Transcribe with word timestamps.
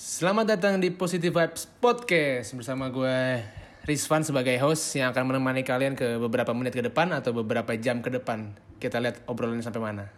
Selamat 0.00 0.56
datang 0.56 0.80
di 0.80 0.88
Positive 0.88 1.28
Vibes 1.28 1.68
Podcast 1.76 2.56
bersama 2.56 2.88
gue 2.88 3.44
Rizvan 3.84 4.24
sebagai 4.24 4.56
host 4.64 4.96
yang 4.96 5.12
akan 5.12 5.28
menemani 5.28 5.60
kalian 5.60 5.92
ke 5.92 6.16
beberapa 6.16 6.56
menit 6.56 6.72
ke 6.72 6.80
depan 6.80 7.12
atau 7.12 7.36
beberapa 7.36 7.76
jam 7.76 8.00
ke 8.00 8.08
depan. 8.08 8.56
Kita 8.80 8.96
lihat 8.96 9.20
obrolannya 9.28 9.60
sampai 9.60 9.84
mana. 9.84 10.08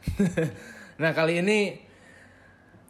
nah 1.03 1.11
kali 1.11 1.43
ini 1.43 1.83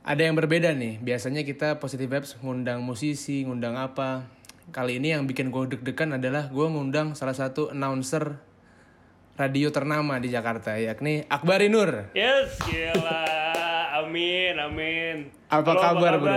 ada 0.04 0.20
yang 0.20 0.36
berbeda 0.36 0.76
nih. 0.76 1.00
Biasanya 1.00 1.48
kita 1.48 1.80
Positive 1.80 2.12
Vibes 2.12 2.36
ngundang 2.45 2.84
musisi, 2.84 3.40
ngundang 3.48 3.80
apa. 3.80 4.29
Kali 4.68 5.00
ini 5.00 5.16
yang 5.16 5.24
bikin 5.24 5.48
gue 5.48 5.72
deg-degan 5.72 6.20
adalah 6.20 6.52
gue 6.52 6.66
ngundang 6.68 7.16
salah 7.16 7.32
satu 7.32 7.72
announcer 7.72 8.36
radio 9.40 9.72
ternama 9.72 10.20
di 10.20 10.29
Jakarta 10.29 10.77
yakni 10.77 11.24
Akbari 11.24 11.72
Nur. 11.72 12.12
Yes, 12.12 12.52
gila. 12.68 13.41
Amin, 14.03 14.55
amin. 14.59 15.16
Apa 15.46 15.79
Halo, 15.79 15.80
kabar, 15.80 16.12
bro? 16.18 16.35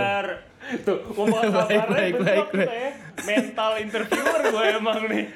Tuh, 0.86 0.98
ngomong 1.18 1.42
kabarnya 1.50 1.82
baik, 1.90 2.14
baik, 2.22 2.46
baik. 2.54 2.68
ya. 2.70 2.90
Mental 3.26 3.72
interviewer 3.82 4.40
gue 4.54 4.64
emang 4.70 5.00
nih. 5.10 5.26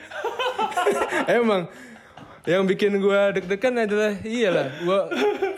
Emang 1.43 1.63
yang 2.49 2.65
bikin 2.65 2.97
gue 2.97 3.21
deg-degan 3.37 3.85
adalah 3.85 4.17
iyalah 4.25 4.73
gue 4.81 5.01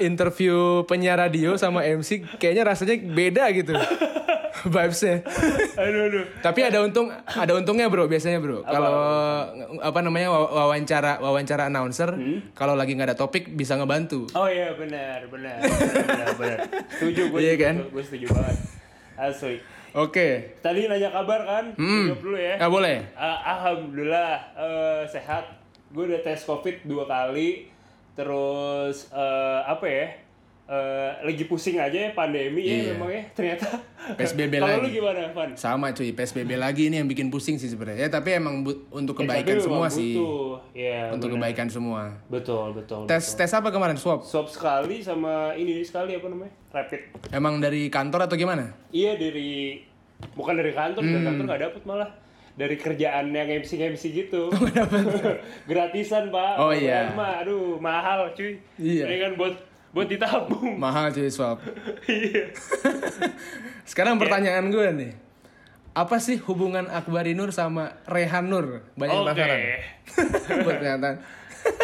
interview 0.03 0.83
penyiar 0.83 1.15
radio 1.15 1.55
sama 1.55 1.87
MC 1.87 2.27
kayaknya 2.43 2.75
rasanya 2.75 2.99
beda 3.07 3.45
gitu 3.55 3.71
vibesnya. 4.65 5.23
Aduh, 5.75 6.01
aduh. 6.07 6.25
Tapi 6.39 6.61
ada 6.63 6.79
untung 6.81 7.09
ada 7.25 7.53
untungnya 7.53 7.87
bro 7.87 8.07
biasanya 8.07 8.39
bro. 8.39 8.63
Kalau 8.63 8.95
apa 9.79 9.99
namanya 10.01 10.29
waw- 10.31 10.53
wawancara 10.53 11.19
wawancara 11.19 11.67
announcer 11.67 12.15
kalau 12.53 12.75
lagi 12.75 12.93
nggak 12.93 13.15
ada 13.15 13.19
topik 13.19 13.53
bisa 13.53 13.75
ngebantu. 13.75 14.29
Oh 14.33 14.47
iya, 14.47 14.75
benar, 14.75 15.27
benar. 15.27 15.59
Benar, 15.63 16.29
benar. 16.37 16.59
Setuju 16.93 17.23
gue. 17.31 17.39
Iya 17.41 17.55
kan? 17.57 17.75
Gue 17.89 18.03
setuju 18.03 18.27
banget. 18.31 18.57
Asli. 19.13 19.57
Oke. 19.93 20.57
Tadi 20.59 20.89
nanya 20.89 21.13
kabar 21.13 21.45
kan? 21.45 21.65
Hmm. 21.77 22.09
Jawab 22.09 22.21
dulu 22.23 22.39
ya. 22.41 22.57
Ah 22.57 22.69
boleh. 22.69 22.97
Ah, 23.13 23.39
Alhamdulillah 23.57 24.31
eh, 24.57 25.03
sehat. 25.05 25.45
Gue 25.93 26.09
udah 26.09 26.21
tes 26.21 26.41
covid 26.43 26.81
dua 26.83 27.05
kali. 27.05 27.69
Terus 28.13 29.09
eh, 29.13 29.61
apa 29.63 29.85
ya? 29.85 30.07
Eh, 30.65 31.13
lagi 31.21 31.45
pusing 31.45 31.77
aja 31.77 31.93
ya 31.93 32.11
pandemi 32.11 32.63
Iya. 32.63 32.73
ya 32.73 32.83
memang 32.95 33.11
ya 33.11 33.23
ternyata. 33.31 33.67
PSBB 34.15 34.57
Kalau 34.63 34.79
lu 34.79 34.87
lagi. 34.87 34.95
gimana, 34.95 35.21
Van? 35.29 35.51
Sama 35.53 35.91
cuy 35.91 36.11
PSBB 36.11 36.55
lagi 36.55 36.87
ini 36.87 36.97
yang 36.97 37.05
bikin 37.05 37.29
pusing 37.29 37.59
sih 37.59 37.67
sebenarnya. 37.67 38.07
Ya, 38.07 38.09
tapi 38.09 38.33
emang 38.33 38.63
bu- 38.63 38.87
untuk 38.89 39.19
kebaikan 39.19 39.59
semua 39.59 39.87
sih. 39.87 40.17
butuh. 40.17 40.63
Iya, 40.73 41.11
Untuk 41.11 41.29
benar. 41.29 41.51
kebaikan 41.51 41.69
semua. 41.69 42.03
Betul, 42.27 42.73
betul. 42.73 43.05
Tes 43.05 43.21
betul. 43.27 43.39
tes 43.39 43.53
apa 43.53 43.69
kemarin 43.69 43.97
swab? 43.97 44.23
Swab 44.23 44.47
sekali 44.47 45.03
sama 45.03 45.53
ini 45.53 45.83
sekali 45.83 46.15
apa 46.15 46.27
namanya? 46.27 46.55
Rapid. 46.71 47.01
Emang 47.31 47.59
dari 47.59 47.87
kantor 47.87 48.25
atau 48.25 48.39
gimana? 48.39 48.71
Iya 48.89 49.15
dari 49.15 49.83
bukan 50.33 50.55
dari 50.55 50.73
kantor, 50.73 51.03
dari 51.03 51.21
kantor 51.23 51.45
nggak 51.45 51.63
dapet 51.65 51.83
malah 51.85 52.11
dari 52.55 52.77
kerjaan 52.77 53.29
yang 53.29 53.51
MC 53.51 53.77
MC 53.83 54.03
gitu. 54.17 54.49
Gratisan 55.69 56.31
pak. 56.31 56.55
Oh, 56.57 56.71
iya. 56.71 57.13
mah, 57.13 57.43
aduh 57.43 57.77
mahal 57.77 58.31
cuy. 58.33 58.57
Iya. 58.77 59.05
Ini 59.05 59.17
kan 59.21 59.33
buat 59.37 59.55
buat 59.93 60.09
ditabung. 60.09 60.77
Mahal 60.77 61.09
cuy 61.09 61.29
swab. 61.29 61.61
Iya. 62.09 62.49
Sekarang 63.91 64.17
pertanyaan 64.17 64.69
gue 64.69 64.89
nih. 64.91 65.13
Apa 65.93 66.17
sih 66.17 66.41
hubungan 66.41 66.89
Akbari 66.89 67.37
Nur 67.37 67.53
sama 67.53 68.01
Rehan 68.09 68.49
Nur? 68.49 68.81
Banyak 68.97 69.13
Oke. 69.13 69.25
penasaran. 69.29 69.61
Buat 70.65 70.77
pernyataan. 70.81 71.17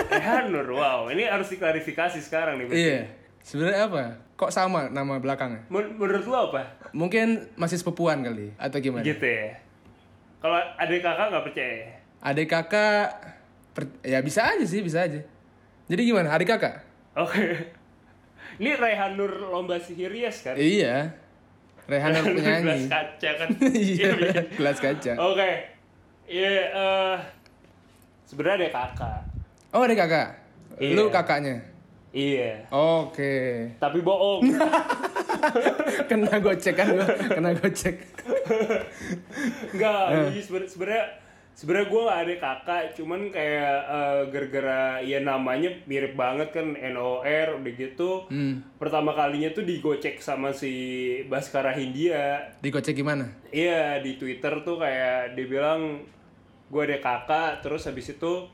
Rehan 0.08 0.44
Nur, 0.48 0.66
wow, 0.72 1.06
ini 1.06 1.22
harus 1.22 1.46
diklarifikasi 1.46 2.16
sekarang 2.18 2.56
nih. 2.56 2.66
berarti. 2.66 2.80
Iya. 2.82 3.00
Sebenarnya 3.44 3.80
apa? 3.84 4.02
Kok 4.34 4.48
sama 4.48 4.88
nama 4.88 5.20
belakangnya? 5.20 5.68
Men- 5.68 5.92
menurut 5.94 6.24
lu 6.24 6.34
apa? 6.34 6.64
Mungkin 6.90 7.52
masih 7.54 7.76
sepupuan 7.76 8.24
kali 8.24 8.56
atau 8.56 8.80
gimana? 8.80 9.04
Gitu 9.04 9.22
ya. 9.22 9.60
Kalau 10.38 10.56
adik 10.78 11.00
kakak 11.00 11.26
nggak 11.28 11.44
percaya. 11.44 11.78
Adik 12.18 12.48
kakak 12.48 13.04
per- 13.70 14.00
ya 14.00 14.18
bisa 14.18 14.48
aja 14.48 14.64
sih, 14.64 14.80
bisa 14.80 15.04
aja. 15.04 15.20
Jadi 15.84 16.00
gimana? 16.02 16.32
Adik 16.32 16.48
kakak? 16.48 16.80
Oke. 17.12 17.76
Ini 18.58 18.70
Rehan 18.74 19.14
Nur 19.14 19.30
lomba 19.48 19.78
sihir 19.78 20.10
yes 20.10 20.42
kan? 20.42 20.54
Iya. 20.54 21.14
Rehan 21.86 22.10
Nur 22.12 22.24
Gelas 22.34 22.36
penyanyi. 22.36 22.86
kaca 22.86 23.30
kan. 23.36 23.48
Iya, 23.72 24.08
iya. 24.14 24.42
gelas 24.50 24.78
kaca. 24.78 25.12
Oke. 25.16 25.50
Iya, 26.26 26.50
eh 26.68 27.16
sebenarnya 28.24 28.56
ada 28.60 28.68
kakak. 28.74 29.18
Oh, 29.70 29.80
adik 29.80 29.96
kakak. 29.96 30.28
Iya. 30.76 30.92
Lu 30.92 31.08
kakaknya. 31.08 31.56
Iya. 32.10 32.66
Oke. 32.68 33.68
Tapi 33.78 33.98
bohong. 34.00 34.42
kena 36.10 36.34
gocek 36.38 36.74
kan 36.74 36.86
gua, 36.88 37.06
kena 37.06 37.50
gocek. 37.54 37.94
Enggak, 39.70 40.02
seben- 40.36 40.66
sebenarnya 40.66 41.04
sebenarnya 41.58 41.90
gue 41.90 42.02
gak 42.04 42.20
ada 42.22 42.34
kakak, 42.38 42.82
cuman 42.94 43.20
kayak 43.28 43.74
eh, 43.84 44.20
gara-gara 44.30 44.80
ya 45.02 45.18
namanya 45.18 45.74
mirip 45.84 46.14
banget 46.14 46.54
kan 46.54 46.70
NOR 46.70 47.58
udah 47.58 47.72
gitu. 47.74 48.30
Hmm. 48.30 48.62
Pertama 48.78 49.10
kalinya 49.10 49.50
tuh 49.50 49.66
digocek 49.66 50.22
sama 50.22 50.54
si 50.54 50.70
Baskara 51.26 51.74
Hindia. 51.74 52.54
Digocek 52.62 52.94
gimana? 52.94 53.26
Iya 53.50 53.98
di 53.98 54.14
Twitter 54.14 54.62
tuh 54.62 54.78
kayak 54.78 55.34
dia 55.34 55.46
bilang 55.46 56.06
gue 56.70 56.82
ada 56.84 57.00
kakak 57.00 57.58
terus 57.58 57.82
habis 57.84 58.06
itu 58.06 58.46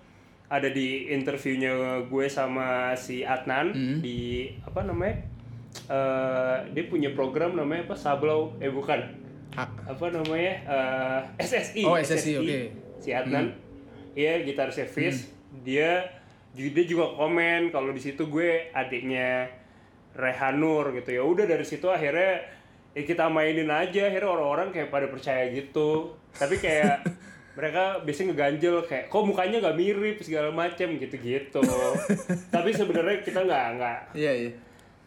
ada 0.46 0.70
di 0.70 1.10
interviewnya 1.10 1.74
gue 2.06 2.26
sama 2.26 2.94
si 2.94 3.20
Adnan 3.20 3.74
Hmm. 3.74 3.98
di 4.00 4.48
apa 4.64 4.80
namanya 4.80 5.36
Eh, 5.84 6.56
dia 6.70 6.86
punya 6.86 7.10
program 7.10 7.58
namanya 7.58 7.82
apa 7.84 7.98
Sablau 7.98 8.54
eh 8.56 8.70
bukan 8.70 8.94
apa 9.58 10.06
namanya 10.06 10.54
Eh, 10.62 11.20
SSI 11.42 11.82
Oh, 11.82 11.98
SSI, 11.98 12.38
oke. 12.38 12.60
Si 12.98 13.10
Adnan. 13.10 13.54
Iya 14.14 14.42
gitaris 14.46 14.78
Fizz. 14.90 15.30
Dia 15.66 16.06
dia 16.54 16.84
juga 16.86 17.10
komen 17.18 17.74
kalau 17.74 17.90
di 17.90 17.98
situ 17.98 18.30
gue 18.30 18.70
adiknya 18.70 19.50
Rehanur 20.14 20.94
gitu. 20.94 21.10
Ya 21.10 21.22
udah 21.26 21.44
dari 21.50 21.66
situ 21.66 21.90
akhirnya 21.90 22.46
ya 22.94 23.02
kita 23.02 23.26
mainin 23.26 23.70
aja. 23.70 24.06
Akhirnya 24.06 24.30
orang-orang 24.30 24.70
kayak 24.70 24.94
pada 24.94 25.10
percaya 25.10 25.50
gitu. 25.50 26.14
Tapi 26.38 26.62
kayak 26.62 27.02
mereka 27.58 28.02
biasanya 28.02 28.34
ngeganjel 28.34 28.76
kayak 28.86 29.04
kok 29.10 29.22
mukanya 29.26 29.58
nggak 29.62 29.78
mirip 29.78 30.16
segala 30.22 30.54
macem? 30.54 30.94
gitu-gitu. 30.98 31.62
Tapi 32.54 32.70
sebenarnya 32.70 33.22
kita 33.26 33.42
nggak 33.42 33.66
nggak 33.78 33.98
iya 34.14 34.32
iya. 34.34 34.50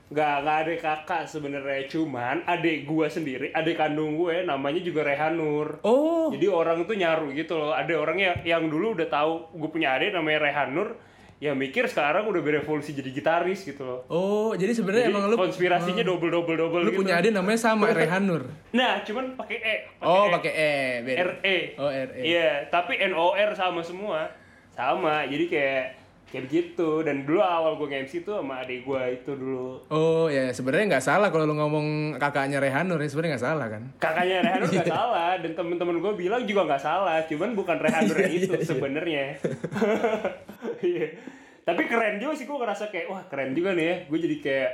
Nggak 0.07 0.35
nggak 0.39 0.57
ada 0.63 0.73
kakak 0.79 1.21
sebenarnya 1.27 1.83
cuman 1.91 2.39
adik 2.47 2.87
gue 2.87 3.07
sendiri 3.11 3.51
adik 3.51 3.75
kandung 3.75 4.15
gue 4.15 4.39
namanya 4.41 4.79
juga 4.79 5.03
Rehanur 5.03 5.83
Oh, 5.83 6.31
jadi 6.31 6.47
orang 6.47 6.83
tuh 6.83 6.95
nyaru 6.95 7.31
gitu 7.31 7.55
loh. 7.55 7.71
Ada 7.71 7.91
orang 7.95 8.15
yang, 8.15 8.35
yang 8.43 8.63
dulu 8.67 8.95
udah 8.95 9.07
tahu 9.07 9.51
gue 9.51 9.67
punya 9.67 9.95
adik 9.95 10.11
namanya 10.11 10.43
Rehanur, 10.43 10.95
ya 11.37 11.51
mikir 11.51 11.87
sekarang 11.87 12.27
udah 12.27 12.39
berevolusi 12.39 12.91
jadi 12.91 13.11
gitaris 13.11 13.63
gitu 13.63 13.83
loh. 13.83 13.99
oh, 14.07 14.51
jadi 14.55 14.71
sebenarnya 14.75 15.11
emang 15.11 15.27
lu 15.27 15.35
konspirasinya 15.35 16.03
double 16.03 16.31
double 16.31 16.55
double 16.55 16.81
lu 16.83 16.91
gitu. 16.91 16.99
punya 17.03 17.19
adik 17.19 17.31
namanya 17.31 17.59
sama 17.59 17.91
Rehan 17.95 18.23
Nur. 18.27 18.43
Nah, 18.71 19.03
cuman 19.03 19.35
pakai 19.35 19.57
E. 19.59 19.75
Oh, 20.03 20.27
E. 20.27 20.31
pakai 20.35 20.51
E, 20.55 20.71
beda. 21.03 21.17
RE. 21.35 21.57
Oh, 21.79 21.91
RE. 21.91 22.19
Iya, 22.23 22.51
tapi 22.67 22.95
NOR 23.03 23.49
sama 23.55 23.83
semua. 23.83 24.27
Sama. 24.71 25.23
Jadi 25.25 25.45
kayak 25.47 25.96
kayak 26.27 26.43
begitu 26.43 26.89
dan 27.01 27.23
dulu 27.23 27.39
awal 27.39 27.75
gue 27.75 27.87
nge-MC 27.87 28.21
tuh 28.21 28.35
sama 28.35 28.59
adik 28.59 28.83
gue 28.83 29.01
itu 29.13 29.31
dulu. 29.31 29.79
Oh, 29.87 30.27
ya 30.27 30.49
sebenarnya 30.49 30.85
nggak 30.91 31.05
salah 31.05 31.27
kalau 31.27 31.43
lu 31.43 31.55
ngomong 31.55 31.87
kakaknya 32.15 32.59
Rehan 32.59 32.85
Nur, 32.85 32.97
ya 32.97 33.07
sebenarnya 33.07 33.31
nggak 33.33 33.45
salah 33.45 33.67
kan? 33.67 33.83
kakaknya 33.97 34.35
Rehanur 34.41 34.67
Iya. 34.67 34.75
nggak 34.77 34.91
salah 34.91 35.31
dan 35.37 35.51
temen-temen 35.53 35.95
gue 35.97 36.13
bilang 36.17 36.43
juga 36.43 36.61
nggak 36.65 36.83
salah 36.83 37.17
cuman 37.23 37.49
bukan 37.53 37.77
Rehanur 37.77 38.17
yang 38.17 38.33
itu 38.39 38.53
sebenarnya 38.59 39.25
Iya. 40.83 41.07
tapi 41.63 41.81
keren 41.85 42.15
juga 42.17 42.33
sih 42.33 42.43
gue 42.43 42.57
ngerasa 42.57 42.87
kayak 42.87 43.07
wah 43.07 43.23
keren 43.25 43.51
juga 43.51 43.71
nih 43.71 43.85
ya 43.85 43.95
gue 44.05 44.19
jadi 44.21 44.37
kayak 44.37 44.71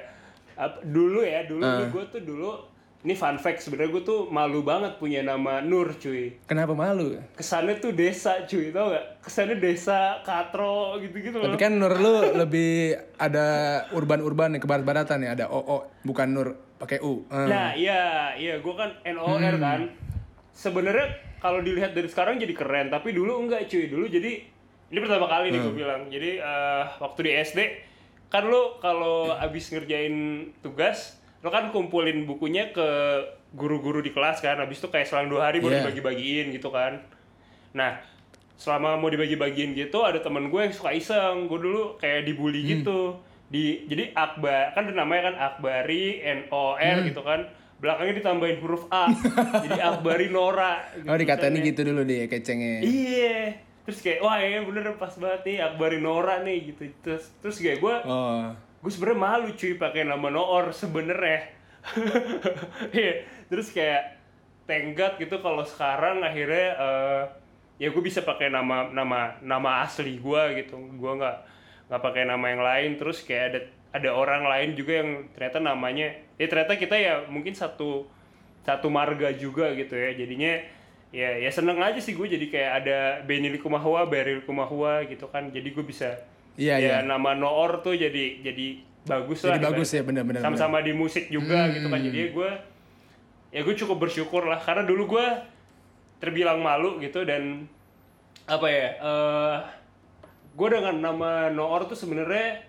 dulu 0.84 1.22
ya 1.22 1.42
dulu 1.44 1.62
Ah. 1.64 1.86
gue 1.86 2.04
tuh 2.08 2.22
dulu 2.24 2.50
ini 3.04 3.14
fun 3.14 3.36
fact 3.36 3.60
sebenarnya 3.60 4.00
gue 4.00 4.04
tuh 4.08 4.32
malu 4.32 4.64
banget 4.64 4.96
punya 4.96 5.20
nama 5.20 5.60
Nur 5.60 5.92
cuy 6.00 6.40
Kenapa 6.48 6.72
malu? 6.72 7.20
kesannya 7.36 7.76
tuh 7.78 7.92
desa 7.92 8.48
cuy 8.48 8.72
tau 8.72 8.96
gak 8.96 9.20
kesannya 9.20 9.60
desa 9.60 10.24
katro 10.24 10.96
gitu-gitu 11.04 11.36
Tapi 11.36 11.52
loh 11.52 11.60
kan 11.60 11.76
Nur 11.76 11.94
lu 12.00 12.16
lebih 12.40 12.96
ada 13.20 13.46
urban-urban 13.92 14.56
nih, 14.56 14.62
ke 14.64 14.68
barat-baratan 14.68 15.18
nih, 15.20 15.30
ada 15.36 15.46
OO, 15.52 15.84
bukan 16.04 16.28
Nur 16.32 16.48
pakai 16.80 17.00
U. 17.00 17.24
Hmm. 17.32 17.48
Nah, 17.48 17.72
iya, 17.72 18.36
iya, 18.36 18.60
gue 18.60 18.74
kan 18.76 18.92
NOR 19.08 19.56
kan. 19.56 19.88
Sebenarnya 20.52 21.08
kalau 21.40 21.64
dilihat 21.64 21.96
dari 21.96 22.12
sekarang 22.12 22.36
jadi 22.36 22.52
keren, 22.52 22.92
tapi 22.92 23.16
dulu 23.16 23.40
enggak 23.40 23.72
cuy. 23.72 23.88
Dulu 23.88 24.06
jadi 24.12 24.44
ini 24.92 25.00
pertama 25.00 25.32
kali 25.32 25.56
nih 25.56 25.60
gue 25.64 25.74
bilang. 25.74 26.12
Jadi 26.12 26.44
eh, 26.44 26.84
waktu 27.00 27.20
di 27.24 27.32
SD 27.40 27.60
kan 28.28 28.52
lo 28.52 28.78
kalau 28.84 29.32
abis 29.32 29.72
ngerjain 29.72 30.16
tugas, 30.60 31.23
lo 31.44 31.50
kan 31.50 31.70
kumpulin 31.70 32.24
bukunya 32.24 32.72
ke 32.72 32.88
guru-guru 33.52 34.00
di 34.00 34.10
kelas 34.10 34.40
kan. 34.40 34.56
Abis 34.58 34.80
itu 34.80 34.88
kayak 34.88 35.06
selang 35.06 35.28
dua 35.28 35.46
hari 35.46 35.60
baru 35.60 35.76
Iya. 35.76 35.80
dibagi-bagiin 35.86 36.48
gitu 36.52 36.70
kan. 36.70 37.04
Nah, 37.74 38.00
selama 38.56 38.96
mau 38.96 39.08
dibagi-bagiin 39.08 39.76
gitu 39.76 40.02
ada 40.02 40.18
temen 40.18 40.48
gue 40.48 40.62
yang 40.62 40.72
suka 40.72 40.90
iseng. 40.90 41.46
Gue 41.46 41.60
dulu 41.60 41.84
kayak 41.98 42.24
dibully 42.24 42.64
gitu. 42.64 43.20
Di 43.46 43.84
jadi 43.84 44.10
Akbar 44.12 44.72
kan 44.72 44.88
namanya 44.88 45.30
kan 45.30 45.36
Akbari 45.38 46.24
NOR 46.24 46.80
gitu 47.06 47.22
kan. 47.22 47.44
belakangnya 47.76 48.16
ditambahin 48.16 48.58
huruf 48.58 48.88
A 48.88 49.12
jadi 49.68 49.76
Akbari 49.84 50.32
Nora 50.32 50.80
Oh 51.04 51.20
dikatain 51.20 51.52
gitu 51.60 51.84
dulu 51.84 52.02
deh 52.02 52.32
kecengnya. 52.32 52.80
iya 52.80 53.52
terus 53.84 54.00
kayak 54.00 54.24
wah 54.24 54.40
ya 54.40 54.64
bener 54.64 54.96
pas 54.96 55.12
banget 55.12 55.44
nih 55.44 55.58
Akbari 55.60 56.00
Nora 56.00 56.40
nih 56.40 56.72
gitu 56.72 56.88
terus 57.04 57.28
terus 57.38 57.60
kayak 57.60 57.84
gue 57.84 57.96
Oh. 58.08 58.56
Gue 58.84 58.92
sebenarnya 58.92 59.20
malu 59.24 59.50
cuy 59.56 59.80
pakai 59.80 60.04
nama 60.04 60.28
Noor 60.28 60.76
sebenernya 60.76 61.64
Iya, 62.96 63.28
terus 63.52 63.72
kayak 63.72 64.20
tenggat 64.64 65.20
gitu 65.20 65.44
kalau 65.44 65.64
sekarang 65.68 66.24
akhirnya 66.24 66.68
eh, 66.80 67.24
ya 67.84 67.88
gue 67.92 68.04
bisa 68.04 68.24
pakai 68.24 68.48
nama 68.48 68.88
nama 68.92 69.36
nama 69.44 69.84
asli 69.84 70.20
gue 70.20 70.44
gitu. 70.64 70.80
Gue 71.00 71.12
nggak 71.20 71.38
nggak 71.92 72.02
pakai 72.02 72.24
nama 72.28 72.46
yang 72.48 72.64
lain. 72.64 72.92
Terus 73.00 73.24
kayak 73.24 73.46
ada 73.52 73.60
ada 73.94 74.10
orang 74.16 74.44
lain 74.48 74.70
juga 74.74 75.04
yang 75.04 75.30
ternyata 75.38 75.60
namanya 75.62 76.08
ya 76.40 76.46
ternyata 76.50 76.74
kita 76.80 76.96
ya 76.98 77.14
mungkin 77.30 77.54
satu 77.54 78.10
satu 78.64 78.88
marga 78.88 79.36
juga 79.36 79.76
gitu 79.76 79.94
ya. 79.96 80.16
Jadinya 80.16 80.64
ya 81.14 81.30
ya 81.38 81.52
seneng 81.52 81.78
aja 81.84 82.00
sih 82.00 82.16
gue 82.16 82.26
jadi 82.26 82.46
kayak 82.50 82.72
ada 82.84 83.00
Benny 83.28 83.52
Likumahua, 83.52 84.08
Berry 84.08 84.40
Likumahua 84.40 85.04
gitu 85.12 85.28
kan. 85.28 85.52
Jadi 85.52 85.76
gue 85.76 85.84
bisa 85.84 86.16
Iya, 86.56 86.76
ya 86.76 86.80
iya. 86.80 86.98
nama 87.02 87.34
Noor 87.34 87.80
tuh 87.80 87.94
jadi 87.94 88.42
jadi 88.42 88.68
bagus 89.04 89.42
Jadi 89.42 89.52
lah 89.52 89.60
bagus 89.68 89.90
ibarat- 89.90 89.96
ya, 89.96 90.04
benar-benar, 90.04 90.42
sama-sama 90.42 90.78
di 90.80 90.94
musik 90.94 91.28
juga 91.28 91.66
Hmm. 91.66 91.74
gitu 91.74 91.88
kan 91.88 92.00
jadi 92.00 92.20
gue 92.30 92.52
ya 93.52 93.60
gue 93.62 93.76
cukup 93.76 93.98
bersyukur 94.00 94.44
lah 94.44 94.58
karena 94.58 94.82
dulu 94.82 95.10
gue 95.12 95.26
terbilang 96.18 96.58
malu 96.58 96.98
gitu 96.98 97.22
dan 97.22 97.68
apa 98.46 98.66
ya 98.66 98.88
eh 98.96 99.58
gue 100.52 100.68
dengan 100.70 100.96
nama 101.04 101.30
Noor 101.50 101.84
tuh 101.84 101.96
sebenarnya 101.96 102.64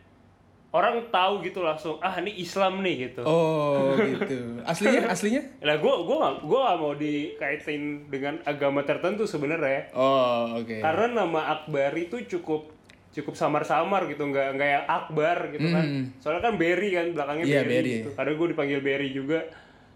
orang 0.70 1.06
tahu 1.08 1.38
gitu 1.40 1.60
langsung 1.60 1.96
ah 1.98 2.16
ini 2.16 2.34
Islam 2.36 2.80
nih 2.80 3.08
gitu 3.08 3.22
Oh 3.22 3.94
gitu. 4.10 4.58
Aslinya 4.62 5.06
aslinya? 5.06 5.42
lah 5.60 5.76
gue 5.76 5.92
gue 6.00 6.16
gak, 6.16 6.34
gue 6.42 6.58
gak 6.60 6.76
mau 6.76 6.92
dikaitin 6.94 7.82
dengan 8.08 8.34
agama 8.42 8.82
tertentu 8.82 9.22
sebenarnya 9.24 9.92
Oh 9.92 10.56
oke. 10.56 10.80
karena 10.80 11.06
nama 11.16 11.40
Akbar 11.54 11.94
itu 11.94 12.18
cukup 12.28 12.74
cukup 13.14 13.32
samar-samar 13.32 14.04
gitu 14.06 14.22
nggak 14.24 14.46
nggak 14.52 14.70
yang 14.72 14.84
Akbar 14.84 15.48
gitu 15.48 15.66
kan 15.66 15.84
soalnya 16.18 16.42
kan 16.42 16.54
Berry 16.54 16.90
kan 16.90 17.06
belakangnya 17.08 17.44
Hmm. 17.44 17.52
Iya, 17.52 17.62
Berry, 17.62 17.72
Berry. 17.72 17.92
gitu 17.96 18.10
kadang 18.12 18.34
gue 18.34 18.48
dipanggil 18.50 18.80
Berry 18.80 19.08
juga 19.10 19.38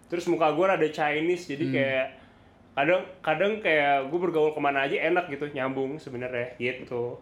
terus 0.07 0.25
muka 0.25 0.49
gue 0.49 0.65
ada 0.65 0.89
Chinese 0.89 1.45
jadi 1.45 1.65
Hmm. 1.65 1.75
kayak 1.75 2.07
kadang 2.73 3.01
kadang 3.21 3.53
kayak 3.59 4.07
gue 4.07 4.19
bergaul 4.21 4.51
ke 4.51 4.61
mana 4.61 4.87
aja 4.87 4.97
enak 5.05 5.27
gitu 5.29 5.51
nyambung 5.51 5.99
sebenarnya 5.99 6.55
gitu 6.57 7.19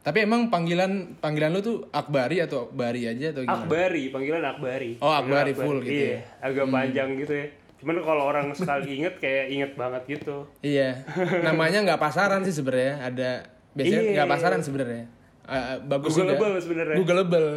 Tapi 0.00 0.18
emang 0.20 0.46
panggilan 0.48 1.14
panggilan 1.16 1.48
lu 1.48 1.60
tuh 1.60 1.76
Akbari 1.88 2.38
atau 2.38 2.66
Bari 2.68 3.06
aja 3.06 3.30
atau 3.30 3.40
gimana? 3.40 3.62
Akbari 3.62 4.10
panggilan 4.10 4.42
Akbari 4.44 4.98
Oh, 4.98 5.08
Panggilan 5.08 5.30
Akbari 5.40 5.52
full 5.54 5.78
gitu 5.80 5.94
iya 5.96 6.18
agak 6.38 6.66
panjang 6.68 7.14
gitu 7.16 7.32
ya 7.32 7.46
cuman 7.78 7.96
kalau 8.00 8.22
orang 8.24 8.46
sekali 8.52 8.94
inget 8.96 9.14
kayak 9.16 9.46
inget 9.48 9.72
banget 9.72 10.02
gitu 10.08 10.46
Iya. 10.60 11.02
Namanya 11.46 11.82
nggak 11.82 11.98
pasaran 11.98 12.42
sih 12.42 12.50
sebenarnya. 12.52 12.94
Ada 13.00 13.30
biasanya 13.72 13.98
Iya. 14.00 14.12
nggak 14.12 14.28
pasaran 14.28 14.60
sebenarnya. 14.60 15.04
Eh, 15.42 15.74
bagus 15.82 16.14
Googleable 16.14 16.38
juga. 16.48 16.60
sebenarnya. 16.60 16.96
Googleable. 16.96 17.48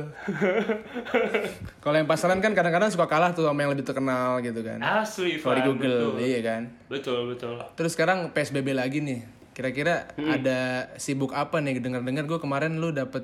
Kalau 1.84 1.96
yang 1.96 2.10
pasaran 2.10 2.40
kan 2.40 2.52
kadang-kadang 2.52 2.90
suka 2.90 3.06
kalah 3.06 3.32
tuh 3.32 3.46
sama 3.46 3.62
yang 3.62 3.72
lebih 3.72 3.86
terkenal 3.86 4.42
gitu 4.42 4.60
kan. 4.60 4.82
asli 4.82 5.38
Kalau 5.38 5.54
di 5.54 5.64
Google, 5.64 5.98
betul. 6.12 6.14
iya 6.20 6.40
kan. 6.42 6.62
betul 6.88 7.20
betul 7.28 7.62
Terus 7.74 7.92
sekarang 7.94 8.30
PSBB 8.32 8.74
lagi 8.74 9.00
nih. 9.00 9.22
Kira-kira 9.52 10.10
Hmm. 10.16 10.34
ada 10.34 10.60
sibuk 10.96 11.32
apa 11.32 11.58
nih? 11.58 11.78
Dengar-dengar 11.78 12.26
gue 12.26 12.40
kemarin 12.40 12.76
lu 12.76 12.90
dapet 12.90 13.24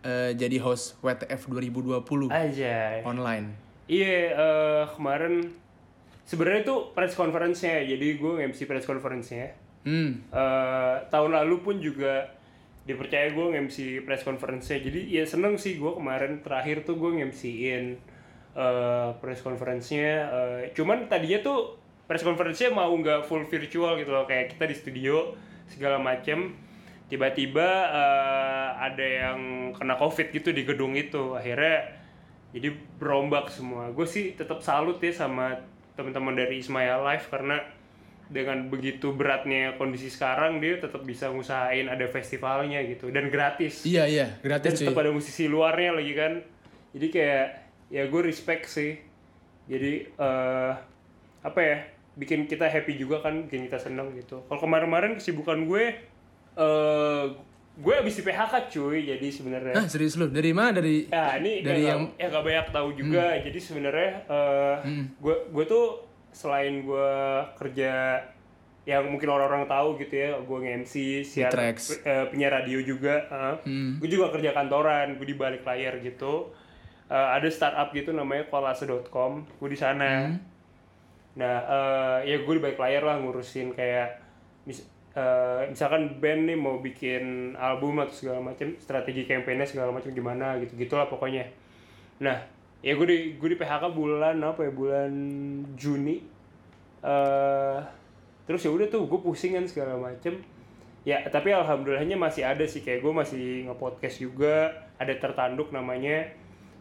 eh, 0.00 0.30
jadi 0.32 0.56
host 0.58 0.94
WTF 1.00 1.50
2020 1.50 2.30
aja 2.30 3.02
online. 3.02 3.50
Iya, 3.84 4.16
eh, 4.30 4.84
kemarin 4.88 5.50
sebenarnya 6.22 6.62
itu 6.62 6.76
press 6.92 7.12
conference-nya, 7.12 7.82
jadi 7.82 8.06
gue 8.14 8.32
MC 8.46 8.62
press 8.64 8.86
conference-nya. 8.86 9.58
Hmm. 9.82 10.22
Eh, 10.24 10.94
tahun 11.04 11.34
lalu 11.34 11.56
pun 11.58 11.76
juga 11.78 12.30
dipercaya 12.88 13.36
gue 13.36 13.52
MC 13.68 14.00
press 14.08 14.24
conference-nya, 14.24 14.80
jadi 14.80 15.00
ya 15.04 15.24
seneng 15.28 15.60
sih 15.60 15.76
gue 15.76 15.92
kemarin 15.92 16.40
terakhir 16.40 16.88
tuh 16.88 16.96
gue 16.96 17.20
MC-in 17.20 18.00
eh, 18.56 19.10
press 19.20 19.44
conference-nya. 19.44 20.12
Eh, 20.32 20.62
cuman 20.72 21.12
tadinya 21.12 21.44
tuh 21.44 21.76
press 22.08 22.24
conference-nya 22.24 22.72
mau 22.72 22.88
nggak 22.88 23.28
full 23.28 23.44
virtual 23.44 24.00
gitu 24.00 24.08
loh, 24.08 24.24
kayak 24.24 24.56
kita 24.56 24.64
di 24.64 24.76
studio 24.76 25.36
segala 25.68 26.00
macem. 26.00 26.56
Tiba-tiba 27.12 27.68
eh, 27.92 28.68
ada 28.88 29.04
yang 29.04 29.70
kena 29.76 30.00
covid 30.00 30.32
gitu 30.32 30.56
di 30.56 30.64
gedung 30.64 30.96
itu, 30.96 31.36
akhirnya 31.36 32.00
jadi 32.52 32.72
berombak 32.96 33.52
semua 33.52 33.92
gue 33.92 34.08
sih 34.08 34.32
tetap 34.32 34.64
salut 34.64 34.96
ya 35.04 35.12
sama 35.12 35.52
teman-teman 35.98 36.32
dari 36.32 36.64
Ismail 36.64 37.04
Live 37.04 37.28
karena 37.28 37.60
dengan 38.28 38.68
begitu 38.68 39.10
beratnya 39.10 39.72
kondisi 39.74 40.06
sekarang 40.06 40.58
dia 40.58 40.76
tetap 40.76 41.00
bisa 41.00 41.28
ngusahain 41.28 41.86
ada 41.86 42.04
festivalnya 42.06 42.84
gitu 42.84 43.08
dan 43.08 43.28
gratis 43.28 43.82
Iya 43.82 44.04
iya, 44.04 44.26
dan 44.34 44.44
gratis 44.44 44.76
cuy. 44.76 44.84
tetap 44.84 44.98
ada 44.98 45.10
musisi 45.10 45.44
luarnya 45.44 45.92
lagi 45.92 46.12
kan 46.12 46.32
jadi 46.90 47.06
kayak 47.08 47.46
ya 47.88 48.02
gue 48.04 48.20
respect 48.22 48.68
sih 48.68 49.00
jadi 49.64 49.92
eh 50.10 50.72
apa 51.40 51.56
ya 51.58 51.78
bikin 52.14 52.44
kita 52.44 52.66
happy 52.66 52.96
juga 52.96 53.22
kan 53.22 53.44
bikin 53.44 53.64
kita 53.64 53.78
seneng 53.78 54.12
gitu 54.12 54.44
kalau 54.44 54.60
kemarin-kemarin 54.60 55.14
kesibukan 55.14 55.64
gue 55.64 55.84
eh 56.54 57.24
gue 57.78 57.94
abis 57.94 58.18
di 58.18 58.22
PHK 58.24 58.54
cuy 58.68 59.06
jadi 59.06 59.26
sebenarnya 59.30 59.70
Hah, 59.72 59.86
serius 59.86 60.18
lu? 60.18 60.26
Dari 60.26 60.50
mana? 60.50 60.74
Dari 60.74 61.06
Ya 61.06 61.38
ini 61.38 61.62
Dari 61.62 61.86
yang 61.86 61.86
yang- 61.86 62.04
Hmm. 62.10 62.18
ya 62.18 62.26
gak 62.28 62.42
banyak 62.42 62.66
tahu 62.68 62.88
juga. 62.92 63.24
Jadi 63.38 63.54
sebenarnya 63.56 64.10
gue 65.14 65.34
gue 65.48 65.64
tuh 65.64 66.07
selain 66.38 66.86
gue 66.86 67.10
kerja 67.56 68.22
yang 68.86 69.04
mungkin 69.04 69.28
orang-orang 69.28 69.66
tahu 69.66 69.98
gitu 69.98 70.14
ya, 70.14 70.30
gue 70.38 70.58
nge-MC, 70.60 70.94
siar 71.20 71.50
eh, 72.00 72.24
penyiar 72.24 72.54
radio 72.54 72.78
juga. 72.80 73.26
Gue 73.98 74.08
juga 74.08 74.30
kerja 74.30 74.54
kantoran, 74.54 75.18
gue 75.18 75.26
di 75.26 75.34
balik 75.34 75.60
layar 75.60 75.98
gitu. 75.98 76.54
Eh, 77.06 77.28
ada 77.34 77.48
startup 77.48 77.90
gitu 77.90 78.12
namanya 78.12 78.46
kolase.com, 78.46 79.44
gue 79.44 79.68
di 79.68 79.76
sana. 79.76 80.30
Nah, 81.34 81.56
eh, 81.60 82.18
ya 82.24 82.36
gue 82.38 82.54
di 82.54 82.62
balik 82.62 82.78
layar 82.78 83.02
lah 83.02 83.16
ngurusin 83.18 83.70
kayak 83.70 84.18
mis- 84.64 84.86
eh, 85.12 85.68
misalkan 85.68 86.16
band 86.16 86.46
nih 86.46 86.56
mau 86.56 86.78
bikin 86.78 87.54
album 87.54 88.00
atau 88.00 88.14
segala 88.14 88.40
macam, 88.40 88.72
strategi 88.78 89.22
kampanye 89.22 89.66
segala 89.66 89.90
macam 89.90 90.08
gimana 90.10 90.56
gitu 90.58 90.78
gitulah 90.78 91.06
pokoknya. 91.06 91.44
Nah, 92.18 92.40
ya 92.82 92.92
gue 92.94 93.06
di 93.06 93.18
gue 93.36 93.48
di 93.54 93.58
PHK 93.58 93.90
bulan 93.94 94.38
apa 94.42 94.66
ya 94.66 94.72
bulan 94.72 95.12
Juni. 95.74 96.22
eh 96.98 97.78
terus 98.48 98.64
ya 98.64 98.72
udah 98.72 98.88
tuh 98.88 99.04
gue 99.04 99.20
pusing 99.20 99.54
kan 99.54 99.64
segala 99.68 99.98
macem. 99.98 100.40
Ya 101.06 101.24
tapi 101.30 101.54
alhamdulillahnya 101.54 102.18
masih 102.18 102.44
ada 102.44 102.64
sih 102.66 102.82
kayak 102.82 103.00
gue 103.00 103.12
masih 103.14 103.44
nge-podcast 103.70 104.16
juga, 104.18 104.88
ada 104.98 105.14
tertanduk 105.14 105.70
namanya. 105.70 106.26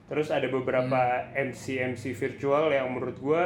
Terus 0.08 0.32
ada 0.32 0.48
beberapa 0.48 1.27
MC 1.36 1.84
MC 1.96 2.16
virtual 2.16 2.72
yang 2.72 2.88
menurut 2.92 3.18
gue 3.20 3.42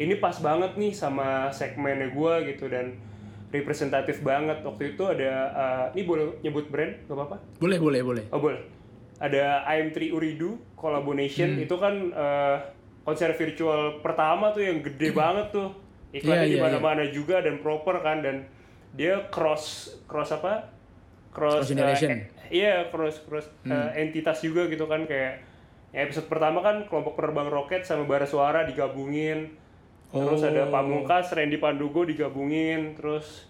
ini 0.00 0.16
pas 0.16 0.36
banget 0.40 0.72
nih 0.80 0.92
sama 0.96 1.52
segmennya 1.52 2.08
gue 2.12 2.32
gitu 2.54 2.64
dan 2.72 2.96
representatif 3.52 4.24
banget 4.24 4.64
waktu 4.64 4.96
itu 4.96 5.02
ada 5.04 5.32
uh, 5.52 5.86
ini 5.92 6.02
boleh 6.08 6.40
nyebut 6.40 6.72
brand 6.72 6.96
gak 7.04 7.12
apa-apa 7.12 7.36
boleh 7.60 7.78
boleh 7.78 8.00
boleh. 8.00 8.24
oh 8.32 8.40
boleh 8.40 8.60
ada 9.22 9.62
IM3 9.70 10.10
Uridu 10.10 10.58
collaboration 10.74 11.54
Hmm. 11.54 11.62
itu 11.62 11.74
kan 11.78 11.94
uh, 12.10 12.58
konser 13.02 13.30
virtual 13.32 14.02
pertama 14.02 14.50
tuh 14.50 14.62
yang 14.62 14.82
gede 14.82 15.14
banget 15.14 15.54
tuh 15.54 15.70
iklannya 16.10 16.44
Iya, 16.44 16.50
di 16.50 16.58
iya, 16.58 16.62
mana-mana 16.62 17.04
juga 17.06 17.38
dan 17.38 17.62
proper 17.62 18.02
kan 18.02 18.18
dan 18.20 18.42
dia 18.92 19.30
cross 19.30 19.94
cross 20.04 20.34
apa 20.34 20.68
cross, 21.30 21.62
Cross 21.64 21.70
generation. 21.70 22.10
Hmm. 22.12 22.26
uh, 22.26 22.50
iya 22.50 22.74
cross 22.90 23.22
cross 23.22 23.46
uh, 23.64 23.94
entitas 23.94 24.42
juga 24.42 24.66
gitu 24.66 24.84
kan 24.84 25.06
kayak 25.06 25.40
ya 25.88 26.02
episode 26.02 26.26
pertama 26.26 26.60
kan 26.60 26.84
kelompok 26.84 27.14
penerbang 27.14 27.46
roket 27.46 27.84
sama 27.84 28.04
bara 28.04 28.24
suara 28.24 28.64
digabungin 28.64 29.54
terus 30.10 30.42
ada 30.42 30.66
Oh. 30.66 30.70
Pamungkas, 30.70 31.32
Randy 31.32 31.56
Pandugo 31.56 32.04
digabungin, 32.04 32.92
terus 32.92 33.48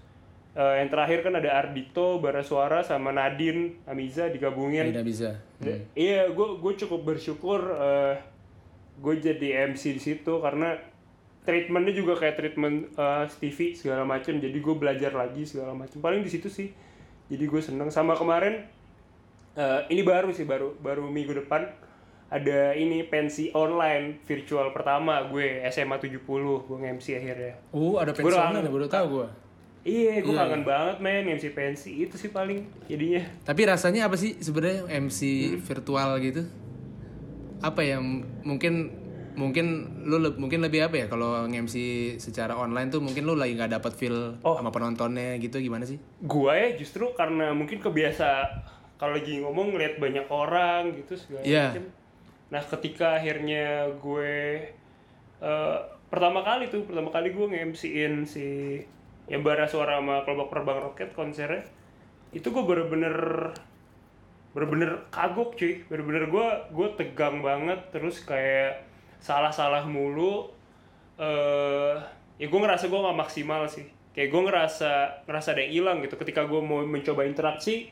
eh, 0.53 0.75
yang 0.79 0.89
terakhir 0.89 1.23
kan 1.23 1.35
ada 1.35 1.51
Ardito, 1.55 2.19
Bara 2.19 2.41
Suara 2.41 2.81
sama 2.81 3.11
Nadine, 3.11 3.81
Amiza 3.85 4.29
digabungin. 4.29 4.91
Tidak 4.91 5.03
bisa. 5.03 5.37
Da- 5.57 5.81
Iya, 5.93 6.29
gue 6.29 6.49
gue 6.57 6.73
cukup 6.77 7.01
bersyukur 7.07 7.61
eh, 7.71 8.15
gue 8.99 9.15
jadi 9.19 9.67
MC 9.67 9.97
di 9.97 10.03
situ 10.03 10.39
karena 10.39 10.77
treatmentnya 11.43 11.91
juga 11.91 12.15
kayak 12.15 12.37
treatment 12.37 12.77
eh, 12.93 13.25
Stevie 13.27 13.73
segala 13.73 14.05
macam. 14.05 14.37
Jadi 14.37 14.55
gue 14.55 14.75
belajar 14.75 15.13
lagi 15.13 15.43
segala 15.43 15.73
macam. 15.73 15.99
Paling 15.99 16.21
di 16.21 16.31
situ 16.31 16.47
sih. 16.47 16.69
Jadi 17.27 17.45
gue 17.45 17.61
seneng. 17.61 17.89
Sama 17.89 18.13
kemarin 18.13 18.63
eh, 19.55 19.81
ini 19.89 20.03
baru 20.03 20.31
sih 20.31 20.45
baru 20.45 20.77
baru 20.77 21.07
minggu 21.07 21.33
depan 21.39 21.65
ada 22.29 22.73
ini 22.73 23.05
pensi 23.05 23.53
online 23.53 24.25
virtual 24.25 24.73
pertama 24.73 25.21
gue 25.29 25.61
SMA 25.69 26.01
70 26.01 26.25
gue 26.65 26.77
nge-MC 26.79 27.07
akhirnya. 27.15 27.55
Oh, 27.71 28.01
ada 28.01 28.17
kangen. 28.17 28.65
ya, 28.65 28.73
baru 28.73 28.89
tahu 28.89 29.07
gua. 29.11 29.29
Iya, 29.83 30.23
gue 30.23 30.31
kangen 30.31 30.63
banget 30.63 30.97
men 30.99 31.27
MC 31.27 31.51
pensi 31.51 32.07
itu 32.07 32.15
sih 32.15 32.31
paling 32.31 32.63
jadinya. 32.87 33.19
Tapi 33.43 33.67
rasanya 33.67 34.07
apa 34.07 34.15
sih 34.15 34.39
sebenarnya 34.39 34.87
MC 34.89 35.21
Hmm. 35.21 35.59
virtual 35.61 36.11
gitu? 36.19 36.43
Apa 37.59 37.83
ya 37.83 37.99
mungkin 38.43 38.95
mungkin 39.33 39.67
lu 40.05 40.21
le- 40.21 40.37
mungkin 40.37 40.61
lebih 40.61 40.85
apa 40.85 40.95
ya 40.95 41.07
kalau 41.09 41.49
nge-MC 41.49 41.75
secara 42.17 42.53
online 42.53 42.91
tuh 42.91 43.01
mungkin 43.01 43.25
lu 43.25 43.33
lagi 43.33 43.57
nggak 43.57 43.73
dapat 43.75 43.93
feel 43.93 44.37
Oh. 44.39 44.55
sama 44.55 44.69
penontonnya 44.69 45.35
gitu 45.39 45.57
gimana 45.57 45.83
sih? 45.83 45.97
Gua 46.21 46.53
ya 46.53 46.77
justru 46.77 47.11
karena 47.13 47.51
mungkin 47.51 47.81
kebiasa 47.81 48.29
kalau 48.95 49.17
lagi 49.17 49.41
ngomong 49.41 49.73
ngeliat 49.73 49.97
banyak 49.97 50.29
orang 50.29 50.95
gitu 50.95 51.17
segala 51.17 51.43
Iya. 51.43 51.67
macem. 51.75 51.85
Nah 52.51 52.63
ketika 52.63 53.17
akhirnya 53.17 53.65
gue 53.97 54.35
eh, 55.41 55.77
pertama 56.07 56.45
kali 56.45 56.69
tuh 56.69 56.85
pertama 56.85 57.09
kali 57.09 57.33
gue 57.33 57.47
nge-MC-in 57.49 58.23
si 58.23 58.79
yang 59.33 59.41
bara 59.41 59.65
suara 59.65 59.97
sama 59.97 60.21
kelompok 60.23 60.53
perbang 60.53 60.79
roket 60.79 61.11
konsernya 61.17 61.65
itu 62.33 62.45
gue 62.45 62.61
bener-bener 62.61 63.17
bener-bener 64.53 65.09
kagok 65.09 65.57
cuy. 65.57 65.81
Bener-bener 65.89 66.29
gue 66.29 66.47
gue 66.71 66.89
tegang 67.01 67.41
banget 67.41 67.81
terus 67.89 68.21
kayak 68.21 68.85
salah-salah 69.19 69.89
mulu. 69.89 70.53
Eh 71.17 71.95
ya 72.37 72.47
gue 72.49 72.61
ngerasa 72.61 72.89
gue 72.89 73.01
nggak 73.01 73.19
maksimal 73.19 73.65
sih. 73.69 73.89
Kayak 74.13 74.29
gue 74.29 74.43
ngerasa 74.45 74.93
ngerasa 75.25 75.49
ada 75.57 75.61
yang 75.65 75.73
hilang 75.73 75.97
gitu 76.05 76.21
ketika 76.21 76.45
gue 76.45 76.61
mau 76.61 76.85
mencoba 76.85 77.25
interaksi 77.25 77.89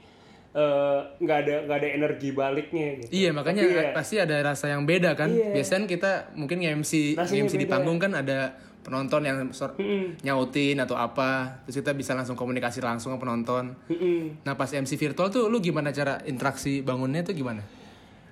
eh, 0.50 1.00
nggak 1.16 1.38
ada 1.46 1.54
nggak 1.64 1.78
ada 1.80 1.88
energi 1.88 2.28
baliknya 2.32 3.00
gitu. 3.00 3.10
Iya 3.14 3.30
makanya 3.32 3.62
Tapi 3.64 3.76
ya- 3.76 3.94
pasti 3.96 4.16
ada 4.20 4.36
rasa 4.42 4.68
yang 4.68 4.84
beda 4.84 5.16
kan. 5.16 5.32
Iya. 5.32 5.56
Biasanya 5.56 5.88
kita 5.88 6.12
mungkin 6.36 6.60
nge-MC 6.60 7.16
nge-MC 7.16 7.54
di 7.56 7.64
panggung 7.64 7.96
kan 7.96 8.12
ada 8.12 8.52
penonton 8.80 9.20
yang 9.20 9.36
sor- 9.50 9.74
Mm-mm. 9.74 10.18
nyautin 10.20 10.76
atau 10.76 10.94
apa, 10.94 11.60
terus 11.62 11.78
kita 11.78 11.92
bisa 11.92 12.12
langsung 12.12 12.34
komunikasi 12.34 12.80
langsung 12.80 13.10
sama 13.10 13.20
penonton. 13.20 13.76
Mm-mm. 13.86 14.40
Nah 14.40 14.54
pas 14.54 14.68
MC 14.68 14.96
virtual 14.96 15.28
tuh 15.28 15.46
lu 15.46 15.58
gimana 15.58 15.88
cara 15.88 16.18
interaksi 16.24 16.80
bangunnya 16.80 17.20
tuh 17.20 17.32
gimana? 17.32 17.60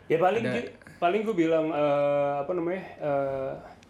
ya 0.07 0.17
paling 0.17 0.41
gi- 0.41 0.73
paling 0.97 1.21
gue 1.21 1.37
bilang 1.37 1.69
eh, 1.69 2.35
apa 2.39 2.49
namanya 2.51 2.81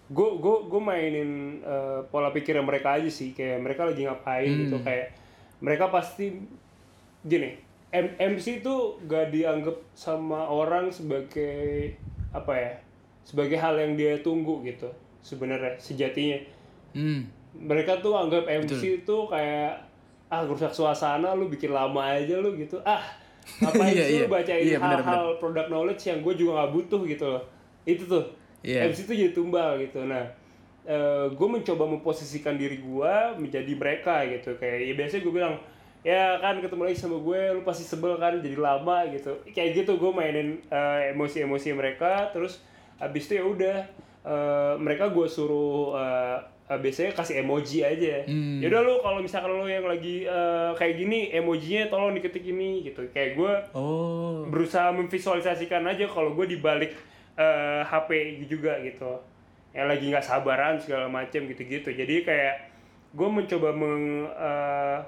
gue 0.08 0.28
gue 0.36 0.56
gue 0.66 0.80
mainin 0.80 1.30
eh, 1.60 2.00
pola 2.04 2.28
pikirnya 2.28 2.58
mereka 2.60 2.98
aja 2.98 3.06
sih 3.06 3.30
kayak 3.30 3.60
mereka 3.60 3.84
lagi 3.84 4.02
ngapain 4.02 4.50
gitu 4.66 4.76
kayak 4.80 5.14
mereka 5.58 5.86
pasti 5.88 6.42
gini 7.20 7.54
M- 7.88 8.18
MC 8.18 8.58
itu 8.58 8.74
gak 9.04 9.30
dianggap 9.30 9.78
sama 9.92 10.42
orang 10.44 10.90
sebagai 10.90 11.94
apa 12.30 12.52
ya 12.52 12.72
sebagai 13.22 13.56
hal 13.56 13.78
yang 13.78 13.94
dia 13.94 14.18
tunggu 14.18 14.60
gitu 14.62 14.90
sebenarnya 15.28 15.76
sejatinya. 15.76 16.40
Hmm. 16.96 17.28
mereka 17.58 18.00
tuh 18.00 18.16
anggap 18.16 18.48
MC 18.48 19.04
itu 19.04 19.16
kayak 19.28 19.76
ah 20.32 20.40
rusak 20.44 20.72
suasana 20.72 21.36
lu 21.36 21.52
bikin 21.52 21.72
lama 21.72 22.00
aja 22.16 22.40
lu 22.40 22.56
gitu. 22.56 22.80
Ah 22.80 23.00
Iya, 23.76 24.04
sih 24.04 24.14
iya. 24.20 24.24
lu 24.24 24.28
bacain 24.28 24.60
Iya, 24.64 24.78
bener, 24.80 25.00
hal-hal 25.00 25.40
product 25.40 25.68
knowledge 25.72 26.02
yang 26.04 26.20
gue 26.20 26.34
juga 26.36 26.50
nggak 26.60 26.72
butuh 26.72 27.00
gitu 27.08 27.24
loh. 27.28 27.42
Itu 27.84 28.04
tuh. 28.08 28.24
Iya. 28.64 28.88
MC 28.88 29.08
itu 29.08 29.12
jadi 29.16 29.32
tumbal 29.36 29.80
gitu. 29.80 30.04
Nah 30.04 30.24
gue 31.28 31.48
mencoba 31.48 31.84
memposisikan 31.84 32.56
diri 32.56 32.80
gue 32.80 33.14
menjadi 33.36 33.72
mereka 33.76 34.24
gitu. 34.28 34.56
Kayak 34.56 34.88
ya 34.88 34.94
biasanya 34.96 35.22
gue 35.24 35.34
bilang 35.34 35.54
ya 36.06 36.38
kan 36.40 36.56
ketemu 36.62 36.82
lagi 36.88 36.96
sama 36.96 37.18
gue 37.20 37.40
lu 37.58 37.60
pasti 37.66 37.84
sebel 37.84 38.16
kan 38.16 38.40
jadi 38.40 38.56
lama 38.56 39.04
gitu. 39.12 39.36
Kayak 39.52 39.84
gitu 39.84 40.00
gue 40.00 40.10
mainin 40.12 40.60
eh, 40.72 41.12
emosi-emosi 41.12 41.76
mereka 41.76 42.32
terus 42.32 42.64
abis 42.98 43.28
itu 43.28 43.38
ya 43.38 43.44
udah 43.44 43.78
eh, 44.22 44.74
mereka 44.76 45.08
gue 45.08 45.26
suruh 45.26 45.94
eh, 45.94 46.38
biasanya 46.70 47.12
kasih 47.12 47.40
emoji 47.40 47.80
aja. 47.80 48.28
Hmm. 48.28 48.60
yaudah 48.60 48.80
lu 48.80 49.00
kalau 49.00 49.18
misalkan 49.18 49.48
lu 49.50 49.64
yang 49.64 49.84
lagi 49.84 50.22
eh, 50.22 50.70
kayak 50.74 50.94
gini 50.96 51.32
emojinya 51.32 51.88
tolong 51.88 52.12
diketik 52.12 52.44
ini 52.44 52.84
gitu. 52.84 53.08
Kayak 53.08 53.30
gue 53.34 53.52
Oh. 53.72 54.44
berusaha 54.44 54.92
memvisualisasikan 54.92 55.80
aja 55.82 56.04
kalau 56.04 56.32
gue 56.32 56.44
dibalik 56.46 56.92
eh, 57.34 57.82
HP 57.82 58.10
juga 58.44 58.76
gitu. 58.80 59.16
Yang 59.72 59.86
lagi 59.86 60.04
nggak 60.10 60.26
sabaran 60.26 60.74
segala 60.76 61.06
macem 61.06 61.46
gitu-gitu. 61.46 61.88
Jadi 61.88 62.20
kayak 62.22 62.68
gue 63.14 63.28
mencoba 63.30 63.72
meng 63.72 64.26
eh, 64.28 64.98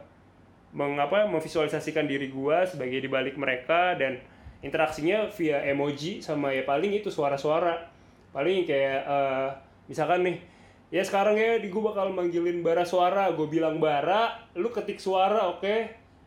mengapa 0.71 1.27
memvisualisasikan 1.27 2.07
diri 2.07 2.31
gue 2.31 2.57
sebagai 2.65 3.03
dibalik 3.03 3.35
mereka 3.35 3.99
dan 3.99 4.23
interaksinya 4.63 5.27
via 5.35 5.59
emoji 5.67 6.23
sama 6.23 6.55
ya 6.55 6.63
paling 6.63 6.95
itu 6.95 7.11
suara-suara 7.11 7.90
paling 8.31 8.63
kayak 8.63 9.01
eh, 9.03 9.49
misalkan 9.87 10.23
nih 10.23 10.37
ya 10.91 11.03
sekarang 11.03 11.35
ya 11.35 11.59
di 11.59 11.71
gue 11.71 11.83
bakal 11.83 12.11
manggilin 12.11 12.63
bara 12.63 12.83
suara 12.83 13.31
gue 13.31 13.47
bilang 13.47 13.79
bara 13.79 14.35
lu 14.55 14.71
ketik 14.71 14.99
suara 14.99 15.51
oke 15.51 15.75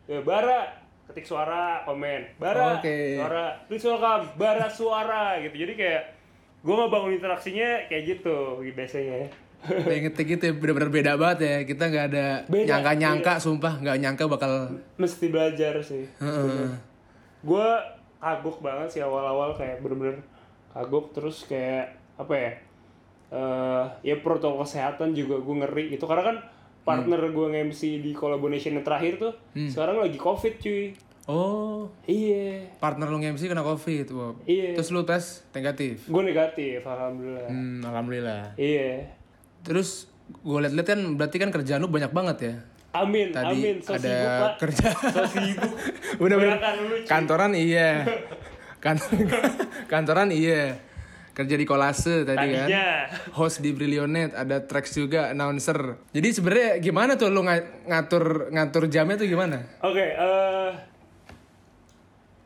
ya 0.04 0.20
bara 0.20 0.68
ketik 1.04 1.28
suara 1.28 1.84
komen 1.84 2.40
bara 2.40 2.80
Oke. 2.80 3.20
suara 3.20 3.60
please 3.68 3.84
welcome 3.84 4.24
bara 4.36 4.68
suara 4.68 5.36
gitu 5.40 5.56
jadi 5.64 5.72
kayak 5.76 6.02
gue 6.64 6.74
ngebangun 6.74 7.12
interaksinya 7.12 7.88
kayak 7.88 8.02
gitu 8.16 8.64
biasanya 8.72 9.28
Kayak 9.64 10.12
ngetik 10.12 10.26
gitu 10.28 10.44
ya 10.44 10.52
bener-bener 10.60 10.92
beda 10.92 11.12
banget 11.16 11.38
ya. 11.40 11.56
Kita 11.64 11.88
nggak 11.88 12.06
ada 12.12 12.26
nyangka-nyangka, 12.52 13.40
sumpah 13.40 13.80
nggak 13.80 13.96
nyangka 13.96 14.28
bakal. 14.28 14.68
mesti 15.00 15.32
belajar 15.32 15.80
sih 15.80 16.04
Heeh. 16.20 16.68
gue 17.40 17.68
kagok 18.20 18.60
banget 18.60 18.88
sih 18.92 19.00
awal-awal 19.00 19.56
kayak 19.56 19.80
bener-bener 19.80 20.20
kagok 20.74 21.06
terus 21.12 21.42
kayak 21.44 21.86
apa 22.14 22.34
ya 22.34 22.50
eh 23.30 23.84
ya 24.04 24.18
protokol 24.18 24.62
kesehatan 24.62 25.10
juga 25.10 25.36
gue 25.36 25.54
ngeri 25.56 25.84
gitu 25.90 26.04
karena 26.04 26.22
kan 26.24 26.36
partner 26.82 27.16
gue 27.24 27.46
nge-MC 27.48 27.80
di 27.98 28.12
collaboration 28.12 28.74
yang 28.74 28.82
terakhir 28.82 29.16
tuh 29.16 29.32
sekarang 29.64 29.98
lagi 29.98 30.14
covid 30.16 30.54
cuy 30.58 30.92
Oh, 31.24 31.88
iya 32.04 32.68
partner 32.76 33.08
lu 33.08 33.16
nge-MC 33.16 33.48
kena 33.48 33.64
covid, 33.64 34.12
Bob. 34.12 34.44
Iya. 34.44 34.76
Terus 34.76 34.92
lu 34.92 35.02
tes 35.02 35.24
negatif. 35.50 36.04
gue 36.04 36.20
negatif 36.22 36.84
alhamdulillah 36.84 37.48
Hmm, 37.48 37.80
alhamdulillah. 37.80 38.52
iya 38.54 39.08
Terus 39.62 40.04
gue 40.36 40.58
liat-liat 40.58 40.84
kan 40.84 41.00
berarti 41.14 41.36
kan 41.38 41.48
kerjaan 41.48 41.80
lu 41.80 41.88
banyak 41.88 42.12
banget 42.12 42.36
ya. 42.42 42.54
amin 42.94 43.32
Tadi 43.32 43.56
amin 43.56 43.76
so 43.80 43.90
ada 43.90 44.04
sibuk 44.04 44.28
pak 44.36 44.52
kerja. 44.60 44.86
so 44.92 45.20
sibuk 45.26 45.72
Bener-bener 46.20 46.54
Kebanyakan 46.54 46.74
lu, 46.76 46.94
cuy. 46.94 47.08
kantoran 47.08 47.52
iya. 47.56 47.88
Kan 48.84 49.00
kantoran 49.92 50.28
iya. 50.28 50.76
Kerja 51.34 51.58
di 51.58 51.66
kolase 51.66 52.22
tadi 52.22 52.46
kan. 52.54 52.70
tadinya 52.70 53.10
Host 53.34 53.58
di 53.58 53.74
Brilionet, 53.74 54.38
ada 54.38 54.62
tracks 54.62 54.94
juga, 54.94 55.34
announcer. 55.34 55.98
Jadi 56.14 56.30
sebenarnya 56.30 56.78
gimana 56.78 57.18
tuh 57.18 57.26
lu 57.26 57.42
nga- 57.42 57.74
ngatur 57.90 58.54
ngatur 58.54 58.86
jamnya 58.86 59.18
tuh 59.18 59.26
gimana? 59.26 59.58
Oke, 59.82 60.14
eh 60.14 60.70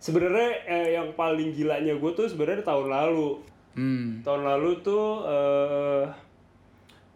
sebenarnya 0.01 0.49
eh, 0.65 0.89
yang 0.97 1.13
paling 1.13 1.53
gilanya 1.53 2.01
gue 2.01 2.11
tuh 2.17 2.33
sebenarnya 2.33 2.65
tahun 2.65 2.89
lalu. 2.89 3.31
Hmm. 3.77 4.25
Tahun 4.25 4.43
lalu 4.57 4.71
tuh 4.81 5.07
eh 5.29 6.05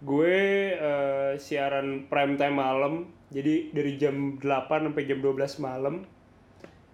gue 0.04 0.36
eh, 0.76 1.32
siaran 1.40 2.04
prime 2.12 2.36
time 2.36 2.56
malam. 2.60 3.08
Jadi 3.32 3.72
dari 3.72 3.96
jam 3.96 4.36
8 4.36 4.92
sampai 4.92 5.08
jam 5.08 5.24
12 5.24 5.56
malam. 5.56 6.04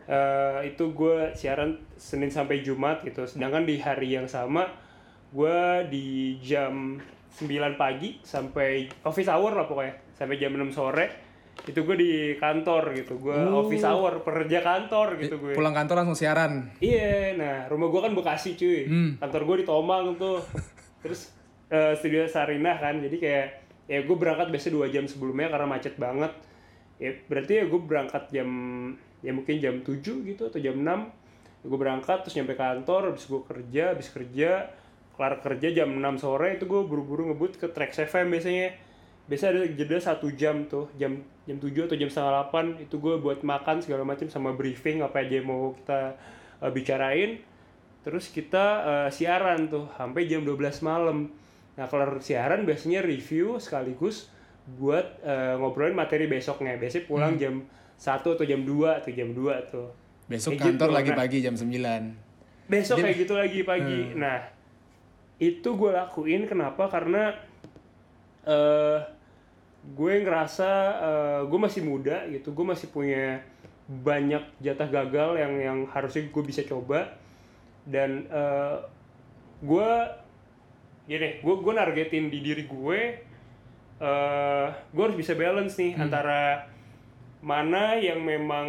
Eh 0.09 0.73
itu 0.73 0.97
gue 0.97 1.37
siaran 1.37 1.77
Senin 2.01 2.33
sampai 2.33 2.65
Jumat 2.65 3.05
gitu. 3.05 3.29
Sedangkan 3.29 3.69
di 3.69 3.77
hari 3.77 4.17
yang 4.17 4.25
sama 4.25 4.65
gue 5.29 5.85
di 5.93 6.41
jam 6.41 6.97
9 7.29 7.77
pagi 7.77 8.17
sampai 8.25 8.89
office 9.05 9.29
hour 9.29 9.53
lah 9.53 9.69
pokoknya. 9.69 10.17
Sampai 10.17 10.41
jam 10.41 10.57
6 10.57 10.73
sore 10.73 11.29
itu 11.69 11.85
gue 11.85 11.97
di 12.01 12.13
kantor 12.41 12.97
gitu. 12.97 13.21
Gue 13.21 13.37
office 13.37 13.85
hour 13.85 14.25
pekerja 14.25 14.65
kantor 14.65 15.21
gitu 15.21 15.37
gue. 15.37 15.53
Pulang 15.53 15.77
kantor 15.77 16.01
langsung 16.01 16.17
siaran. 16.17 16.73
Iya, 16.81 17.37
nah 17.37 17.57
rumah 17.69 17.93
gua 17.93 18.09
kan 18.09 18.17
Bekasi 18.17 18.57
cuy. 18.57 18.89
Hmm. 18.89 19.11
Kantor 19.21 19.43
gua 19.45 19.57
di 19.61 19.67
Tomang 19.69 20.17
tuh. 20.17 20.41
Terus 21.05 21.37
eh, 21.69 21.93
studio 22.01 22.25
Sarinah 22.25 22.81
kan, 22.81 22.99
jadi 23.05 23.17
kayak 23.21 23.47
ya 23.89 24.05
gue 24.05 24.17
berangkat 24.17 24.53
biasanya 24.53 24.75
dua 24.77 24.87
jam 24.93 25.05
sebelumnya 25.09 25.49
karena 25.49 25.67
macet 25.69 25.95
banget. 26.01 26.33
Ya 26.99 27.15
berarti 27.27 27.53
ya 27.61 27.65
gue 27.69 27.81
berangkat 27.81 28.25
jam 28.33 28.49
ya 29.23 29.35
mungkin 29.35 29.59
jam 29.59 29.83
7 29.83 29.99
gitu 30.03 30.43
atau 30.47 30.61
jam 30.63 30.79
6 30.79 31.67
gue 31.67 31.79
berangkat 31.79 32.23
terus 32.23 32.39
nyampe 32.39 32.55
kantor 32.55 33.13
habis 33.13 33.27
gue 33.27 33.43
kerja 33.43 33.93
habis 33.93 34.09
kerja 34.15 34.71
kelar 35.19 35.43
kerja 35.43 35.83
jam 35.83 35.91
6 35.91 36.23
sore 36.23 36.55
itu 36.55 36.71
gue 36.71 36.87
buru-buru 36.87 37.35
ngebut 37.35 37.59
ke 37.59 37.67
Trax 37.75 38.07
FM 38.07 38.31
biasanya. 38.31 38.71
Biasa 39.29 39.53
ada 39.53 39.61
jeda 39.67 39.99
satu 40.01 40.33
jam 40.33 40.65
tuh 40.71 40.89
jam 40.97 41.21
jam 41.45 41.59
7 41.61 41.91
atau 41.91 41.99
jam 41.99 42.09
setengah 42.09 42.49
8 42.49 42.87
itu 42.87 42.97
gue 42.97 43.19
buat 43.21 43.43
makan 43.45 43.83
segala 43.85 44.07
macam 44.07 44.25
sama 44.31 44.55
briefing 44.57 45.05
apa 45.05 45.21
aja 45.21 45.43
yang 45.43 45.51
mau 45.51 45.75
kita 45.75 46.17
uh, 46.63 46.71
bicarain. 46.71 47.43
Terus 48.07 48.31
kita 48.33 48.65
uh, 48.87 49.09
siaran 49.13 49.69
tuh 49.69 49.91
sampai 49.99 50.31
jam 50.31 50.47
12 50.47 50.81
malam. 50.87 51.29
Nah 51.77 51.85
kalau 51.91 52.09
siaran 52.23 52.65
biasanya 52.65 53.05
review 53.05 53.59
sekaligus 53.61 54.31
buat 54.79 55.21
uh, 55.27 55.61
ngobrolin 55.61 55.99
materi 55.99 56.25
besoknya. 56.25 56.79
Biasanya 56.81 57.05
pulang 57.05 57.37
jam 57.37 57.69
1 57.99 58.23
atau 58.23 58.47
jam 58.47 58.63
2 58.63 58.99
atau 59.03 59.11
jam 59.11 59.29
2 59.35 59.71
tuh. 59.75 59.91
Besok 60.31 60.55
Kayak 60.55 60.65
kantor 60.71 60.89
gitu. 60.89 60.97
lagi 60.97 61.11
Nah, 61.11 61.19
pagi 61.19 61.39
jam 61.43 61.55
9. 61.59 62.29
besok 62.69 62.97
kayak 63.01 63.17
gitu 63.17 63.33
lagi 63.35 63.61
pagi. 63.65 64.01
Nah 64.13 64.39
itu 65.41 65.69
gue 65.73 65.91
lakuin 65.91 66.45
kenapa? 66.45 66.87
Karena 66.87 67.33
eh 68.45 68.99
gue 69.89 70.13
ngerasa 70.21 70.71
eh, 71.01 71.41
gue 71.49 71.59
masih 71.59 71.83
muda 71.83 72.29
gitu. 72.29 72.53
Gue 72.53 72.67
masih 72.69 72.93
punya 72.93 73.41
banyak 73.89 74.45
jatah 74.61 74.85
gagal 74.85 75.41
yang 75.41 75.53
yang 75.57 75.79
harusnya 75.89 76.29
gue 76.29 76.43
bisa 76.45 76.61
coba. 76.69 77.19
Dan 77.89 78.29
eh, 78.29 78.77
gue 79.65 79.91
gini 81.09 81.41
gue 81.41 81.55
gue 81.57 81.73
nargetin 81.73 82.29
di 82.29 82.39
diri 82.45 82.69
gue 82.69 83.01
eh 83.99 84.69
gue 84.93 85.03
harus 85.03 85.17
bisa 85.17 85.33
balance 85.35 85.75
nih 85.81 85.97
antara 85.97 86.69
mana 87.39 87.95
yang 87.95 88.21
memang 88.23 88.67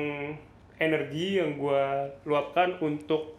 energi 0.77 1.41
yang 1.41 1.57
gue 1.57 1.83
luapkan 2.23 2.77
untuk 2.79 3.35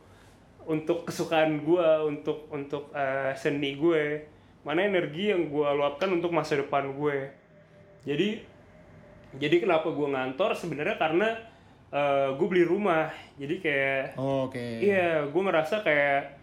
untuk 0.67 1.09
kesukaan 1.09 1.63
gue 1.65 1.89
untuk 2.07 2.51
untuk 2.51 2.91
eh, 2.93 3.33
seni 3.35 3.79
gue 3.79 4.27
mana 4.61 4.85
energi 4.85 5.33
yang 5.33 5.49
gue 5.49 5.69
luapkan 5.73 6.11
untuk 6.13 6.35
masa 6.35 6.61
depan 6.61 6.93
gue 6.93 7.31
jadi 8.05 8.43
jadi 9.31 9.63
kenapa 9.63 9.95
gue 9.95 10.09
ngantor? 10.11 10.59
Sebenarnya 10.59 10.99
karena 10.99 11.29
gue 12.35 12.47
beli 12.51 12.67
rumah. 12.67 13.11
Jadi 13.39 13.63
kayak 13.63 14.19
Oh, 14.19 14.51
Oke. 14.51 14.59
Iya, 14.83 15.27
gue 15.31 15.43
ngerasa 15.43 15.87
kayak 15.87 16.39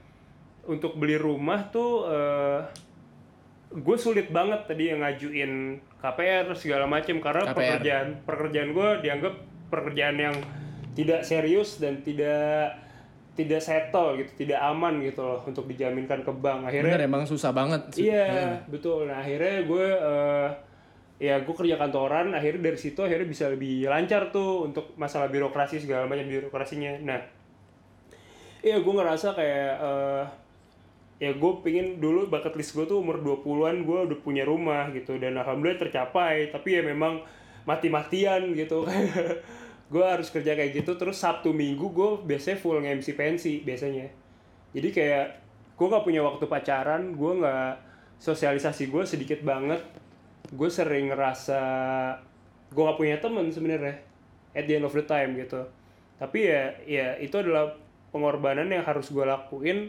untuk 0.68 0.96
beli 1.00 1.16
rumah 1.20 1.68
tuh 1.72 2.08
eh 2.08 2.60
gue 3.68 3.98
sulit 4.00 4.32
banget 4.32 4.64
tadi 4.64 4.96
yang 4.96 5.04
ngajuin 5.04 5.52
KPR 6.00 6.48
segala 6.56 6.88
macem 6.88 7.20
karena 7.20 7.44
KPR. 7.52 7.56
pekerjaan 7.56 8.08
pekerjaan 8.24 8.70
gue 8.72 8.90
dianggap 9.04 9.34
pekerjaan 9.68 10.16
yang 10.16 10.36
tidak 10.96 11.22
serius 11.28 11.78
dan 11.78 12.00
tidak 12.02 12.74
tidak 13.38 13.62
settle 13.62 14.18
gitu, 14.18 14.32
tidak 14.34 14.58
aman 14.58 14.98
gitu 15.06 15.22
loh 15.22 15.46
untuk 15.46 15.70
dijaminkan 15.70 16.26
ke 16.26 16.32
bank. 16.42 16.74
Akhirnya 16.74 16.98
Bener 16.98 17.06
emang 17.06 17.30
susah 17.30 17.54
banget. 17.54 17.94
Iya, 17.94 18.66
betul. 18.66 19.06
Nah, 19.06 19.22
akhirnya 19.22 19.62
gue 19.62 19.88
eh, 19.94 20.48
ya 21.22 21.38
gue 21.46 21.54
kerja 21.54 21.78
kantoran, 21.78 22.34
akhirnya 22.34 22.74
dari 22.74 22.80
situ 22.82 22.98
akhirnya 23.06 23.30
bisa 23.30 23.46
lebih 23.54 23.86
lancar 23.86 24.34
tuh 24.34 24.66
untuk 24.66 24.98
masalah 24.98 25.30
birokrasi 25.30 25.78
segala 25.78 26.10
macam 26.10 26.26
birokrasinya. 26.26 26.98
Nah, 27.06 27.22
iya 28.66 28.82
gue 28.82 28.94
ngerasa 28.98 29.38
kayak 29.38 29.72
eh, 29.86 30.24
ya 31.18 31.34
gue 31.34 31.52
pingin 31.66 31.98
dulu 31.98 32.30
bucket 32.30 32.54
list 32.54 32.78
gue 32.78 32.86
tuh 32.86 33.02
umur 33.02 33.18
20-an 33.26 33.82
gue 33.82 34.00
udah 34.14 34.18
punya 34.22 34.46
rumah 34.46 34.90
gitu. 34.94 35.18
Dan 35.18 35.38
alhamdulillah 35.38 35.82
tercapai 35.82 36.54
tapi 36.54 36.78
ya 36.78 36.82
memang 36.86 37.26
mati-matian 37.68 38.54
gitu. 38.56 38.88
Gue 39.92 40.04
harus 40.04 40.28
kerja 40.28 40.52
kayak 40.52 40.84
gitu 40.84 41.00
terus 41.00 41.16
Sabtu 41.16 41.56
Minggu 41.56 41.96
gue 41.96 42.10
biasanya 42.28 42.60
full 42.60 42.84
nge-MC 42.84 43.08
pensi 43.16 43.64
biasanya. 43.64 44.12
Jadi 44.76 44.92
kayak 44.92 45.28
gue 45.80 45.88
nggak 45.88 46.04
punya 46.04 46.28
waktu 46.28 46.44
pacaran 46.44 47.16
gue 47.16 47.32
nggak 47.40 47.74
sosialisasi 48.20 48.92
gue 48.92 49.04
sedikit 49.08 49.40
banget. 49.48 49.80
Gue 50.52 50.68
sering 50.68 51.08
ngerasa 51.08 51.62
gue 52.68 52.84
nggak 52.84 53.00
punya 53.00 53.16
temen 53.24 53.48
sebenarnya 53.48 53.96
at 54.52 54.68
the 54.68 54.76
end 54.76 54.84
of 54.84 54.92
the 54.92 55.08
time 55.08 55.40
gitu. 55.40 55.64
Tapi 56.20 56.40
ya 56.52 56.64
ya 56.84 57.08
itu 57.24 57.40
adalah 57.40 57.72
pengorbanan 58.12 58.68
yang 58.68 58.84
harus 58.84 59.08
gue 59.08 59.24
lakuin 59.24 59.88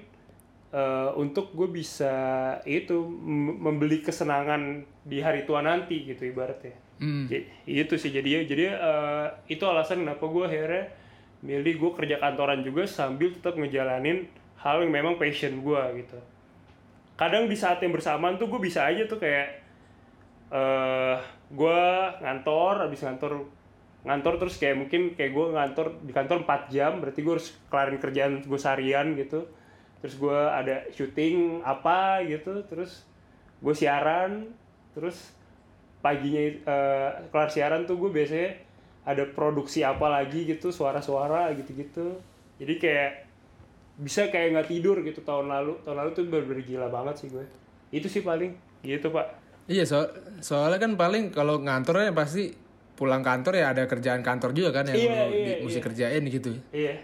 eh, 0.68 1.10
untuk 1.16 1.52
gue 1.52 1.68
bisa 1.70 2.14
itu 2.62 2.96
mem- 3.04 3.56
membeli 3.58 4.00
kesenangan 4.00 4.80
di 5.02 5.18
hari 5.18 5.44
tua 5.44 5.60
nanti 5.60 6.04
gitu 6.04 6.28
ibaratnya. 6.28 6.76
Hmm. 6.98 7.30
J- 7.30 7.46
itu 7.64 7.94
sih 7.94 8.10
jadi 8.10 8.42
jadi 8.44 8.64
eh, 8.74 9.26
itu 9.48 9.62
alasan 9.64 10.02
kenapa 10.02 10.24
gue 10.26 10.44
akhirnya 10.44 10.84
milih 11.38 11.78
gue 11.78 11.90
kerja 11.94 12.18
kantoran 12.18 12.60
juga 12.60 12.82
sambil 12.84 13.30
tetap 13.30 13.54
ngejalanin 13.54 14.26
hal 14.58 14.82
yang 14.82 14.90
memang 14.90 15.14
passion 15.16 15.62
gue 15.62 15.82
gitu. 16.02 16.18
Kadang 17.14 17.46
di 17.46 17.54
saat 17.54 17.78
yang 17.78 17.94
bersamaan 17.94 18.36
tuh 18.36 18.46
gue 18.46 18.58
bisa 18.58 18.82
aja 18.84 19.06
tuh 19.06 19.18
kayak 19.18 19.62
eh 20.48 21.16
gue 21.48 21.80
ngantor 22.20 22.88
habis 22.88 23.00
ngantor 23.04 23.44
ngantor 24.02 24.34
terus 24.40 24.56
kayak 24.56 24.76
mungkin 24.78 25.12
kayak 25.12 25.32
gue 25.32 25.46
ngantor 25.52 25.86
di 26.00 26.12
kantor 26.12 26.44
4 26.44 26.72
jam 26.72 26.92
berarti 27.00 27.20
gue 27.20 27.32
harus 27.36 27.48
kelarin 27.68 27.98
kerjaan 28.00 28.32
gue 28.40 28.60
seharian 28.60 29.12
gitu 29.14 29.44
terus 29.98 30.14
gue 30.14 30.38
ada 30.48 30.86
syuting 30.88 31.58
apa 31.60 32.22
gitu 32.22 32.62
terus 32.64 33.02
gue 33.58 33.74
siaran 33.74 34.46
terus 34.92 35.34
paginya 35.98 36.38
eh, 36.44 37.10
kelar 37.28 37.48
siaran 37.48 37.82
tuh 37.82 37.98
gue 37.98 38.10
biasanya 38.12 38.54
ada 39.02 39.24
produksi 39.26 39.82
apa 39.82 40.06
lagi 40.06 40.44
gitu 40.44 40.68
suara-suara 40.68 41.50
gitu-gitu. 41.52 42.20
Jadi 42.60 42.74
kayak 42.76 43.10
bisa 43.96 44.28
kayak 44.28 44.52
nggak 44.52 44.68
tidur 44.68 45.00
gitu 45.00 45.24
tahun 45.24 45.48
lalu. 45.48 45.80
Tahun 45.82 45.96
lalu 45.96 46.10
tuh 46.12 46.22
bener-bener 46.26 46.62
gila 46.62 46.86
banget 46.86 47.14
sih 47.16 47.28
gue. 47.28 47.42
Itu 47.88 48.06
sih 48.06 48.20
paling. 48.20 48.52
Gitu 48.78 49.08
pak. 49.08 49.26
Iya 49.64 49.82
so 49.82 50.04
soalnya 50.38 50.78
kan 50.78 50.94
paling 50.94 51.32
kalau 51.32 51.58
ngantornya 51.58 52.12
pasti 52.12 52.52
pulang 52.94 53.20
kantor 53.20 53.56
ya 53.56 53.72
ada 53.72 53.84
kerjaan 53.84 54.20
kantor 54.20 54.50
juga 54.52 54.70
kan 54.72 54.84
yang 54.86 54.96
Iya, 54.98 55.08
lu 55.08 55.32
iya, 55.32 55.44
di- 55.56 55.60
mesti 55.64 55.80
kerjain 55.80 56.22
gitu. 56.24 56.50
iya. 56.70 56.94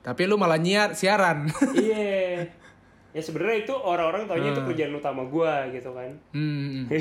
Tapi 0.00 0.28
lu 0.28 0.36
malah 0.36 0.60
nyiar 0.60 0.92
siaran. 0.92 1.48
iya 1.74 1.96
ya 3.14 3.22
sebenarnya 3.22 3.64
itu 3.64 3.74
orang-orang 3.74 4.26
taunya 4.26 4.50
itu 4.50 4.62
kerjaan 4.66 4.92
utama 4.98 5.22
gue 5.24 5.54
gitu 5.78 5.90
kan 5.94 6.10
Hmm. 6.34 6.90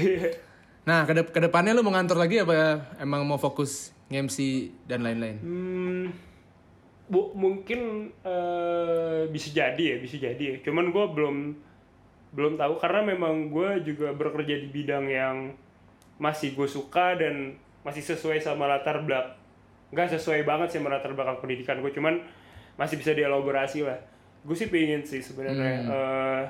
Nah, 0.84 1.08
ke 1.08 1.16
ke 1.16 1.40
depannya 1.40 1.72
lu 1.72 1.80
mau 1.80 1.96
ngantor 1.96 2.20
lagi 2.20 2.44
apa 2.44 2.76
emang 3.00 3.24
mau 3.24 3.40
fokus 3.40 3.96
nge-MC 4.12 4.68
dan 4.84 5.00
lain-lain? 5.00 5.40
Hmm, 5.40 6.12
bu, 7.08 7.32
mungkin 7.40 8.12
eh, 8.20 9.24
bisa 9.32 9.56
jadi 9.56 9.80
ya, 9.80 9.98
bisa 10.04 10.20
jadi 10.20 10.44
ya. 10.44 10.56
Cuman 10.60 10.92
gue 10.92 11.06
belum 11.08 11.36
belum 12.36 12.60
tahu 12.60 12.84
karena 12.84 13.16
memang 13.16 13.48
gue 13.48 13.80
juga 13.88 14.12
bekerja 14.12 14.60
di 14.60 14.68
bidang 14.68 15.08
yang 15.08 15.56
masih 16.20 16.52
gue 16.52 16.68
suka 16.68 17.16
dan 17.16 17.56
masih 17.86 18.02
sesuai 18.02 18.42
sama 18.42 18.66
latar 18.66 19.06
belakang 19.06 19.40
nggak 19.94 20.18
sesuai 20.18 20.42
banget 20.42 20.74
sih 20.74 20.78
sama 20.82 20.90
latar 20.90 21.14
belakang 21.14 21.38
pendidikan 21.38 21.78
gue 21.78 21.94
cuman 21.94 22.18
masih 22.82 22.98
bisa 22.98 23.14
dielaborasi 23.14 23.86
lah 23.86 24.02
gue 24.44 24.56
sih 24.56 24.68
pengen 24.68 25.02
sih 25.04 25.24
sebenarnya 25.24 25.74
Eh, 25.88 26.44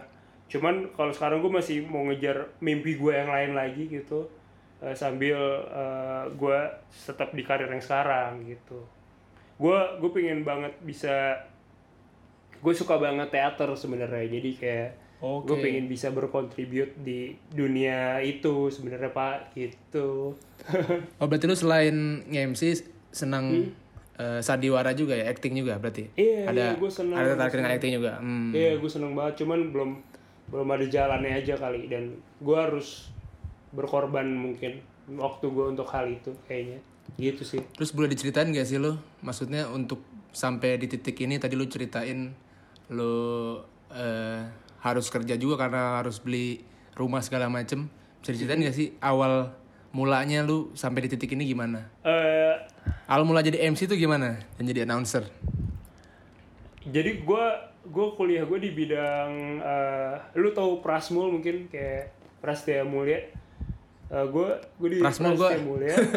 cuman 0.50 0.92
kalau 0.94 1.14
sekarang 1.14 1.42
gue 1.42 1.50
masih 1.50 1.86
mau 1.86 2.06
ngejar 2.06 2.50
mimpi 2.60 2.98
gue 2.98 3.14
yang 3.14 3.30
lain 3.30 3.54
lagi 3.54 3.86
gitu 3.88 4.28
Eh, 4.84 4.92
sambil 5.00 5.40
eh, 5.72 6.24
gue 6.36 6.60
tetap 6.92 7.32
di 7.32 7.40
karir 7.40 7.72
yang 7.72 7.80
sekarang 7.80 8.44
gitu. 8.44 8.84
Gue 9.56 9.80
gue 10.04 10.12
pengen 10.12 10.44
banget 10.44 10.76
bisa 10.84 11.40
gue 12.60 12.74
suka 12.76 13.00
banget 13.00 13.32
teater 13.32 13.72
sebenarnya 13.76 14.28
jadi 14.28 14.52
kayak 14.60 14.90
gue 15.24 15.56
Oke. 15.56 15.64
pengen 15.64 15.88
bisa 15.88 16.12
berkontribut 16.12 17.00
di 17.00 17.32
dunia 17.48 18.20
itu 18.20 18.68
sebenarnya 18.68 19.12
pak 19.16 19.56
gitu. 19.56 20.36
Oh, 21.20 21.28
berarti 21.32 21.48
lu 21.48 21.56
selain 21.56 22.28
nge-MC 22.28 22.84
senang 23.16 23.72
eh, 24.20 24.42
sandiwara 24.42 24.94
juga 24.94 25.18
ya, 25.18 25.26
acting 25.30 25.58
juga 25.58 25.78
berarti? 25.82 26.14
Iya, 26.14 26.50
ada 26.50 26.64
iya, 26.74 26.80
gua 26.80 26.92
senang, 26.92 27.18
ada 27.18 27.28
tertarik 27.34 27.54
dengan 27.58 27.72
acting 27.74 27.94
juga. 27.98 28.12
Hmm. 28.22 28.52
Iya, 28.54 28.72
gue 28.78 28.90
seneng 28.90 29.14
banget. 29.18 29.34
Cuman 29.46 29.60
belum 29.74 29.92
belum 30.54 30.68
ada 30.70 30.86
jalannya 30.86 31.32
aja 31.40 31.56
kali 31.56 31.88
dan 31.88 32.20
gue 32.44 32.58
harus 32.58 33.10
berkorban 33.74 34.28
mungkin 34.28 34.84
waktu 35.18 35.46
gue 35.50 35.66
untuk 35.74 35.88
hal 35.90 36.06
itu 36.08 36.30
kayaknya. 36.46 36.80
Gitu 37.18 37.44
sih. 37.44 37.62
Terus 37.74 37.92
boleh 37.92 38.12
diceritain 38.12 38.52
gak 38.54 38.68
sih 38.68 38.78
lo? 38.78 39.00
Maksudnya 39.26 39.68
untuk 39.72 40.04
sampai 40.34 40.78
di 40.82 40.90
titik 40.90 41.18
ini 41.22 41.38
tadi 41.38 41.54
lu 41.54 41.66
ceritain 41.70 42.34
lu 42.90 43.14
eh, 43.94 44.42
harus 44.84 45.06
kerja 45.08 45.40
juga 45.40 45.56
karena 45.58 46.04
harus 46.04 46.20
beli 46.22 46.62
rumah 46.94 47.24
segala 47.24 47.50
macem. 47.50 47.90
Bisa 48.22 48.36
diceritain 48.36 48.62
gak 48.62 48.76
sih 48.78 48.94
awal 49.02 49.63
mulanya 49.94 50.42
lu 50.42 50.74
sampai 50.74 51.06
di 51.06 51.10
titik 51.10 51.32
ini 51.32 51.46
gimana? 51.46 51.86
Eh, 52.02 52.54
Awal 53.06 53.24
mula 53.24 53.40
jadi 53.40 53.62
MC 53.64 53.86
tuh 53.86 53.96
gimana? 53.96 54.42
Dan 54.58 54.66
jadi 54.66 54.84
announcer? 54.84 55.30
jadi 56.84 57.24
gue 57.24 57.46
gue 57.86 58.08
kuliah 58.14 58.44
gue 58.44 58.60
di 58.60 58.68
bidang 58.70 59.32
eh, 59.58 60.14
lu 60.36 60.52
tahu 60.52 60.84
Prasmul 60.84 61.32
mungkin 61.32 61.70
kayak 61.70 62.12
Prastia 62.38 62.84
Mulia. 62.84 63.24
Eh, 64.10 64.26
gue 64.28 64.50
gue 64.76 64.90
di 64.90 64.98
Prasmul 65.00 65.32
gue 65.34 65.50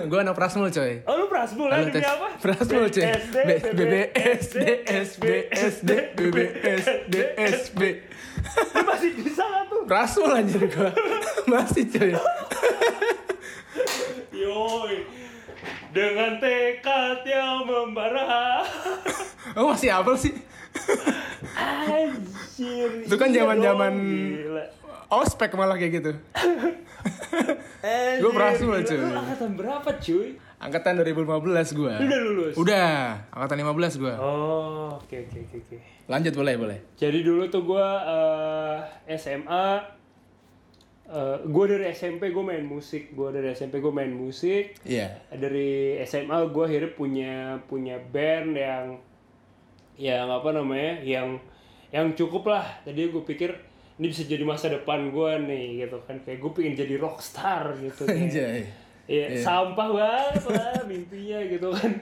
gue 0.02 0.18
anak 0.24 0.34
Prasmul 0.34 0.66
coy. 0.68 1.04
Oh 1.04 1.14
lu 1.14 1.26
Prasmul 1.28 1.68
ya 1.68 1.76
Halo, 1.76 1.86
demi 1.86 2.02
apa? 2.02 2.28
Prasmul 2.36 2.86
coy. 2.88 3.04
BSD, 3.04 3.36
B- 3.38 3.62
BBSD, 3.76 4.56
SBSD, 5.06 5.90
BBSD, 6.18 7.14
SB. 7.36 7.80
Lu 8.74 8.82
masih 8.82 9.10
bisa 9.16 9.42
gak 9.44 9.64
tuh? 9.68 9.82
Prasmul 9.86 10.30
anjir 10.32 10.66
gue. 10.66 10.90
Masih 11.52 11.84
coy. 11.86 12.10
Yoi. 14.36 14.96
Dengan 15.90 16.36
tekad 16.36 17.24
yang 17.24 17.64
membara. 17.64 18.60
Oh 19.54 19.70
masih 19.72 19.88
apa 19.88 20.10
sih? 20.18 20.34
Anjir. 21.54 23.06
Itu 23.06 23.14
kan 23.14 23.30
iya 23.30 23.46
zaman-zaman 23.46 23.94
ospek 25.06 25.54
malah 25.54 25.78
kayak 25.78 26.02
gitu. 26.02 26.12
Anjir, 27.80 28.20
Gua 28.20 28.32
Prasmul, 28.34 28.82
gila. 28.82 28.88
cuy. 28.90 28.98
Lu 28.98 29.14
angkatan 29.14 29.50
berapa 29.54 29.90
cuy? 30.02 30.28
Angkatan 30.58 30.92
2015 30.98 31.78
gua. 31.78 31.94
Lu 31.94 32.04
udah 32.04 32.20
lulus? 32.20 32.54
Udah, 32.58 33.22
angkatan 33.30 33.56
15 33.62 34.02
gua. 34.02 34.14
Oh, 34.18 34.98
oke 34.98 35.14
oke 35.14 35.38
oke 35.46 35.56
oke. 35.62 35.76
Lanjut 36.10 36.32
boleh, 36.34 36.54
boleh. 36.58 36.78
Jadi 36.98 37.18
dulu 37.22 37.46
tuh 37.46 37.62
gua 37.62 37.86
eh, 39.06 39.14
SMA 39.14 39.78
eh, 41.06 41.36
gua 41.46 41.64
dari 41.70 41.86
SMP 41.94 42.30
gue 42.34 42.44
main 42.44 42.64
musik, 42.66 43.14
gua 43.14 43.30
dari 43.30 43.54
SMP 43.54 43.78
gue 43.78 43.92
main 43.94 44.10
musik. 44.10 44.78
Iya. 44.82 45.22
Dari 45.30 46.00
SMA 46.06 46.50
gua 46.50 46.66
akhirnya 46.66 46.92
punya 46.94 47.34
punya 47.66 47.96
band 47.98 48.52
yang 48.54 48.86
yang 49.96 50.26
apa 50.28 50.52
namanya? 50.52 51.00
yang 51.02 51.40
yang 51.94 52.12
cukup 52.12 52.50
lah. 52.50 52.66
Tadi 52.84 53.08
gue 53.08 53.22
pikir 53.24 53.50
ini 53.96 54.12
bisa 54.12 54.28
jadi 54.28 54.44
masa 54.44 54.68
depan 54.68 55.08
gue 55.08 55.30
nih 55.48 55.88
gitu 55.88 55.96
kan 56.04 56.20
kayak 56.20 56.38
gue 56.44 56.50
pengen 56.52 56.74
jadi 56.76 56.94
rockstar 57.00 57.72
gitu 57.80 58.04
kayak, 58.04 58.28
Anjay. 58.28 58.60
Iya, 59.06 59.38
sampah 59.38 59.88
banget 59.94 60.42
lah 60.50 60.82
mimpinya 60.84 61.38
gitu 61.46 61.70
kan. 61.70 61.94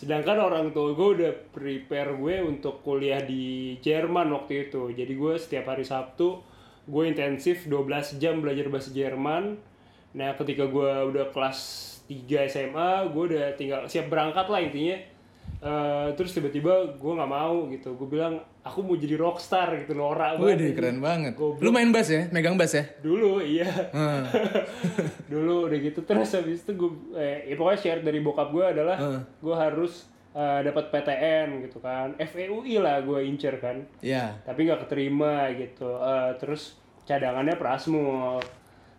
Sedangkan 0.00 0.40
orang 0.40 0.72
tua 0.72 0.96
gue 0.96 1.08
udah 1.20 1.32
prepare 1.52 2.16
gue 2.16 2.36
untuk 2.40 2.80
kuliah 2.80 3.20
di 3.20 3.76
Jerman 3.84 4.32
waktu 4.32 4.68
itu. 4.68 4.90
Jadi 4.96 5.12
gue 5.12 5.34
setiap 5.36 5.76
hari 5.76 5.84
Sabtu 5.84 6.40
gue 6.86 7.02
intensif 7.04 7.66
12 7.66 8.22
jam 8.22 8.38
belajar 8.38 8.70
bahasa 8.70 8.94
Jerman. 8.94 9.58
Nah 10.14 10.32
ketika 10.38 10.64
gue 10.70 10.90
udah 11.10 11.34
kelas 11.34 11.58
3 12.06 12.46
SMA, 12.46 13.10
gue 13.10 13.22
udah 13.34 13.44
tinggal 13.58 13.90
siap 13.90 14.06
berangkat 14.06 14.46
lah 14.46 14.62
intinya. 14.62 14.96
Eh, 15.56 16.08
terus 16.14 16.36
tiba-tiba 16.36 16.94
gue 16.94 17.12
nggak 17.16 17.32
mau 17.32 17.66
gitu. 17.72 17.96
Gue 17.98 18.08
bilang 18.18 18.38
aku 18.62 18.82
mau 18.86 18.94
jadi 18.94 19.16
rockstar 19.18 19.72
gitu 19.82 19.96
norak 19.96 20.38
Wih, 20.38 20.54
banget. 20.54 20.74
keren 20.76 20.98
banget. 21.02 21.32
Goblok. 21.34 21.62
Lu 21.64 21.70
main 21.74 21.90
bass 21.90 22.12
ya? 22.12 22.28
Megang 22.30 22.54
bass 22.54 22.76
ya? 22.76 22.84
Dulu 23.02 23.40
iya. 23.42 23.66
Heeh. 23.90 24.24
dulu 25.32 25.66
udah 25.66 25.78
gitu 25.80 26.00
terus 26.06 26.30
habis 26.34 26.62
itu 26.62 26.72
gue 26.76 26.90
eh, 27.18 27.50
ya 27.50 27.54
pokoknya 27.58 27.78
share 27.82 28.02
dari 28.04 28.20
bokap 28.22 28.48
gue 28.54 28.64
adalah 28.64 28.96
Heeh. 29.00 29.20
gue 29.42 29.54
harus 29.56 30.06
eh, 30.36 30.60
dapat 30.62 30.92
PTN 30.92 31.64
gitu 31.64 31.80
kan 31.80 32.12
FEUI 32.14 32.76
lah 32.76 33.00
gue 33.00 33.24
incer 33.24 33.56
kan 33.56 33.80
Iya. 33.98 34.36
tapi 34.44 34.68
nggak 34.68 34.84
keterima 34.84 35.48
gitu 35.50 35.96
Eh, 35.96 36.36
terus 36.36 36.76
cadangannya 37.02 37.56
Prasmul 37.56 38.44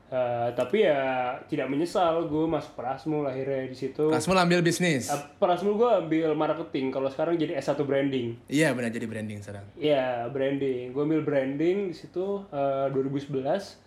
Eh, 0.08 0.50
tapi 0.56 0.88
ya 0.88 1.36
tidak 1.52 1.68
menyesal 1.68 2.32
gue 2.32 2.48
masuk 2.48 2.80
Prasmul 2.80 3.28
akhirnya 3.28 3.68
di 3.68 3.76
situ 3.76 4.08
Kasmul 4.08 4.40
ambil 4.40 4.64
bisnis. 4.64 5.12
Eh, 5.12 5.20
Prasmul 5.36 5.76
gue 5.76 5.90
ambil 6.00 6.32
marketing 6.32 6.96
kalau 6.96 7.12
sekarang 7.12 7.36
jadi 7.36 7.60
S1 7.60 7.76
branding 7.84 8.40
Iya, 8.48 8.72
benar 8.72 8.88
jadi 8.88 9.04
branding 9.04 9.44
sekarang. 9.44 9.68
Iya, 9.76 10.32
branding. 10.32 10.96
Gue 10.96 11.04
ambil 11.04 11.28
branding 11.28 11.92
di 11.92 11.96
situ 12.00 12.40
eh, 12.48 12.88
2011. 12.88 13.84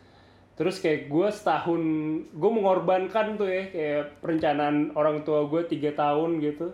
Terus 0.60 0.76
kayak 0.76 1.08
gue 1.08 1.28
setahun, 1.32 1.80
gue 2.28 2.50
mengorbankan 2.52 3.40
tuh 3.40 3.48
ya 3.48 3.64
kayak 3.72 4.20
perencanaan 4.20 4.92
orang 4.92 5.24
tua 5.24 5.48
gue 5.48 5.64
tiga 5.64 5.96
tahun 5.96 6.36
gitu 6.44 6.68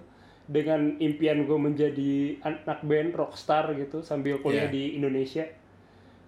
dengan 0.47 0.95
impian 0.97 1.43
gue 1.43 1.59
menjadi 1.59 2.13
anak 2.41 2.81
band 2.81 3.11
rockstar 3.13 3.75
gitu 3.75 4.01
sambil 4.01 4.39
kuliah 4.39 4.67
Iya. 4.67 4.73
di 4.73 4.85
Indonesia. 4.95 5.45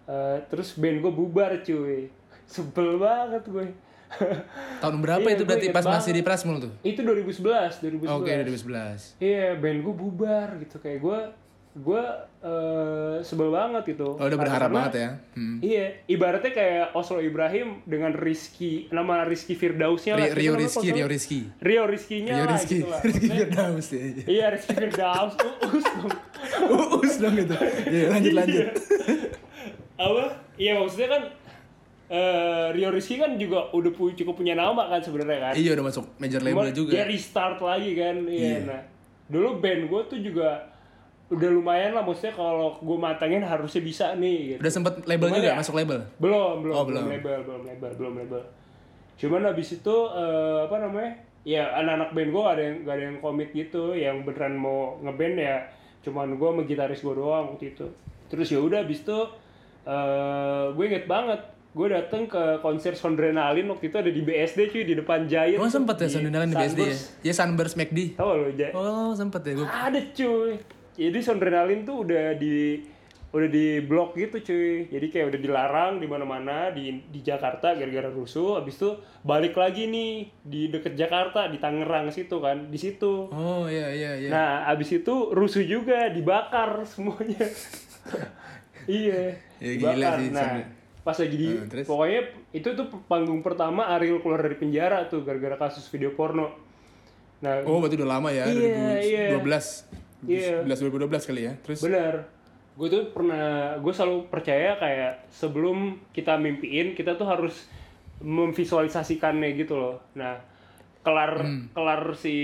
Eh, 0.05 0.39
terus 0.47 0.75
band 0.75 0.99
gue 0.99 1.13
bubar 1.13 1.63
cuy, 1.63 2.11
sebel 2.47 2.99
banget 2.99 3.45
gue. 3.47 3.67
Tahun 4.83 4.97
berapa 4.99 5.21
Iya, 5.23 5.37
itu 5.37 5.45
berarti 5.45 5.69
pas 5.69 5.85
masih 5.85 6.17
di 6.17 6.23
Prasmul 6.25 6.59
tuh? 6.59 6.73
Itu 6.81 7.05
2011, 7.05 7.79
2011. 7.79 8.09
Oke, 8.09 8.33
2011. 8.33 9.21
Iya, 9.21 9.53
band 9.55 9.79
gue 9.81 9.95
bubar 9.95 10.49
gitu 10.59 10.77
kayak 10.79 10.99
gue 10.99 11.19
gue 11.79 12.03
eh, 12.39 13.17
sebel 13.21 13.49
banget 13.49 13.83
gitu. 13.89 14.13
Oh, 14.13 14.25
udah 14.25 14.35
berharap 14.37 14.67
Karena- 14.67 14.79
banget 14.81 14.95
ya. 14.95 15.09
Hmm. 15.33 15.59
Iya, 15.59 15.85
ibaratnya 16.07 16.51
kayak 16.51 16.87
Oslo 16.93 17.19
Ibrahim 17.19 17.83
dengan 17.85 18.11
Rizky, 18.13 18.87
nama 18.89 19.23
Rizky 19.23 19.55
Firdausnya 19.55 20.15
lah. 20.15 20.27
Ri- 20.29 20.35
Rio 20.37 20.53
Itu 20.53 20.55
namanya 20.55 20.63
Rizky, 20.65 20.89
Rio? 20.91 21.07
Rizky. 21.07 21.41
Rio 21.61 21.83
Rizkynya 21.85 22.33
Rio 22.33 22.45
lah 22.45 22.53
Rizky. 22.53 22.75
gitu 22.75 22.87
lah. 22.87 23.01
Rizky 23.07 23.27
Firdaus 23.29 23.89
ya. 23.89 24.01
Iya, 24.25 24.47
Rizky 24.51 24.73
Firdaus, 24.73 25.33
uus 25.65 25.87
dong. 25.93 26.13
Uus 26.95 27.15
dong 27.17 27.35
itu. 27.37 27.57
Iya, 27.87 28.05
lanjut 28.09 28.33
lanjut. 28.35 28.67
Apa? 29.99 30.25
Iya 30.55 30.73
maksudnya 30.77 31.09
kan 31.09 31.23
eh, 32.09 32.67
Rio 32.73 32.89
Rizky 32.89 33.17
kan 33.17 33.35
juga 33.35 33.69
udah 33.73 33.91
pu- 33.91 34.15
cukup 34.15 34.35
punya 34.37 34.55
nama 34.55 34.87
kan 34.89 35.01
sebenarnya 35.01 35.39
kan. 35.45 35.55
Iya, 35.55 35.75
udah 35.75 35.85
masuk 35.85 36.05
major 36.17 36.39
Cuma 36.39 36.49
label 36.65 36.71
juga. 36.73 36.91
Dia 36.93 37.05
restart 37.05 37.59
lagi 37.59 37.93
kan. 37.93 38.17
Iya. 38.25 38.47
Iya. 38.47 38.59
Nah, 38.65 38.81
dulu 39.27 39.59
band 39.59 39.83
gue 39.87 40.03
tuh 40.07 40.19
juga 40.23 40.68
udah 41.29 41.51
lumayan 41.51 41.93
lah 41.93 42.01
maksudnya 42.01 42.33
kalau 42.33 42.77
gue 42.79 42.97
matangin 42.97 43.41
harusnya 43.41 43.81
bisa 43.81 44.17
nih 44.17 44.57
gitu. 44.57 44.61
Udah 44.61 44.73
sempet 44.73 44.93
label 45.05 45.29
Cuman 45.29 45.39
juga, 45.39 45.51
ya- 45.53 45.57
masuk 45.57 45.75
label. 45.77 45.99
Belum, 46.17 46.55
belum, 46.65 46.75
Oh, 46.75 46.85
belum 46.85 47.05
belum. 47.05 47.15
label, 47.15 47.39
belum 47.45 47.63
label, 47.67 47.91
belum 47.95 48.13
label. 48.19 48.43
Cuman 49.15 49.41
habis 49.45 49.69
itu 49.75 49.97
eh, 50.09 50.59
apa 50.65 50.77
namanya? 50.79 51.13
Ya 51.45 51.65
anak-anak 51.75 52.11
band 52.13 52.29
gue 52.29 52.43
gak 52.43 52.55
ada 52.55 52.63
yang 52.63 52.77
gak 52.83 52.95
ada 52.95 53.05
yang 53.05 53.19
komit 53.19 53.49
gitu, 53.51 53.85
yang 53.93 54.17
beneran 54.23 54.55
mau 54.55 54.97
ngeband 54.99 55.37
ya. 55.37 55.57
Cuman 56.01 56.35
gue 56.35 56.49
sama 56.49 56.63
gitaris 56.63 57.01
gue 57.01 57.15
doang 57.15 57.45
waktu 57.53 57.73
itu. 57.73 57.87
Terus 58.27 58.49
ya 58.49 58.59
udah 58.59 58.81
habis 58.81 59.01
itu 59.01 59.19
eh 59.85 60.65
gue 60.71 60.85
inget 60.87 61.05
banget 61.05 61.41
gue 61.69 61.87
dateng 61.87 62.25
ke 62.25 62.43
konser 62.59 62.93
Sondrenalin 62.93 63.69
waktu 63.69 63.87
itu 63.87 63.97
ada 63.97 64.09
di 64.09 64.21
BSD 64.21 64.69
cuy 64.69 64.83
di 64.83 64.95
depan 64.95 65.25
Giant. 65.25 65.57
Oh, 65.57 65.69
sempet 65.69 65.97
ya 65.99 66.09
Di 66.09 66.15
Sondenalan 66.15 66.49
di 66.49 66.57
BSD 66.57 66.81
ya? 66.81 66.85
Sunburst. 66.89 67.05
Ya 67.21 67.33
Sunburst 67.33 67.75
McD. 67.77 67.99
Tahu 68.17 68.31
lo, 68.35 68.49
Jay? 68.51 68.73
Oh, 68.73 69.13
sempet 69.13 69.41
ya. 69.43 69.53
Gua... 69.55 69.67
Ada 69.69 70.01
cuy. 70.11 70.53
Jadi 70.99 71.19
Sondrenalin 71.23 71.87
tuh 71.87 72.03
udah 72.03 72.35
di 72.35 72.83
udah 73.29 73.45
di 73.47 73.79
blok 73.81 74.17
gitu 74.17 74.41
cuy. 74.41 74.89
Jadi 74.89 75.07
kayak 75.09 75.31
udah 75.31 75.41
dilarang 75.41 75.93
di 76.01 76.09
mana-mana 76.09 76.73
di 76.73 76.99
di 77.07 77.21
Jakarta 77.21 77.77
gara-gara 77.77 78.09
rusuh. 78.09 78.59
Habis 78.59 78.75
itu 78.77 78.91
balik 79.23 79.55
lagi 79.55 79.87
nih 79.87 80.11
di 80.43 80.67
deket 80.67 80.97
Jakarta 80.97 81.47
di 81.47 81.61
Tangerang 81.61 82.11
situ 82.11 82.41
kan. 82.41 82.67
Di 82.67 82.79
situ. 82.81 83.29
Oh, 83.29 83.69
iya 83.69 83.93
iya 83.93 84.13
iya. 84.19 84.29
Nah, 84.29 84.51
abis 84.67 84.99
itu 84.99 85.31
rusuh 85.31 85.63
juga 85.63 86.09
dibakar 86.09 86.83
semuanya. 86.83 87.47
iya. 88.89 89.37
Ya, 89.61 89.73
gila 89.77 89.93
dibakar. 89.95 90.19
sih, 90.19 90.31
Nah, 90.33 90.51
pas 91.05 91.17
lagi 91.17 91.37
di 91.37 91.49
terus? 91.69 91.87
pokoknya 91.87 92.21
itu 92.53 92.69
tuh 92.75 92.87
panggung 93.07 93.41
pertama 93.41 93.93
Ariel 93.93 94.19
keluar 94.19 94.41
dari 94.41 94.57
penjara 94.57 95.07
tuh 95.07 95.23
gara-gara 95.23 95.57
kasus 95.59 95.87
video 95.87 96.13
porno. 96.13 96.53
Nah, 97.39 97.63
Oh, 97.63 97.79
berarti 97.79 97.95
udah 97.95 98.11
lama 98.11 98.29
ya, 98.29 98.49
Iya, 98.49 98.99
iya. 98.99 99.25
2012. 99.37 99.47
Iya. 99.87 100.08
11 100.25 100.67
2012 100.67 101.29
kali 101.29 101.41
ya. 101.47 101.53
Terus 101.63 101.81
Bener. 101.85 102.27
Gue 102.79 102.87
tuh 102.87 103.11
pernah, 103.11 103.75
gue 103.83 103.91
selalu 103.91 104.31
percaya 104.31 104.79
kayak 104.79 105.27
sebelum 105.35 105.99
kita 106.15 106.39
mimpiin, 106.39 106.95
kita 106.95 107.19
tuh 107.19 107.27
harus 107.27 107.67
memvisualisasikannya 108.23 109.51
gitu 109.59 109.75
loh. 109.75 109.97
Nah, 110.15 110.39
kelar 111.03 111.43
kelar 111.75 112.15
si 112.15 112.37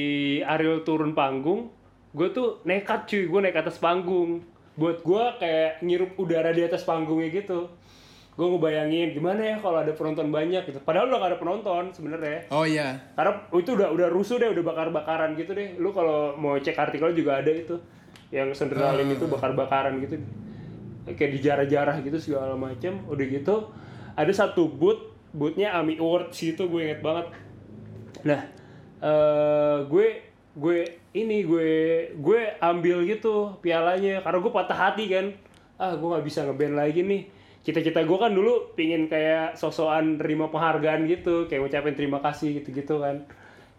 Ariel 0.42 0.82
turun 0.82 1.14
panggung, 1.14 1.70
gue 2.10 2.34
tuh 2.34 2.58
nekat 2.66 3.06
cuy, 3.06 3.30
gue 3.30 3.40
naik 3.46 3.62
atas 3.62 3.78
panggung. 3.78 4.42
Buat 4.74 5.06
gue 5.06 5.24
kayak 5.38 5.86
ngirup 5.86 6.18
udara 6.18 6.50
di 6.50 6.66
atas 6.66 6.82
panggungnya 6.82 7.30
gitu. 7.30 7.70
Gue 8.34 8.50
ngebayangin 8.50 9.14
gimana 9.14 9.38
ya 9.38 9.56
kalau 9.62 9.78
ada 9.78 9.94
penonton 9.94 10.34
banyak 10.34 10.66
gitu. 10.66 10.82
Padahal 10.82 11.06
udah 11.06 11.22
gak 11.22 11.30
ada 11.30 11.38
penonton 11.38 11.84
sebenarnya. 11.94 12.50
Oh 12.50 12.66
iya. 12.66 12.98
Karena 13.14 13.46
itu 13.54 13.70
udah 13.78 13.94
udah 13.94 14.08
rusuh 14.10 14.42
deh, 14.42 14.50
udah 14.50 14.64
bakar-bakaran 14.66 15.38
gitu 15.38 15.54
deh. 15.54 15.78
Lu 15.78 15.94
kalau 15.94 16.34
mau 16.34 16.58
cek 16.58 16.74
artikel 16.74 17.14
juga 17.14 17.38
ada 17.38 17.54
itu 17.54 17.78
yang 18.34 18.50
senderalin 18.50 19.14
itu 19.14 19.30
bakar-bakaran 19.30 20.02
gitu. 20.02 20.18
Kayak 21.14 21.30
dijarah-jarah 21.38 21.96
gitu 22.02 22.18
segala 22.18 22.58
macam. 22.58 23.06
Udah 23.06 23.26
gitu 23.30 23.70
ada 24.18 24.32
satu 24.34 24.66
booth, 24.66 25.14
boothnya 25.30 25.70
Ami 25.78 26.02
Awards 26.02 26.34
itu 26.42 26.66
gue 26.66 26.90
inget 26.90 27.06
banget. 27.06 27.30
Nah, 28.26 28.40
eh 28.98 29.78
gue 29.86 30.06
gue 30.58 30.78
ini 31.14 31.46
gue 31.46 31.70
gue 32.18 32.40
ambil 32.58 33.06
gitu 33.06 33.54
pialanya 33.62 34.26
karena 34.26 34.38
gue 34.42 34.50
patah 34.50 34.90
hati 34.90 35.06
kan. 35.06 35.26
Ah, 35.78 35.94
gue 35.94 36.06
nggak 36.06 36.26
bisa 36.26 36.42
ngeband 36.42 36.74
lagi 36.74 37.06
nih. 37.06 37.22
Cita-cita 37.64 38.04
gue 38.04 38.18
kan 38.20 38.28
dulu 38.28 38.76
pingin 38.76 39.08
kayak 39.08 39.56
sosokan 39.56 40.20
terima 40.20 40.52
penghargaan 40.52 41.08
gitu, 41.08 41.48
kayak 41.48 41.64
ngucapin 41.64 41.96
terima 41.96 42.20
kasih 42.20 42.60
gitu-gitu 42.60 43.00
kan. 43.00 43.24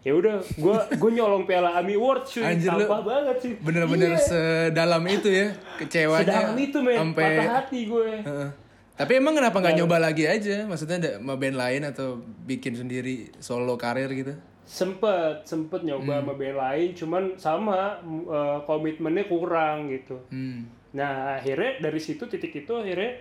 Ya 0.02 0.14
udah, 0.14 0.38
gue 0.42 0.76
gue 0.98 1.10
nyolong 1.14 1.46
piala 1.46 1.78
Ami 1.78 1.98
Awards 1.98 2.34
cuy, 2.34 2.42
Anjir, 2.46 2.70
lu 2.74 2.86
sampah 2.86 3.02
banget 3.02 3.36
sih. 3.42 3.52
Bener-bener 3.58 4.14
Iya, 4.14 4.22
sedalam 4.22 5.02
itu 5.06 5.28
ya 5.30 5.54
kecewanya. 5.78 6.22
sedalam 6.22 6.58
itu 6.58 6.78
men, 6.82 6.98
Sampai 6.98 7.26
patah 7.26 7.50
hati 7.62 7.80
gue. 7.90 8.10
Heeh. 8.22 8.48
Tapi 8.96 9.12
emang 9.18 9.34
kenapa 9.34 9.58
nggak 9.58 9.76
nyoba 9.82 9.96
lagi 9.98 10.24
aja? 10.30 10.62
Maksudnya 10.66 10.96
ada 11.02 11.10
band 11.22 11.58
lain 11.58 11.82
atau 11.90 12.22
bikin 12.46 12.78
sendiri 12.78 13.34
solo 13.42 13.74
karir 13.74 14.10
gitu? 14.14 14.34
Sempet, 14.66 15.42
sempet 15.46 15.82
nyoba 15.86 16.22
sama 16.22 16.34
band 16.38 16.58
lain, 16.58 16.88
cuman 16.94 17.22
sama 17.38 17.98
eh, 18.06 18.58
komitmennya 18.62 19.26
kurang 19.26 19.90
gitu. 19.90 20.22
Hmm. 20.30 20.70
Nah 20.94 21.34
akhirnya 21.38 21.82
dari 21.82 21.98
situ 21.98 22.30
titik 22.30 22.54
itu 22.62 22.72
akhirnya 22.78 23.20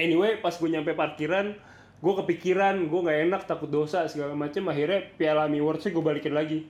anyway 0.00 0.40
pas 0.40 0.56
gue 0.56 0.68
nyampe 0.72 0.96
parkiran 0.96 1.52
gue 2.00 2.14
kepikiran 2.24 2.88
gue 2.88 3.00
nggak 3.04 3.18
enak 3.28 3.42
takut 3.44 3.68
dosa 3.68 4.08
segala 4.08 4.32
macem. 4.32 4.64
Akhirnya 4.64 5.04
piala 5.20 5.44
Mi 5.52 5.60
Awards 5.60 5.84
gue 5.84 6.00
balikin 6.00 6.32
lagi. 6.32 6.64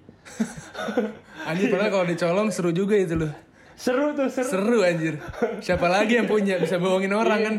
Anjir 1.49 1.71
padahal 1.71 1.91
kalau 1.95 2.07
dicolong 2.11 2.49
seru 2.51 2.75
juga 2.75 2.99
itu 2.99 3.15
loh. 3.15 3.31
seru 3.79 4.13
tuh 4.13 4.29
seru. 4.29 4.45
Seru 4.45 4.79
anjir. 4.85 5.17
Siapa 5.65 5.89
lagi 5.89 6.21
yang 6.21 6.29
punya? 6.29 6.61
Bisa 6.61 6.77
bohongin 6.77 7.17
orang 7.17 7.41
kan? 7.41 7.57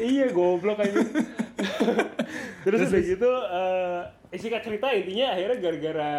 iya 0.00 0.32
goblok 0.32 0.80
aja 0.80 0.96
terus 2.64 2.88
udah 2.88 3.02
gitu 3.02 3.30
eh 4.32 4.38
singkat 4.38 4.62
cerita 4.64 4.92
intinya 4.92 5.34
akhirnya 5.34 5.58
gara-gara 5.60 6.12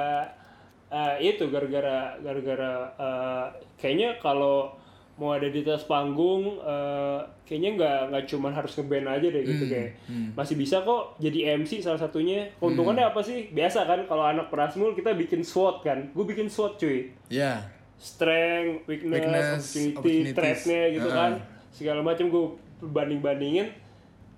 eh, 0.89 1.15
itu 1.33 1.43
gara-gara 1.49 2.17
gara-gara 2.21 2.71
eh, 2.97 3.45
kayaknya 3.77 4.17
kalau 4.21 4.73
mau 5.19 5.36
ada 5.36 5.51
di 5.51 5.60
atas 5.60 5.84
panggung 5.84 6.63
eh, 6.63 7.19
kayaknya 7.43 7.69
nggak 7.75 7.99
nggak 8.08 8.23
cuman 8.32 8.51
harus 8.55 8.71
ngeband 8.79 9.08
aja 9.12 9.27
deh 9.27 9.43
gitu 9.43 9.65
kayak 9.67 9.89
masih 10.32 10.55
bisa 10.55 10.79
kok 10.88 11.19
jadi 11.19 11.60
MC 11.60 11.84
salah 11.84 11.99
satunya. 11.99 12.47
Keuntungannya 12.55 13.03
apa 13.03 13.19
sih? 13.19 13.51
Biasa 13.51 13.84
kan 13.84 14.08
kalau 14.08 14.23
anak 14.23 14.47
Prasmul 14.47 14.95
kita 14.95 15.12
bikin 15.12 15.43
SWOT 15.43 15.84
kan? 15.84 16.08
Gue 16.15 16.23
bikin 16.23 16.47
SWOT 16.47 16.79
cuy. 16.79 17.12
Ya. 17.27 17.60
strength, 17.99 18.88
weakness, 18.88 19.12
Weakness, 19.12 19.63
opportunity, 19.91 20.32
threat-nya 20.32 20.84
gitu 20.95 21.10
Heeh. 21.12 21.19
kan. 21.19 21.32
Segala 21.67 21.99
macam 21.99 22.32
gue 22.32 22.45
banding 22.79 23.19
bandingin 23.19 23.67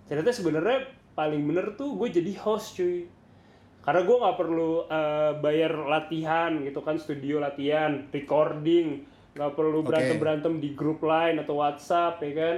ternyata 0.09 0.33
sebenarnya 0.33 0.89
paling 1.13 1.45
bener 1.45 1.77
tuh 1.77 1.93
gue 1.93 2.09
jadi 2.09 2.33
host 2.41 2.81
cuy. 2.81 3.05
Karena 3.85 4.01
gue 4.01 4.17
nggak 4.17 4.37
perlu 4.41 4.89
eh, 4.89 5.31
bayar 5.45 5.77
latihan 5.85 6.57
gitu 6.57 6.81
kan 6.81 6.97
studio 6.97 7.37
latihan 7.37 8.09
recording 8.09 9.05
nggak 9.31 9.51
perlu 9.55 9.79
berantem 9.79 10.17
berantem 10.19 10.53
di 10.59 10.75
grup 10.75 10.99
lain 11.07 11.39
atau 11.39 11.59
WhatsApp 11.63 12.19
ya 12.19 12.33
kan? 12.35 12.57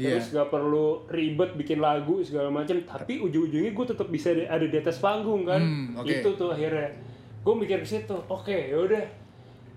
Iya. 0.00 0.16
terus 0.16 0.32
nggak 0.32 0.48
perlu 0.48 1.04
ribet 1.12 1.50
bikin 1.60 1.82
lagu 1.82 2.22
segala 2.24 2.48
macam 2.48 2.78
tapi 2.86 3.20
ujung-ujungnya 3.20 3.74
gue 3.74 3.86
tetap 3.90 4.08
bisa 4.08 4.32
ada 4.32 4.64
di 4.64 4.76
atas 4.78 4.96
panggung 5.02 5.44
kan? 5.44 5.60
Hmm, 5.60 6.00
oke. 6.00 6.08
itu 6.08 6.28
tuh 6.34 6.50
akhirnya. 6.54 6.90
Gue 7.40 7.54
mikir 7.56 7.84
ke 7.84 7.88
situ 7.88 8.16
oke 8.28 8.52
yaudah 8.52 9.04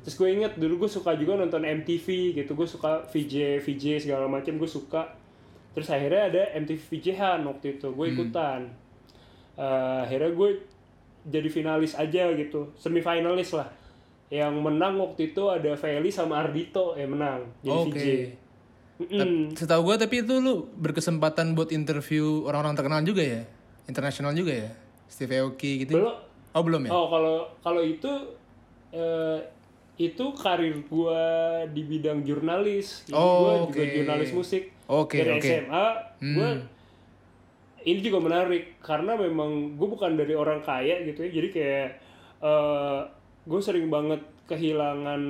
terus 0.03 0.19
gue 0.19 0.29
inget 0.35 0.59
dulu 0.59 0.83
gue 0.83 0.89
suka 0.91 1.15
juga 1.15 1.39
nonton 1.39 1.63
MTV 1.63 2.37
gitu. 2.39 2.51
Gue 2.55 2.67
suka 2.67 3.03
VJ 3.07 3.63
VJ 3.63 4.07
segala 4.07 4.27
macam 4.27 4.55
gue 4.55 4.69
suka. 4.69 5.15
Terus 5.73 5.89
akhirnya 5.89 6.29
ada 6.29 6.43
MTV 6.59 6.81
VJ-han 6.91 7.39
waktu 7.49 7.79
itu 7.79 7.87
gue 7.91 8.07
ikutan. 8.13 8.69
Eh, 9.57 9.97
akhirnya 10.05 10.31
gue 10.35 10.49
jadi 11.23 11.49
finalis 11.49 11.95
aja 11.95 12.29
gitu. 12.35 12.71
Semifinalis 12.77 13.55
lah 13.55 13.82
yang 14.33 14.57
menang 14.57 14.97
waktu 14.97 15.29
itu 15.29 15.45
ada 15.45 15.77
Feli 15.77 16.09
sama 16.09 16.41
Ardito 16.41 16.97
yang 16.97 17.13
menang 17.13 17.45
jadi 17.61 17.77
Oke. 17.77 17.93
VJ 17.93 18.07
Mm-mm. 18.93 19.53
Setahu 19.53 19.89
gue 19.89 19.95
tapi 19.99 20.21
itu 20.21 20.33
lu 20.37 20.69
berkesempatan 20.73 21.53
buat 21.53 21.69
interview 21.69 22.45
orang-orang 22.45 22.73
terkenal 22.73 23.01
juga 23.01 23.21
ya, 23.21 23.41
internasional 23.85 24.31
juga 24.31 24.53
ya, 24.53 24.69
Steve 25.05 25.33
Aoki 25.35 25.81
gitu. 25.81 25.97
belum 25.97 26.13
Oh 26.51 26.61
belum 26.61 26.81
ya? 26.85 26.91
Oh 26.93 27.09
kalau 27.09 27.37
kalau 27.59 27.81
itu 27.81 28.07
eh, 28.89 29.41
itu 29.97 30.25
karir 30.33 30.85
gua 30.85 31.21
di 31.67 31.81
bidang 31.83 32.21
jurnalis. 32.21 33.01
Jadi 33.03 33.17
Oh, 33.17 33.33
gua 33.39 33.53
juga 33.67 33.81
oke. 33.81 33.91
jurnalis 33.91 34.31
musik. 34.31 34.63
Oke, 34.85 35.17
Dari 35.19 35.37
oke. 35.37 35.49
SMA 35.49 35.85
Hmm. 36.21 36.57
ini 37.83 37.99
juga 37.99 38.21
menarik 38.21 38.77
karena 38.79 39.17
memang 39.17 39.75
gue 39.75 39.87
bukan 39.89 40.15
dari 40.15 40.31
orang 40.31 40.61
kaya 40.61 41.01
gitu 41.03 41.25
ya. 41.25 41.31
Jadi 41.33 41.47
kayak 41.49 41.87
eh 42.39 42.99
gue 43.43 43.59
sering 43.59 43.87
banget 43.91 44.19
kehilangan 44.47 45.21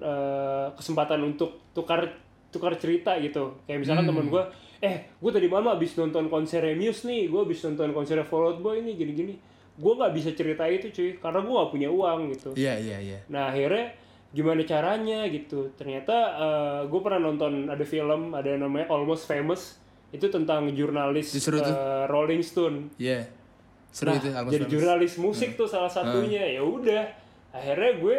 eh, 0.00 0.66
kesempatan 0.76 1.20
untuk 1.24 1.60
tukar 1.76 2.04
tukar 2.52 2.76
cerita 2.78 3.18
gitu. 3.18 3.58
Kayak 3.66 3.78
misalkan 3.82 4.04
teman 4.06 4.26
gue, 4.30 4.42
eh 4.78 5.10
gue 5.18 5.30
tadi 5.34 5.50
malam 5.50 5.74
abis 5.74 5.98
nonton 5.98 6.30
konser 6.30 6.62
Muse 6.78 7.04
nih, 7.08 7.26
gue 7.26 7.40
abis 7.42 7.66
nonton 7.66 7.90
konser 7.90 8.20
Fall 8.22 8.54
Out 8.54 8.58
Boy 8.62 8.80
nih 8.84 8.94
gini-gini. 8.94 9.34
Gue 9.74 9.92
nggak 9.98 10.14
bisa 10.14 10.30
cerita 10.38 10.62
itu 10.70 10.94
cuy, 10.94 11.18
karena 11.18 11.42
gue 11.42 11.50
nggak 11.50 11.70
punya 11.74 11.88
uang 11.90 12.30
gitu. 12.30 12.50
Iya 12.54 12.78
iya 12.78 12.98
iya. 13.02 13.18
Nah 13.26 13.50
akhirnya 13.50 13.90
gimana 14.30 14.62
caranya 14.62 15.26
gitu. 15.30 15.74
Ternyata 15.74 16.14
gue 16.86 17.00
pernah 17.02 17.20
nonton 17.26 17.66
ada 17.66 17.82
film 17.82 18.34
ada 18.38 18.54
namanya 18.54 18.86
Almost 18.86 19.26
Famous 19.26 19.82
itu 20.14 20.30
tentang 20.30 20.70
jurnalis 20.70 21.34
eh, 21.34 22.06
Rolling 22.06 22.42
Stone. 22.46 22.94
Iya. 23.02 23.26
Seru 23.90 24.14
Nah, 24.14 24.18
itu 24.18 24.30
jadi 24.30 24.66
famous. 24.66 24.70
jurnalis 24.70 25.14
musik 25.18 25.50
tuh 25.58 25.66
salah 25.66 25.90
satunya. 25.90 26.42
Ya 26.54 26.62
udah, 26.62 27.02
akhirnya 27.54 28.02
gue 28.02 28.18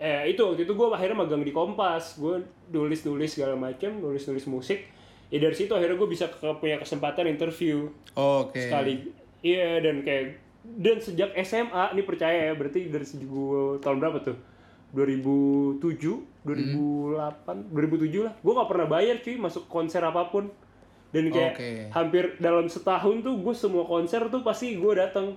eh 0.00 0.32
itu 0.32 0.40
waktu 0.40 0.64
itu 0.64 0.72
gue 0.72 0.86
akhirnya 0.88 1.20
magang 1.20 1.44
di 1.44 1.52
Kompas. 1.52 2.16
Gue 2.16 2.40
nulis-nulis 2.72 3.36
segala 3.36 3.52
macam, 3.52 4.00
nulis-nulis 4.00 4.48
musik. 4.48 4.88
Ya 5.28 5.38
dari 5.38 5.52
situ 5.52 5.70
akhirnya 5.70 5.94
gue 5.94 6.08
bisa 6.08 6.26
ke- 6.26 6.56
punya 6.58 6.80
kesempatan 6.80 7.28
interview 7.28 7.86
Oke. 8.16 8.58
sekali. 8.58 9.12
Iya 9.44 9.78
dan 9.78 10.00
kayak 10.00 10.40
dan 10.60 10.96
sejak 10.98 11.30
SMA 11.40 11.92
ini 11.92 12.02
percaya 12.02 12.50
ya 12.50 12.54
berarti 12.56 12.88
dari 12.88 13.04
sejak 13.04 13.28
gue 13.28 13.78
tahun 13.78 14.00
berapa 14.00 14.18
tuh? 14.24 14.36
2007, 14.90 15.78
2008, 16.42 17.70
2007 17.70 18.26
lah. 18.26 18.34
Gue 18.42 18.52
nggak 18.56 18.68
pernah 18.68 18.86
bayar 18.88 19.22
cuy 19.22 19.36
masuk 19.38 19.70
konser 19.70 20.02
apa 20.02 20.26
pun. 20.28 20.50
Dan 21.10 21.28
kayak 21.28 21.54
Oke. 21.54 21.70
hampir 21.90 22.24
dalam 22.38 22.66
setahun 22.66 23.22
tuh 23.22 23.34
gue 23.38 23.54
semua 23.54 23.82
konser 23.84 24.26
tuh 24.30 24.42
pasti 24.42 24.74
gue 24.74 24.92
datang. 24.94 25.36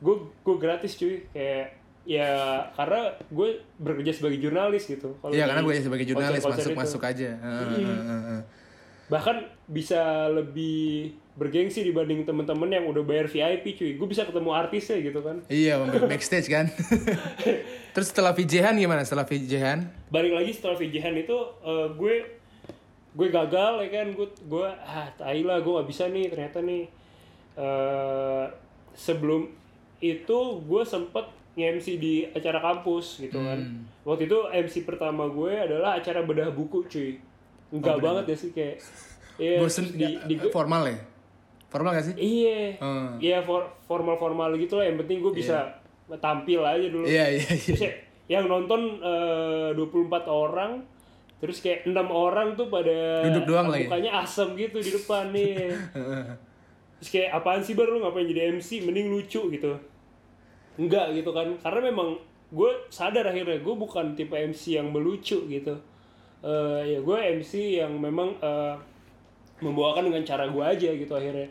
Gue 0.00 0.16
gue 0.40 0.56
gratis 0.56 0.96
cuy 0.96 1.24
kayak 1.30 1.83
ya 2.04 2.28
karena 2.70 3.00
gue 3.24 3.48
bekerja 3.76 4.12
sebagai 4.12 4.38
jurnalis 4.38 4.84
gitu. 4.86 5.16
Kalau 5.18 5.30
Iya 5.30 5.44
di 5.44 5.48
karena 5.48 5.62
gue 5.62 5.74
sebagai 5.78 6.06
jurnalis 6.06 6.42
masuk 6.42 6.60
itu. 6.66 6.76
masuk 6.76 7.02
aja. 7.02 7.30
Iya. 7.70 7.94
bahkan 9.04 9.36
bisa 9.66 10.00
lebih 10.28 11.12
bergengsi 11.34 11.82
dibanding 11.82 12.24
temen-temen 12.24 12.70
yang 12.70 12.84
udah 12.86 13.02
bayar 13.02 13.26
VIP 13.26 13.74
cuy 13.74 13.90
gue 13.94 14.06
bisa 14.06 14.22
ketemu 14.22 14.48
artisnya 14.50 14.96
gitu 14.98 15.20
kan 15.20 15.44
Iya, 15.46 15.76
back- 15.78 16.08
backstage 16.14 16.48
kan. 16.48 16.72
Terus 17.94 18.08
setelah 18.08 18.32
VJ-han 18.32 18.74
gimana? 18.74 19.02
Setelah 19.02 19.24
VJ-han? 19.24 20.08
balik 20.08 20.32
lagi 20.32 20.50
setelah 20.50 20.72
VJ-han 20.74 21.14
itu 21.18 21.36
eh, 21.62 21.88
gue 21.90 22.14
gue 23.12 23.28
gagal 23.30 23.72
ya 23.78 23.90
kan 23.92 24.06
gue 24.10 24.28
gue 24.42 24.66
ah 24.66 25.06
tai 25.12 25.40
lah 25.40 25.58
gue 25.58 25.72
gak 25.74 25.86
bisa 25.86 26.04
nih 26.06 26.26
ternyata 26.26 26.58
nih 26.60 26.82
eh 27.54 28.44
sebelum 28.94 29.52
itu 30.00 30.38
gue 30.60 30.82
sempet 30.82 31.28
nge-MC 31.54 31.86
di 31.96 32.14
acara 32.26 32.58
kampus 32.60 33.20
gitu 33.20 33.38
kan 33.38 33.56
Hmm. 33.56 33.86
waktu 34.02 34.26
itu 34.26 34.38
MC 34.50 34.82
pertama 34.82 35.24
gue 35.24 35.52
adalah 35.52 35.96
acara 35.96 36.20
bedah 36.20 36.50
buku 36.50 36.82
cuy 36.84 37.14
enggak 37.70 37.98
banget 37.98 38.24
ya 38.26 38.36
sih 38.36 38.50
kayak 38.50 38.76
Iya, 39.34 39.58
Oh, 39.58 39.62
Bosen 39.66 39.84
terus 39.84 39.98
di, 39.98 40.06
di, 40.28 40.34
formal 40.48 40.82
ya? 40.84 40.98
Formal 41.66 41.90
gak 41.92 42.06
sih? 42.06 42.14
Iya, 42.14 42.78
Hmm. 42.78 43.18
iya 43.18 43.42
for, 43.42 43.66
formal-formal 43.82 44.54
gitu 44.56 44.78
lah. 44.78 44.86
Yang 44.86 45.02
penting 45.02 45.18
gue 45.20 45.34
bisa 45.34 45.74
tampil 46.16 46.62
aja 46.62 46.86
dulu. 46.86 47.02
Iya, 47.02 47.26
iya, 47.32 47.42
iya. 47.42 47.58
Terus 47.66 47.82
ya, 47.82 47.92
yang 48.30 48.46
nonton 48.46 49.02
eh, 49.02 49.74
24 49.74 49.90
orang, 50.24 50.86
terus 51.36 51.58
kayak 51.58 51.82
enam 51.84 52.06
orang 52.08 52.54
tuh 52.54 52.70
pada 52.70 53.26
Duduk 53.26 53.42
doang 53.44 53.66
lagi. 53.68 53.84
mukanya 53.84 54.22
asem 54.22 54.54
gitu 54.54 54.78
di 54.78 54.90
depan 54.92 55.34
nih. 55.34 55.74
terus 56.96 57.10
kayak 57.10 57.34
apaan 57.34 57.58
sih 57.58 57.74
baru 57.74 57.98
lu 57.98 58.06
ngapain 58.06 58.24
jadi 58.24 58.54
MC? 58.54 58.86
Mending 58.86 59.10
lucu 59.10 59.50
gitu. 59.50 59.74
Enggak 60.80 61.14
gitu 61.14 61.30
kan? 61.30 61.54
Karena 61.60 61.80
memang 61.90 62.18
gue 62.54 62.70
sadar 62.92 63.26
akhirnya 63.30 63.58
gue 63.58 63.74
bukan 63.74 64.14
tipe 64.14 64.34
MC 64.34 64.78
yang 64.78 64.90
melucu 64.90 65.46
gitu. 65.46 65.74
Eh 66.44 66.82
ya 66.94 66.98
gue 67.00 67.18
MC 67.40 67.80
yang 67.82 67.96
memang 67.98 68.36
eh, 68.38 68.76
membawakan 69.62 70.10
dengan 70.10 70.22
cara 70.26 70.50
gue 70.50 70.64
aja 70.64 70.90
gitu 70.92 71.14
akhirnya 71.14 71.48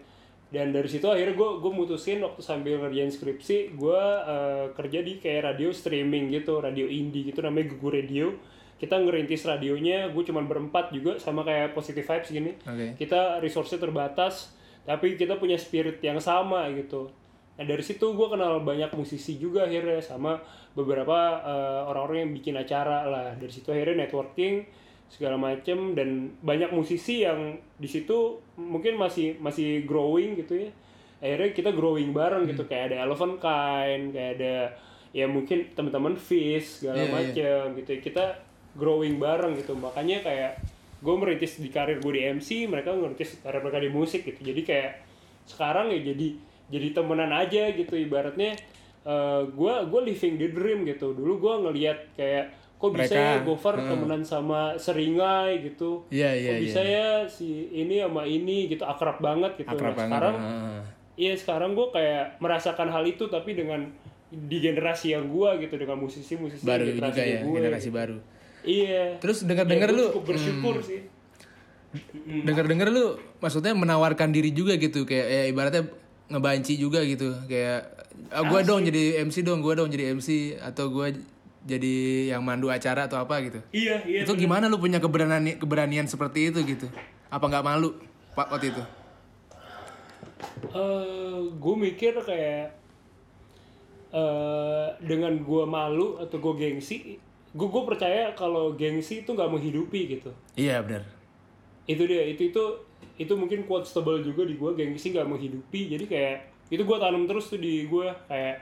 dan 0.54 0.70
dari 0.70 0.86
situ 0.86 1.10
akhirnya 1.10 1.34
gue 1.34 1.50
gue 1.66 1.72
mutusin 1.74 2.22
waktu 2.22 2.46
sambil 2.46 2.78
ngerjain 2.78 3.10
skripsi 3.10 3.74
gue 3.74 4.02
eh, 4.30 4.66
kerja 4.78 5.00
di 5.02 5.18
kayak 5.18 5.50
radio 5.50 5.74
streaming 5.74 6.30
gitu 6.30 6.62
radio 6.62 6.86
indie 6.86 7.26
gitu 7.26 7.42
namanya 7.42 7.74
Gugu 7.74 7.90
Radio 7.90 8.38
kita 8.78 9.02
ngerintis 9.02 9.50
radionya 9.50 10.14
gue 10.14 10.24
cuman 10.28 10.46
berempat 10.46 10.94
juga 10.94 11.18
sama 11.18 11.42
kayak 11.42 11.74
positive 11.74 12.06
vibes 12.06 12.30
gini 12.30 12.52
Oke. 12.70 13.02
kita 13.02 13.42
resource 13.42 13.74
terbatas 13.74 14.54
tapi 14.86 15.18
kita 15.18 15.42
punya 15.42 15.58
spirit 15.58 15.98
yang 16.06 16.22
sama 16.22 16.70
gitu 16.70 17.10
nah 17.54 17.66
dari 17.70 17.86
situ 17.86 18.18
gue 18.18 18.28
kenal 18.34 18.66
banyak 18.66 18.90
musisi 18.98 19.38
juga 19.38 19.70
akhirnya 19.70 20.02
sama 20.02 20.42
beberapa 20.74 21.18
eh, 21.46 21.82
orang-orang 21.86 22.26
yang 22.28 22.34
bikin 22.34 22.56
acara 22.58 23.06
lah. 23.06 23.28
Dari 23.38 23.54
situ 23.54 23.70
akhirnya 23.70 24.06
networking 24.06 24.66
segala 25.10 25.38
macem 25.38 25.94
dan 25.94 26.34
banyak 26.42 26.74
musisi 26.74 27.22
yang 27.22 27.54
di 27.78 27.86
situ 27.86 28.42
mungkin 28.58 28.98
masih 28.98 29.38
masih 29.38 29.86
growing 29.86 30.34
gitu 30.42 30.66
ya. 30.66 30.70
Akhirnya 31.22 31.50
kita 31.54 31.70
growing 31.72 32.10
bareng 32.12 32.50
gitu 32.50 32.66
kayak 32.66 32.92
ada 32.92 33.06
Elephant 33.06 33.38
Kind 33.38 34.18
kayak 34.18 34.32
ada 34.42 34.56
ya 35.14 35.30
mungkin 35.30 35.70
teman-teman 35.78 36.18
Fish 36.18 36.82
segala 36.82 37.06
Iya, 37.06 37.06
iya. 37.06 37.14
macem 37.14 37.62
gitu 37.78 37.92
kita 38.02 38.26
growing 38.74 39.22
bareng 39.22 39.54
gitu. 39.62 39.78
Makanya 39.78 40.26
kayak 40.26 40.58
gue 41.04 41.16
merintis 41.20 41.62
di 41.62 41.70
karir 41.70 42.02
gue 42.02 42.14
di 42.18 42.22
MC 42.34 42.66
mereka 42.66 42.98
merintis 42.98 43.38
karir 43.46 43.62
mereka 43.62 43.78
di 43.78 43.94
musik 43.94 44.26
gitu. 44.26 44.42
Jadi 44.42 44.66
kayak 44.66 44.92
sekarang 45.46 45.94
ya 45.94 46.02
jadi 46.02 46.34
jadi 46.68 46.88
temenan 46.92 47.32
aja 47.32 47.72
gitu 47.72 47.94
ibaratnya 47.94 48.56
eh, 49.04 49.42
gue 49.46 49.74
gue 49.88 50.02
living 50.06 50.36
the 50.38 50.50
dream 50.50 50.80
gitu 50.84 51.12
dulu 51.12 51.40
gue 51.40 51.54
ngelihat 51.68 52.00
kayak 52.14 52.46
kok 52.76 52.92
bisa 52.92 53.16
Mereka, 53.16 53.32
ya 53.32 53.38
Gofar 53.42 53.76
hmm. 53.80 53.88
temenan 53.88 54.22
sama 54.22 54.62
Seringai 54.76 55.64
gitu 55.64 56.04
Iya, 56.12 56.36
iya, 56.36 56.50
kok 56.52 56.60
bisa 56.62 56.82
ya 56.84 57.08
si 57.26 57.48
ini 57.72 58.00
sama 58.00 58.24
ini 58.24 58.68
gitu 58.68 58.84
akrab 58.84 59.20
banget 59.20 59.56
gitu 59.56 59.72
Akrab 59.72 59.96
Nah, 59.96 59.98
banget. 59.98 60.12
sekarang. 60.12 60.36
Iya 61.14 61.34
sekarang 61.38 61.72
gue 61.74 61.88
kayak 61.90 62.42
merasakan 62.42 62.90
hal 62.90 63.06
itu 63.06 63.24
tapi 63.28 63.54
dengan 63.54 63.88
di 64.28 64.58
generasi 64.60 65.14
yang 65.14 65.30
gue 65.30 65.62
gitu 65.62 65.78
dengan 65.78 65.96
musisi-musisi 65.96 66.66
Baru 66.66 66.84
generasi 66.84 67.16
juga 67.16 67.24
ya, 67.24 67.40
gue, 67.40 67.54
generasi 67.56 67.88
gitu. 67.88 67.96
baru. 67.96 68.18
Iya. 68.64 69.04
Terus 69.22 69.38
dengar-dengar 69.44 69.90
Ya, 69.90 69.94
gua 69.94 70.00
lu 70.02 70.06
cukup 70.10 70.26
bersyukur 70.26 70.76
sih. 70.82 71.02
dengar-dengar 72.44 72.90
lu 72.90 73.16
maksudnya 73.38 73.78
menawarkan 73.78 74.34
diri 74.34 74.50
juga 74.50 74.74
gitu 74.76 75.06
kayak 75.06 75.28
ya 75.30 75.44
ibaratnya 75.46 75.84
ngebanci 76.32 76.80
juga 76.80 77.04
gitu. 77.04 77.34
Kayak 77.48 77.92
ah, 78.32 78.44
gua 78.46 78.64
dong 78.64 78.84
jadi 78.88 79.24
MC 79.26 79.44
dong 79.44 79.60
gua 79.60 79.76
dong 79.76 79.90
jadi 79.92 80.16
MC 80.16 80.60
atau 80.60 80.92
gua 80.92 81.10
jadi 81.64 82.28
yang 82.36 82.44
mandu 82.44 82.68
acara 82.68 83.08
atau 83.08 83.20
apa 83.20 83.40
gitu. 83.44 83.60
Iya 83.72 84.04
iya. 84.04 84.22
itu 84.28 84.34
gimana 84.36 84.68
lu 84.68 84.80
punya 84.80 85.00
keberanian 85.00 85.56
keberanian 85.60 86.08
seperti 86.08 86.52
itu 86.52 86.60
gitu? 86.64 86.88
Apa 87.32 87.48
nggak 87.48 87.66
malu 87.66 87.96
pak 88.36 88.52
waktu 88.52 88.76
itu? 88.76 88.84
Gue 91.60 91.76
mikir 91.80 92.20
kayak 92.20 92.76
eh 94.14 94.88
dengan 95.02 95.34
gue 95.42 95.64
malu 95.66 96.22
atau 96.22 96.38
gue 96.38 96.54
gengsi, 96.60 97.18
gue 97.54 97.68
gue 97.70 97.84
percaya 97.86 98.34
kalau 98.34 98.74
gengsi 98.74 99.22
itu 99.22 99.30
nggak 99.34 99.50
menghidupi 99.50 100.18
gitu. 100.18 100.30
iya 100.58 100.82
benar 100.82 101.06
itu 101.86 102.04
dia 102.08 102.24
itu 102.26 102.50
itu 102.50 102.64
itu 103.24 103.34
mungkin 103.40 103.64
quotes 103.64 103.96
tebal 103.96 104.20
juga 104.20 104.44
di 104.44 104.60
gue 104.60 104.72
gengsi 104.76 105.16
gak 105.16 105.28
menghidupi. 105.28 105.88
Jadi 105.96 106.06
kayak 106.06 106.36
itu 106.68 106.84
gue 106.84 106.98
tanam 107.00 107.24
terus 107.30 107.48
tuh 107.48 107.60
di 107.62 107.88
gue 107.88 108.08
kayak 108.28 108.58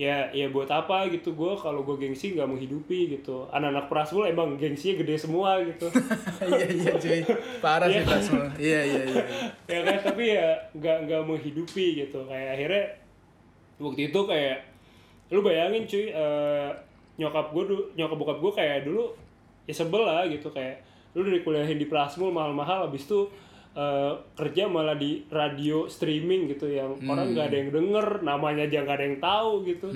ya 0.00 0.32
ya 0.32 0.48
buat 0.48 0.70
apa 0.72 1.12
gitu. 1.12 1.36
Gue 1.36 1.52
kalau 1.60 1.84
gue 1.84 1.96
gengsi 2.00 2.32
nggak 2.32 2.48
menghidupi 2.48 3.20
gitu. 3.20 3.44
Anak-anak 3.52 3.92
prasmul 3.92 4.24
emang 4.24 4.56
gengsinya 4.56 5.04
gede 5.04 5.20
semua 5.20 5.60
gitu. 5.60 5.92
Iya 6.48 6.66
iya 6.72 6.92
cuy. 6.96 7.20
Parah 7.60 7.88
sih 7.92 8.00
Iya. 8.00 8.08
Prasmo 8.08 8.40
iya 8.56 8.80
iya 8.80 9.02
iya. 9.04 9.24
Ya 9.68 9.80
kan 9.84 9.96
tapi 10.00 10.24
ya 10.32 10.56
nggak 10.72 10.98
nggak 11.04 11.22
menghidupi 11.28 11.86
gitu. 12.06 12.24
Kayak 12.24 12.48
akhirnya 12.56 12.84
waktu 13.76 14.00
itu 14.08 14.20
kayak 14.24 14.58
lu 15.30 15.40
bayangin 15.44 15.84
cuy 15.84 16.04
eh, 16.10 16.68
nyokap 17.20 17.52
gue 17.52 17.64
nyokap 18.00 18.16
bokap 18.16 18.38
gue 18.40 18.52
kayak 18.56 18.88
dulu 18.88 19.12
ya 19.68 19.74
sebel 19.76 20.00
lah 20.08 20.24
gitu. 20.24 20.48
Kayak 20.48 20.80
lu 21.12 21.26
dari 21.28 21.44
kuliahin 21.44 21.76
di 21.76 21.84
Prasmul 21.84 22.32
mahal-mahal 22.32 22.88
habis 22.88 23.04
itu 23.04 23.28
eh, 23.76 24.12
kerja 24.34 24.66
malah 24.66 24.96
di 24.98 25.26
radio 25.30 25.86
streaming 25.86 26.50
gitu 26.50 26.70
yang 26.70 26.96
orang 27.06 27.34
nggak 27.34 27.46
ada 27.50 27.56
yang 27.56 27.70
denger 27.70 28.06
namanya 28.26 28.66
aja 28.66 28.82
nggak 28.82 28.96
ada 28.96 29.06
yang 29.06 29.20
tahu 29.22 29.50
gitu. 29.66 29.88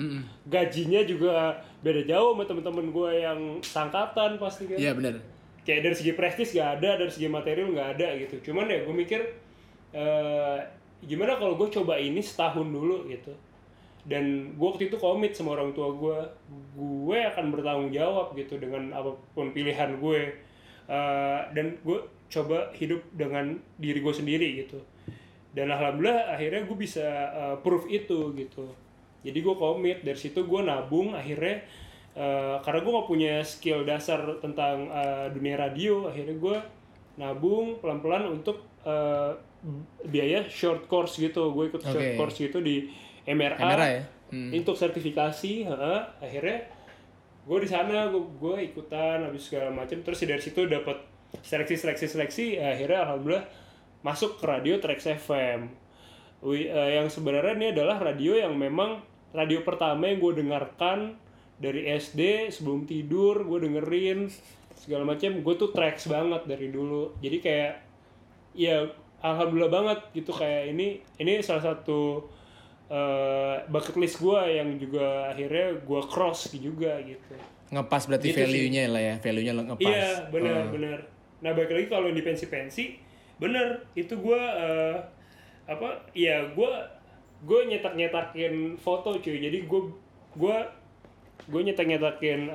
Gajinya 0.47 1.01
juga 1.03 1.59
beda 1.83 2.01
jauh 2.07 2.33
sama 2.35 2.43
temen-temen 2.47 2.87
gue 2.91 3.11
yang 3.19 3.39
sangkatan 3.61 4.37
pasti 4.39 4.71
kan. 4.71 4.77
Iya 4.79 4.93
benar 4.95 5.35
kayak 5.65 5.81
dari 5.81 5.95
segi 5.97 6.13
prestis 6.13 6.53
gak 6.53 6.79
ada 6.79 7.01
dari 7.01 7.11
segi 7.11 7.27
material 7.27 7.73
nggak 7.73 7.89
ada 7.97 8.07
gitu. 8.21 8.35
Cuman 8.51 8.69
ya 8.69 8.85
gue 8.85 8.95
mikir 8.95 9.21
eh, 9.91 10.59
gimana 11.01 11.41
kalau 11.41 11.57
gue 11.57 11.67
coba 11.73 11.97
ini 11.97 12.21
setahun 12.21 12.69
dulu 12.69 13.09
gitu. 13.09 13.33
Dan 14.05 14.53
gue 14.53 14.67
waktu 14.69 14.93
itu 14.93 15.01
komit 15.01 15.33
sama 15.33 15.57
orang 15.57 15.73
tua 15.73 15.89
gue 15.89 16.17
gue 16.77 17.19
akan 17.33 17.49
bertanggung 17.49 17.89
jawab 17.89 18.37
gitu 18.37 18.61
dengan 18.61 18.93
apa 18.93 19.17
pun 19.33 19.49
pilihan 19.49 19.97
gue 19.97 20.21
Eh, 20.85 21.41
dan 21.57 21.81
gue 21.81 21.97
coba 22.29 22.69
hidup 22.77 23.01
dengan 23.09 23.57
diri 23.81 24.05
gue 24.05 24.13
sendiri 24.13 24.61
gitu 24.61 24.77
dan 25.57 25.73
alhamdulillah 25.73 26.29
akhirnya 26.29 26.61
gue 26.61 26.77
bisa 26.77 27.05
eh, 27.33 27.55
proof 27.65 27.89
itu 27.89 28.29
gitu 28.37 28.69
jadi 29.25 29.33
gue 29.33 29.55
komit 29.57 30.05
dari 30.05 30.13
situ 30.13 30.45
gue 30.45 30.61
nabung 30.61 31.17
akhirnya 31.17 31.65
eh, 32.13 32.55
karena 32.61 32.79
gue 32.85 32.91
gak 33.01 33.09
punya 33.09 33.33
skill 33.41 33.81
dasar 33.81 34.37
tentang 34.45 34.85
eh, 34.93 35.33
dunia 35.33 35.57
radio 35.57 36.05
akhirnya 36.05 36.37
gue 36.37 36.57
nabung 37.17 37.81
pelan-pelan 37.81 38.29
untuk 38.29 38.61
eh, 38.85 39.33
biaya 40.05 40.45
short 40.45 40.85
course 40.85 41.17
gitu 41.17 41.49
gue 41.49 41.73
ikut 41.73 41.81
short 41.81 42.13
Oke. 42.13 42.13
course 42.13 42.37
gitu 42.37 42.61
di 42.61 42.93
MRA, 43.25 43.57
MRA 43.57 43.87
ya? 43.89 44.03
Hmm. 44.29 44.53
untuk 44.53 44.77
sertifikasi 44.77 45.65
heeh. 45.65 46.01
akhirnya 46.21 46.74
gue 47.45 47.57
di 47.61 47.69
sana 47.69 48.09
gue 48.11 48.55
ikutan 48.65 49.21
habis 49.21 49.47
segala 49.49 49.69
macam 49.69 50.01
terus 50.01 50.17
dari 50.25 50.41
situ 50.41 50.65
dapat 50.65 50.97
seleksi 51.45 51.75
seleksi 51.77 52.05
seleksi. 52.09 52.45
Akhirnya 52.57 53.05
alhamdulillah 53.05 53.45
masuk 54.01 54.37
ke 54.41 54.45
radio 54.45 54.77
Trax 54.77 55.09
FM 55.09 55.69
Wi- 56.45 56.69
eh, 56.69 57.01
yang 57.01 57.09
sebenarnya 57.09 57.53
ini 57.57 57.67
adalah 57.73 57.97
radio 57.97 58.37
yang 58.37 58.53
memang 58.53 59.01
radio 59.33 59.65
pertama 59.65 60.05
yang 60.09 60.21
gue 60.21 60.45
dengarkan 60.45 61.17
dari 61.57 61.87
SD 61.89 62.51
sebelum 62.51 62.85
tidur 62.85 63.41
gue 63.47 63.65
dengerin 63.65 64.27
segala 64.75 65.07
macam 65.07 65.41
gue 65.41 65.53
tuh 65.55 65.71
tracks 65.73 66.05
banget 66.05 66.45
dari 66.45 66.69
dulu. 66.69 67.15
Jadi 67.23 67.37
kayak 67.41 67.73
ya 68.53 68.85
alhamdulillah 69.23 69.71
banget 69.73 69.99
gitu. 70.13 70.31
Kayak 70.35 70.75
ini 70.75 71.01
ini 71.17 71.41
salah 71.41 71.73
satu 71.73 72.25
eh, 72.87 73.55
bucket 73.65 73.95
list 73.95 74.17
gue 74.17 74.39
yang 74.51 74.69
juga 74.75 75.05
akhirnya 75.27 75.77
gue 75.77 76.01
cross 76.05 76.53
juga 76.53 76.97
gitu 76.99 77.33
ngepas 77.67 78.05
berarti 78.05 78.27
Gitu 78.27 78.35
sih. 78.35 78.41
value-nya 78.41 78.83
lah 78.87 79.01
ya 79.03 79.15
value-nya 79.17 79.51
lo 79.51 79.63
ngepas 79.65 79.89
Iya 79.89 80.09
benar 80.29 80.55
Hmm. 80.61 80.71
benar. 80.71 80.99
Nah 81.37 81.51
balik 81.51 81.71
lagi 81.71 81.87
kalau 81.87 82.09
di 82.09 82.21
pensi 82.21 82.45
pensi, 82.45 82.83
bener 83.35 83.67
itu 83.93 84.13
gue 84.15 84.41
apa? 85.65 85.89
Ya 86.13 86.45
gue 86.47 86.71
gue 87.41 87.59
nyetak 87.67 87.93
nyetakin 87.93 88.53
foto 88.75 89.17
cuy. 89.17 89.37
Jadi 89.39 89.57
gue 89.63 89.81
gue 90.35 90.55
gue 91.43 91.61
nyetak 91.63 91.85
nyetakin 91.85 92.49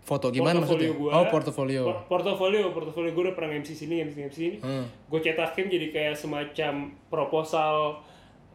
foto 0.00 0.28
gimana 0.28 0.60
maksudnya 0.60 0.92
gua, 0.92 1.10
oh 1.14 1.26
portofolio 1.26 1.82
Por- 1.82 2.04
portofolio 2.12 2.68
portofolio 2.70 3.10
gue 3.10 3.24
udah 3.24 3.34
pernah 3.34 3.56
MC 3.56 3.72
sini 3.74 3.98
MC 4.00 4.16
MC 4.22 4.36
sini. 4.36 4.56
Hmm. 4.60 4.84
Gue 5.06 5.18
cetakin 5.18 5.66
jadi 5.66 5.86
kayak 5.90 6.14
semacam 6.14 6.72
proposal 7.08 7.98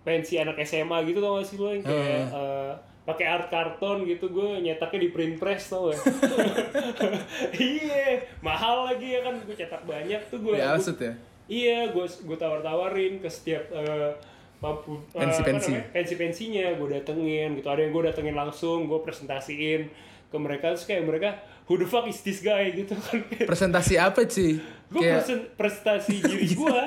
pensi 0.10 0.41
anak 0.41 0.58
SMA 0.65 1.06
gitu 1.06 1.22
tau 1.22 1.38
gak 1.38 1.45
sih 1.45 1.62
lo 1.62 1.69
yang 1.69 1.86
kayak 1.86 2.26
eh, 2.34 2.74
pakai 3.06 3.26
art 3.30 3.48
karton 3.54 4.10
gitu 4.10 4.26
gue 4.34 4.58
nyetaknya 4.65 5.06
di 5.06 5.10
print 5.13 5.38
press 5.38 5.69
tau 5.69 5.93
gak? 5.93 6.02
iya 7.62 8.26
mahal 8.41 8.89
lagi 8.89 9.13
ya 9.13 9.22
kan 9.22 9.38
gue 9.38 9.54
cetak 9.54 9.86
banyak 9.86 10.22
tuh 10.34 10.41
gue 10.41 10.58
ya 10.58 10.74
alsut 10.74 10.98
ya? 10.98 11.13
Iya 11.45 11.89
gue 11.89 12.06
gue 12.06 12.38
tawar 12.38 12.62
tawarin 12.62 13.22
ke 13.22 13.30
setiap 13.30 13.69
eh, 13.74 14.13
papu 14.58 15.02
eh, 15.13 15.22
Pensi-pensi. 15.26 15.72
apa 15.74 15.78
namanya, 15.82 15.93
pensi-pensinya 15.93 16.65
gue 16.78 16.88
datengin 16.93 17.50
gitu. 17.58 17.67
Ada 17.69 17.82
yang 17.86 17.91
gue 17.93 18.04
datengin 18.06 18.36
langsung 18.38 18.86
gue 18.86 19.00
presentasiin 19.02 19.82
ke 20.30 20.38
mereka 20.38 20.78
terus 20.78 20.86
kayak 20.86 21.10
mereka 21.10 21.30
who 21.65 21.78
the 21.78 21.89
fuck 21.89 22.06
is 22.06 22.22
this 22.22 22.45
guy? 22.45 22.69
gitu 22.69 22.93
kan. 22.93 23.26
Presentasi 23.50 23.98
apa 23.98 24.26
sih? 24.30 24.62
Gue 24.93 25.02
kayak 25.02 25.58
presentasi 25.58 26.22
diri 26.22 26.54
gue 26.62 26.80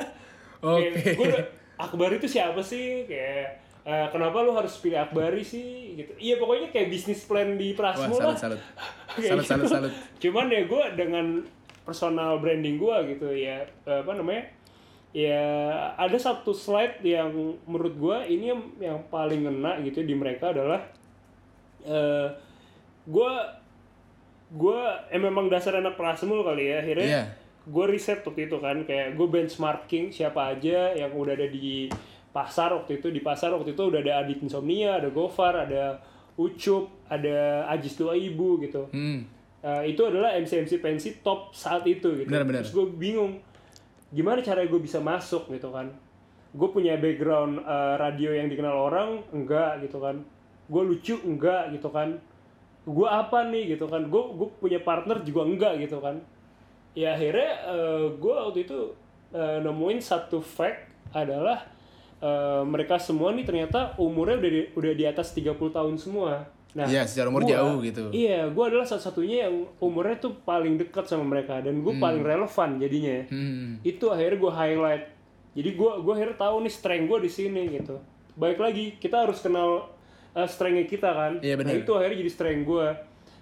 Oke. 0.63 1.19
gue 1.19 1.62
Akbar 1.83 2.11
itu 2.15 2.27
siapa 2.31 2.63
sih? 2.63 3.05
Kayak 3.11 3.59
eh, 3.83 4.07
kenapa 4.15 4.43
lu 4.47 4.55
harus 4.55 4.79
pilih 4.79 5.03
Akbari 5.03 5.43
sih? 5.43 5.99
Gitu. 5.99 6.13
Iya 6.19 6.39
pokoknya 6.39 6.71
kayak 6.71 6.89
bisnis 6.89 7.27
plan 7.27 7.59
di 7.59 7.75
wah 7.75 7.95
Prasmo 7.95 8.15
salut 8.15 8.35
lah. 8.35 8.39
salut 8.39 8.61
salut. 9.29 9.45
Salut 9.45 9.67
gitu. 9.67 9.75
salut. 9.75 9.93
Cuman 10.23 10.47
ya 10.49 10.63
gue 10.65 10.85
dengan 10.95 11.27
personal 11.83 12.39
branding 12.39 12.79
gue 12.79 12.97
gitu 13.19 13.29
ya 13.35 13.67
eh, 13.67 14.01
apa 14.01 14.13
namanya? 14.15 14.47
Ya 15.13 15.45
ada 16.01 16.17
satu 16.17 16.57
slide 16.57 17.05
yang 17.05 17.35
menurut 17.69 17.95
gue 18.01 18.17
ini 18.33 18.49
yang, 18.49 18.63
yang 18.81 18.99
paling 19.13 19.45
ngena 19.45 19.77
gitu 19.85 20.01
di 20.07 20.17
mereka 20.17 20.57
adalah 20.57 20.81
eh 21.83 22.31
gue 23.03 23.33
gue 24.53 24.81
eh, 25.11 25.21
memang 25.21 25.49
dasar 25.49 25.81
anak 25.81 25.97
prasmul 25.97 26.45
kali 26.45 26.71
ya 26.71 26.77
akhirnya. 26.81 27.09
Iya. 27.09 27.25
Gue 27.63 27.85
riset 27.87 28.27
waktu 28.27 28.51
itu 28.51 28.57
kan 28.59 28.83
kayak 28.83 29.15
gue 29.15 29.27
benchmarking 29.29 30.11
siapa 30.11 30.57
aja 30.59 30.95
yang 30.99 31.15
udah 31.15 31.39
ada 31.39 31.47
di 31.47 31.87
pasar 32.35 32.75
waktu 32.75 32.99
itu 32.99 33.13
di 33.13 33.23
pasar 33.23 33.55
waktu 33.55 33.77
itu 33.77 33.83
udah 33.87 34.01
ada 34.03 34.25
Adit 34.25 34.43
Insomnia 34.43 34.99
ada 34.99 35.13
Gofar 35.13 35.69
ada 35.69 36.03
Ucup 36.35 36.91
ada 37.07 37.69
Ajis 37.71 37.95
Dua 37.95 38.19
Ibu 38.19 38.67
gitu 38.67 38.89
hmm 38.91 39.43
Eh, 39.63 39.95
itu 39.95 40.03
adalah 40.03 40.35
MC-MC 40.35 40.83
pensi 40.83 41.23
top 41.23 41.55
saat 41.55 41.87
itu 41.87 42.19
gitu. 42.19 42.27
Benar, 42.27 42.43
benar. 42.43 42.67
Terus 42.67 42.75
gue 42.75 42.87
bingung 42.99 43.39
gimana 44.11 44.43
cara 44.43 44.67
gue 44.67 44.81
bisa 44.83 44.99
masuk 44.99 45.55
gitu 45.55 45.71
kan. 45.71 45.87
Gue 46.51 46.69
punya 46.75 46.99
background 46.99 47.63
eh, 47.63 47.95
radio 47.95 48.35
yang 48.35 48.51
dikenal 48.51 48.75
orang 48.75 49.23
enggak 49.31 49.87
gitu 49.87 50.03
kan. 50.03 50.27
Gue 50.67 50.83
lucu 50.83 51.15
enggak 51.23 51.71
gitu 51.79 51.95
kan. 51.95 52.19
Gue 52.83 53.07
apa 53.07 53.47
nih 53.47 53.79
gitu 53.79 53.87
kan. 53.87 54.03
Gue 54.11 54.35
gue 54.35 54.51
punya 54.59 54.83
partner 54.83 55.23
juga 55.23 55.47
enggak 55.47 55.79
gitu 55.79 56.03
kan. 56.03 56.19
Ya 56.93 57.13
akhirnya 57.13 57.51
gue 58.13 58.35
waktu 58.35 58.59
itu 58.63 58.79
eh, 59.31 59.59
nemuin 59.61 59.99
satu 59.99 60.39
fact 60.39 60.81
adalah 61.11 61.65
eh, 62.19 62.63
mereka 62.63 62.97
semua 62.97 63.31
nih 63.31 63.43
ternyata 63.43 63.97
umurnya 63.97 64.37
udah 64.39 64.51
di, 64.51 64.61
udah 64.73 64.93
di 64.93 65.05
atas 65.05 65.33
30 65.33 65.57
tahun 65.69 65.97
semua. 65.97 66.45
Nah, 66.73 66.89
Iya, 66.89 67.05
secara 67.05 67.29
umur 67.29 67.45
gua- 67.45 67.53
jauh 67.53 67.77
gitu. 67.81 68.09
Iya, 68.09 68.49
gue 68.49 68.65
adalah 68.65 68.85
satu-satunya 68.85 69.45
yang 69.45 69.55
umurnya 69.77 70.17
tuh 70.19 70.41
paling 70.41 70.77
dekat 70.77 71.05
sama 71.05 71.21
mereka 71.23 71.61
dan 71.61 71.81
gue 71.81 71.93
paling 71.99 72.21
relevan 72.23 72.81
jadinya. 72.81 73.29
hmm 73.29 73.81
Itu 73.83 74.09
akhirnya 74.09 74.39
gue 74.39 74.53
highlight. 74.55 75.05
Jadi 75.53 75.71
gue 75.71 75.91
gue 76.01 76.13
akhirnya 76.15 76.37
tahu 76.39 76.57
nih 76.61 76.73
strength 76.73 77.07
gue 77.07 77.19
di 77.21 77.31
sini 77.31 77.63
gitu. 77.71 78.01
Baik 78.35 78.57
lagi 78.57 78.97
kita 78.97 79.21
harus 79.21 79.37
kenal 79.39 79.93
uh, 80.33 80.49
strength 80.49 80.89
kita 80.89 81.09
kan. 81.09 81.33
Iya, 81.41 81.61
benar. 81.61 81.73
Nah, 81.73 81.79
itu 81.79 81.93
akhirnya 81.93 82.19
jadi 82.19 82.33
strength 82.33 82.65
gue. 82.65 82.87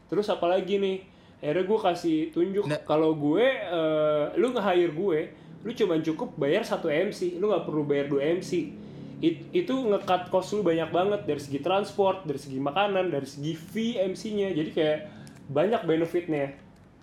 Terus 0.07 0.27
apalagi 0.27 0.75
nih? 0.77 0.97
Akhirnya 1.41 1.65
gue 1.65 1.79
kasih 1.81 2.19
tunjuk 2.31 2.65
Nah. 2.65 2.81
kalau 2.81 3.13
gue 3.13 3.41
uh, 3.67 4.29
lu 4.35 4.51
nge-hire 4.51 4.91
gue, 4.91 5.19
lu 5.61 5.71
cuma 5.71 5.97
cukup 5.99 6.37
bayar 6.37 6.61
satu 6.63 6.87
MC, 6.87 7.37
lu 7.37 7.49
nggak 7.49 7.65
perlu 7.65 7.83
bayar 7.83 8.07
dua 8.07 8.23
MC. 8.31 8.77
It- 9.19 9.49
itu 9.51 9.73
nge-cut 9.73 10.29
cost 10.29 10.53
lu 10.53 10.61
banyak 10.61 10.89
banget 10.89 11.21
dari 11.25 11.37
segi 11.37 11.59
transport, 11.59 12.25
dari 12.25 12.37
segi 12.37 12.57
makanan, 12.57 13.09
dari 13.09 13.25
segi 13.25 13.53
fee 13.53 13.97
MC-nya. 13.99 14.53
Jadi 14.53 14.71
kayak 14.71 14.99
banyak 15.47 15.81
benefitnya. 15.83 16.53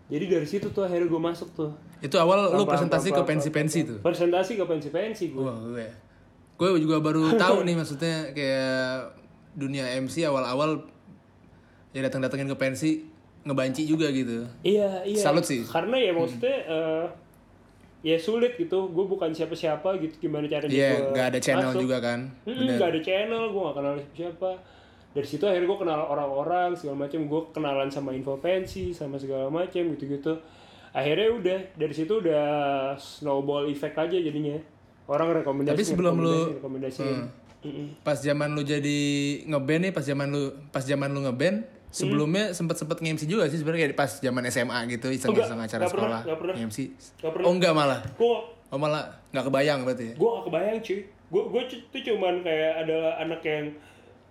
Jadi 0.08 0.26
dari 0.28 0.46
situ 0.46 0.70
tuh 0.70 0.82
akhirnya 0.82 1.06
gue 1.06 1.22
masuk 1.22 1.50
tuh. 1.52 1.72
itu 1.98 2.14
awal 2.14 2.54
lu 2.54 2.62
presentasi 2.64 3.10
ke 3.10 3.20
pensi-pensi 3.20 3.80
tuh 3.84 3.98
Presentasi 4.00 4.54
ke 4.54 4.62
pensi-pensi 4.64 5.34
gue. 5.34 5.42
gue 5.42 5.88
gue 6.56 6.80
juga 6.80 6.98
baru 7.00 7.34
tahu 7.42 7.66
nih 7.66 7.74
maksudnya 7.74 8.30
kayak 8.32 9.18
dunia 9.52 9.98
MC 9.98 10.22
awal-awal 10.24 10.86
ya 11.90 12.02
datang-datangin 12.02 12.46
ke 12.46 12.56
pensi 12.56 12.92
ngebanci 13.48 13.84
juga 13.84 14.08
gitu 14.10 14.44
Iya, 14.62 15.02
iya. 15.04 15.18
Salut 15.18 15.42
sih. 15.42 15.64
Karena 15.64 15.96
ya 15.96 16.12
maksudnya 16.12 16.56
eh, 16.68 17.06
ya 18.04 18.16
sulit 18.16 18.54
gitu. 18.56 18.88
Gue 18.88 19.06
bukan 19.06 19.32
siapa-siapa 19.32 19.98
gitu. 19.98 20.20
Gimana 20.22 20.46
caranya 20.46 20.70
Iya, 20.70 20.92
gua 20.94 21.12
nggak 21.12 21.28
ada 21.28 21.40
channel 21.40 21.72
masuk. 21.72 21.82
juga 21.82 21.98
kan. 22.00 22.20
Nggak 22.44 22.90
ada 22.90 23.02
channel, 23.02 23.44
gue 23.48 23.62
gak 23.64 23.76
kenal 23.76 23.94
siapa. 24.12 24.52
Dari 25.10 25.26
situ 25.26 25.44
akhirnya 25.44 25.66
gue 25.66 25.80
kenal 25.80 26.00
orang-orang 26.06 26.70
segala 26.72 26.98
macam. 27.02 27.20
Gue 27.26 27.42
kenalan 27.50 27.88
sama 27.88 28.12
info 28.12 28.38
pensi, 28.38 28.92
sama 28.92 29.16
segala 29.16 29.48
macam 29.48 29.84
gitu-gitu. 29.90 30.36
akhirnya 30.88 31.30
udah 31.30 31.60
dari 31.76 31.94
situ 31.94 32.10
udah 32.18 32.46
snowball 32.98 33.70
effect 33.70 33.94
aja 33.94 34.18
jadinya 34.18 34.58
orang 35.06 35.30
rekomendasi 35.36 35.76
Tapi 35.76 35.84
sebelum 35.86 36.16
lu- 36.18 36.58
rekomendasi 36.58 37.06
Hmm. 37.58 37.98
Pas 38.02 38.16
zaman 38.16 38.54
lu 38.54 38.62
jadi 38.62 38.98
ngeband 39.44 39.82
nih, 39.84 39.92
pas 39.92 40.02
zaman 40.02 40.30
lu 40.30 40.42
pas 40.70 40.80
zaman 40.80 41.10
lu 41.10 41.22
ngeband, 41.22 41.66
sebelumnya 41.90 42.52
sempet 42.52 42.76
sempet 42.76 42.98
nge-MC 42.98 43.26
juga 43.26 43.48
sih 43.48 43.58
sebenarnya 43.58 43.92
pas 43.92 44.12
zaman 44.14 44.44
SMA 44.46 44.80
gitu, 44.90 45.08
iseng-iseng 45.08 45.56
acara 45.58 45.86
pernah, 45.86 46.20
sekolah. 46.22 46.38
pernah. 46.38 46.56
nge-MC. 46.56 46.78
Nggak 47.18 47.32
pernah. 47.32 47.46
Oh 47.46 47.54
enggak 47.54 47.74
malah. 47.74 48.00
gue 48.04 48.38
Oh 48.68 48.76
malah 48.76 49.04
nggak 49.30 49.46
kebayang 49.46 49.80
berarti 49.82 50.06
ya. 50.06 50.14
gue 50.14 50.28
gak 50.30 50.46
kebayang 50.46 50.78
cuy 50.82 51.00
gue 51.28 51.44
gue 51.46 51.62
tuh 51.88 52.02
cuman 52.06 52.36
kayak 52.42 52.74
adalah 52.78 53.14
anak 53.18 53.40
yang 53.42 53.66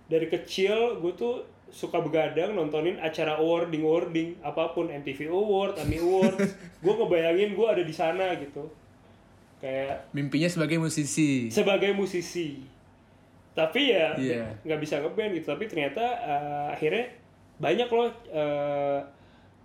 dari 0.06 0.26
kecil 0.26 0.76
gue 0.98 1.12
tuh 1.12 1.40
suka 1.66 1.98
begadang 1.98 2.52
nontonin 2.52 2.96
acara 2.98 3.36
awarding 3.36 3.80
awarding 3.80 4.36
apa 4.38 4.70
pun 4.70 4.86
MTV 4.86 5.26
Award, 5.26 5.76
Emmy 5.78 5.96
Award 5.98 6.36
gue 6.84 6.92
ngebayangin 6.94 7.52
gue 7.52 7.66
ada 7.66 7.80
di 7.80 7.90
sana 7.90 8.36
gitu 8.36 8.68
kayak 9.56 10.12
Mimpinya 10.12 10.46
sebagai 10.46 10.76
musisi. 10.76 11.48
sebagai 11.48 11.90
musisi 11.90 12.60
tapi 13.50 13.88
ya 13.88 14.12
Iya. 14.14 14.44
nggak 14.62 14.78
bisa 14.78 15.00
ngeband 15.00 15.32
gitu 15.32 15.48
tapi 15.48 15.64
ternyata 15.64 16.04
eh, 16.20 16.66
akhirnya 16.70 17.08
banyak 17.56 17.88
loh 17.88 18.10
eh, 18.28 19.00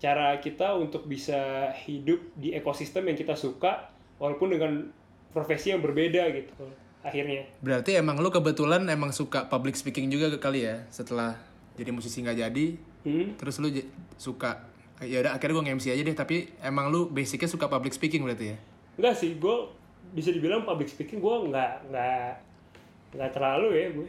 cara 0.01 0.39
kita 0.41 0.73
untuk 0.79 1.05
bisa 1.05 1.69
hidup 1.85 2.19
di 2.33 2.57
ekosistem 2.57 3.05
yang 3.05 3.17
kita 3.19 3.37
suka 3.37 3.93
walaupun 4.17 4.49
dengan 4.49 4.89
profesi 5.29 5.69
yang 5.69 5.83
berbeda 5.83 6.25
gitu 6.33 6.53
akhirnya. 7.01 7.45
Berarti 7.61 7.97
emang 7.97 8.21
lu 8.21 8.29
kebetulan 8.29 8.85
emang 8.89 9.13
suka 9.13 9.49
public 9.49 9.73
speaking 9.77 10.09
juga 10.09 10.33
kali 10.37 10.65
ya 10.65 10.85
setelah 10.93 11.37
jadi 11.77 11.89
musisi 11.89 12.21
nggak 12.21 12.37
jadi, 12.37 12.65
hmm? 13.05 13.27
terus 13.41 13.57
lu 13.57 13.73
suka. 14.17 14.69
Ya 15.01 15.25
udah 15.25 15.33
akhirnya 15.33 15.57
gue 15.57 15.65
nge-MC 15.65 15.85
aja 15.97 16.03
deh 16.05 16.17
tapi 16.17 16.53
emang 16.61 16.93
lu 16.93 17.09
basicnya 17.09 17.49
suka 17.49 17.65
public 17.65 17.97
speaking 17.97 18.21
berarti 18.21 18.53
ya? 18.53 18.57
Enggak 19.01 19.17
sih 19.17 19.33
gue 19.41 19.55
bisa 20.13 20.29
dibilang 20.29 20.61
public 20.61 20.93
speaking 20.93 21.17
gue 21.17 21.35
nggak 21.49 21.89
nggak 21.89 22.29
nggak 23.17 23.31
terlalu 23.33 23.69
ya 23.73 23.87
gue 23.97 24.07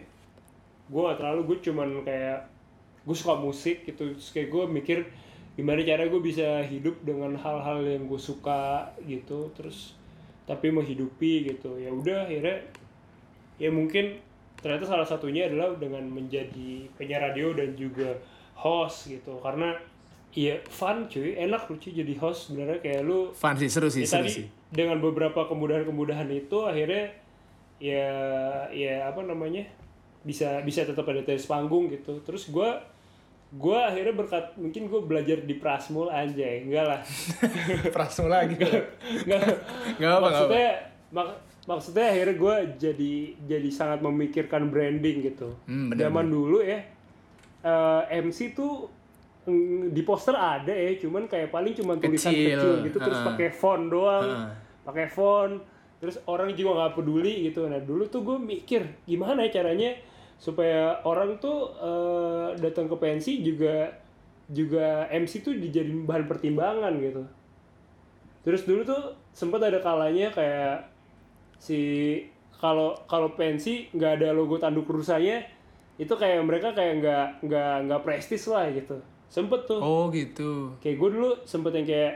gue 0.93 1.01
nggak 1.01 1.19
terlalu 1.19 1.41
gue 1.49 1.57
cuman 1.65 1.89
kayak 2.05 2.52
gue 3.03 3.17
suka 3.17 3.35
musik 3.39 3.83
gitu 3.87 4.15
terus 4.15 4.31
kayak 4.31 4.49
gue 4.51 4.65
mikir 4.71 4.99
gimana 5.53 5.85
cara 5.85 6.09
gue 6.09 6.23
bisa 6.23 6.65
hidup 6.65 6.97
dengan 7.05 7.37
hal-hal 7.37 7.85
yang 7.85 8.09
gue 8.09 8.21
suka 8.21 8.89
gitu 9.05 9.53
terus 9.53 9.99
tapi 10.43 10.75
menghidupi 10.75 11.49
gitu. 11.55 11.79
Ya 11.79 11.91
udah 11.91 12.27
akhirnya 12.27 12.59
ya 13.57 13.71
mungkin 13.71 14.19
ternyata 14.59 14.87
salah 14.87 15.07
satunya 15.07 15.47
adalah 15.47 15.75
dengan 15.79 16.03
menjadi 16.07 16.87
penyiar 16.99 17.33
radio 17.33 17.55
dan 17.55 17.75
juga 17.79 18.19
host 18.59 19.11
gitu. 19.11 19.39
Karena 19.39 19.75
iya 20.33 20.59
fun 20.67 21.07
cuy 21.07 21.37
enak 21.39 21.71
lucu 21.71 21.95
jadi 21.95 22.15
host 22.19 22.51
sebenarnya. 22.51 22.79
Kayak 22.83 23.01
lu 23.07 23.31
fun 23.33 23.55
sih 23.55 23.71
seru 23.71 23.89
sih 23.89 24.03
ya 24.03 24.09
seru 24.11 24.27
tadi 24.27 24.31
sih. 24.43 24.47
dengan 24.73 24.99
beberapa 24.99 25.47
kemudahan-kemudahan 25.47 26.29
itu 26.33 26.59
akhirnya 26.67 27.13
ya 27.83 28.09
ya 28.71 29.11
apa 29.11 29.27
namanya 29.27 29.67
bisa 30.23 30.63
bisa 30.63 30.87
tetap 30.87 31.07
ada 31.07 31.23
tenis 31.23 31.47
panggung 31.47 31.91
gitu. 31.91 32.19
Terus 32.27 32.51
gue 32.51 32.71
gue 33.53 33.77
akhirnya 33.77 34.17
berkat 34.17 34.57
mungkin 34.57 34.89
gue 34.89 35.01
belajar 35.05 35.45
di 35.45 35.55
Prasmul 35.55 36.09
anjay 36.09 36.65
enggak 36.65 36.89
lah. 36.89 37.01
Prasmu 37.95 38.27
lagi. 38.27 38.57
Enggak. 38.57 39.43
Nggak 40.01 40.11
apa, 40.11 40.21
maksudnya 40.25 40.69
mak- 41.13 41.37
maksudnya 41.63 42.07
akhirnya 42.09 42.37
gue 42.37 42.55
jadi 42.81 43.13
jadi 43.45 43.69
sangat 43.69 44.01
memikirkan 44.01 44.73
branding 44.73 45.21
gitu. 45.23 45.53
Hmm, 45.65 45.93
benar, 45.93 46.09
zaman 46.09 46.27
dulu 46.27 46.65
ya 46.65 46.81
eh, 47.61 48.03
MC 48.19 48.57
tuh 48.57 48.89
mm, 49.45 49.93
di 49.93 50.01
poster 50.01 50.33
ada 50.33 50.73
ya 50.73 50.97
cuman 50.97 51.29
kayak 51.29 51.53
paling 51.53 51.77
cuma 51.77 51.95
tulisan 51.95 52.33
Kecil, 52.33 52.57
kecil, 52.57 52.75
gitu 52.89 52.99
terus 52.99 53.21
ha-ha. 53.21 53.29
pakai 53.31 53.49
font 53.53 53.85
doang. 53.87 54.27
Ha. 54.27 54.49
pakai 54.83 55.07
font 55.07 55.63
terus 56.01 56.19
orang 56.27 56.51
juga 56.53 56.89
nggak 56.89 56.93
peduli 56.97 57.47
gitu. 57.47 57.69
Nah 57.69 57.79
dulu 57.79 58.09
tuh 58.09 58.25
gue 58.25 58.35
mikir 58.35 58.83
gimana 59.05 59.45
ya 59.45 59.61
caranya 59.61 59.93
supaya 60.43 60.99
orang 61.07 61.39
tuh 61.39 61.71
eh, 61.79 62.59
datang 62.59 62.91
ke 62.91 62.99
pensi 62.99 63.47
juga 63.47 63.95
juga 64.51 65.07
MC 65.07 65.47
tuh 65.47 65.55
dijadiin 65.55 66.03
bahan 66.03 66.27
pertimbangan 66.27 66.91
gitu. 66.99 67.23
Terus 68.43 68.67
dulu 68.67 68.83
tuh 68.83 69.15
sempat 69.31 69.63
ada 69.63 69.79
kalanya 69.79 70.35
kayak 70.35 70.91
si 71.63 71.79
kalau 72.59 72.99
kalau 73.07 73.39
pensi 73.39 73.87
nggak 73.95 74.19
ada 74.19 74.35
logo 74.35 74.59
tanduk 74.59 74.91
rusanya 74.91 75.47
itu 75.95 76.11
kayak 76.11 76.43
mereka 76.43 76.75
kayak 76.75 76.99
nggak 76.99 77.27
nggak 77.47 77.75
nggak 77.87 78.03
prestis 78.03 78.43
lah 78.51 78.67
gitu. 78.75 78.99
Sempet 79.31 79.63
tuh. 79.71 79.79
Oh 79.79 80.11
gitu. 80.11 80.75
Kayak 80.83 80.97
gue 80.99 81.09
dulu 81.23 81.31
sempet 81.47 81.73
yang 81.79 81.87
kayak 81.87 82.15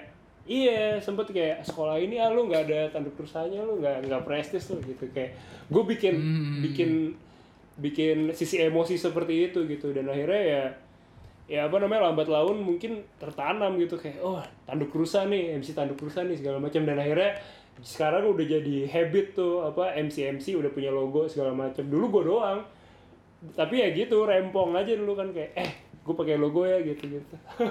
iya 0.50 0.98
sempet 0.98 1.30
kayak 1.30 1.62
sekolah 1.62 1.94
ini 1.94 2.18
ah 2.18 2.34
lu 2.34 2.50
nggak 2.50 2.62
ada 2.66 2.90
tanduk 2.90 3.14
rusanya 3.14 3.62
lu 3.62 3.78
nggak 3.78 4.10
nggak 4.10 4.22
prestis 4.26 4.66
tuh 4.66 4.82
gitu. 4.82 5.06
Kayak 5.14 5.38
gue 5.70 5.82
bikin 5.94 6.14
bikin 6.66 6.90
bikin 7.76 8.32
sisi 8.32 8.60
emosi 8.64 8.96
seperti 8.96 9.52
itu 9.52 9.64
gitu. 9.68 9.92
Dan 9.92 10.08
akhirnya 10.08 10.42
ya 10.42 10.62
ya 11.46 11.60
apa 11.70 11.78
namanya 11.78 12.10
lambat 12.10 12.26
laun 12.26 12.60
mungkin 12.64 13.04
tertanam 13.20 13.76
gitu. 13.78 14.00
Kayak 14.00 14.18
oh 14.24 14.40
tanduk 14.64 14.92
rusa 14.92 15.28
nih 15.28 15.56
MC 15.60 15.76
tanduk 15.76 16.00
rusa 16.00 16.24
nih 16.24 16.36
segala 16.40 16.58
macam. 16.58 16.82
Dan 16.82 16.96
akhirnya 16.96 17.36
sekarang 17.84 18.32
udah 18.32 18.46
jadi 18.48 18.88
habit 18.88 19.36
tuh 19.36 19.68
apa 19.68 19.92
MC 20.00 20.32
MC 20.40 20.56
udah 20.56 20.72
punya 20.72 20.88
logo 20.90 21.28
segala 21.28 21.52
macam. 21.52 21.84
Dulu 21.84 22.20
gue 22.20 22.22
doang. 22.32 22.60
Tapi 23.52 23.84
ya 23.84 23.92
gitu 23.92 24.24
rempong 24.24 24.72
aja 24.74 24.96
dulu 24.96 25.12
kan 25.12 25.28
kayak 25.30 25.52
eh 25.54 25.70
gue 26.06 26.14
pakai 26.14 26.40
logo 26.40 26.64
ya 26.64 26.80
gitu 26.80 27.20
gitu. 27.20 27.34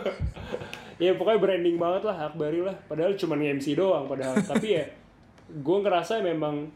Ya 0.96 1.12
pokoknya 1.12 1.44
branding 1.44 1.76
banget 1.76 2.08
lah 2.08 2.32
Akbari 2.32 2.64
lah. 2.64 2.72
Padahal 2.88 3.20
cuma 3.20 3.36
MC 3.36 3.76
doang 3.76 4.08
padahal. 4.08 4.40
Tapi 4.40 4.80
ya 4.80 4.86
gue 5.52 5.78
ngerasa 5.84 6.24
memang 6.24 6.72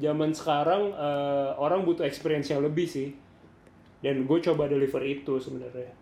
zaman 0.00 0.32
sekarang 0.32 0.90
eh, 0.90 1.50
orang 1.54 1.84
butuh 1.84 2.02
experience 2.02 2.48
yang 2.48 2.64
lebih 2.64 2.88
sih. 2.88 3.12
Dan 4.00 4.24
gue 4.24 4.38
coba 4.40 4.64
deliver 4.64 5.04
itu 5.04 5.36
sebenarnya. 5.36 5.92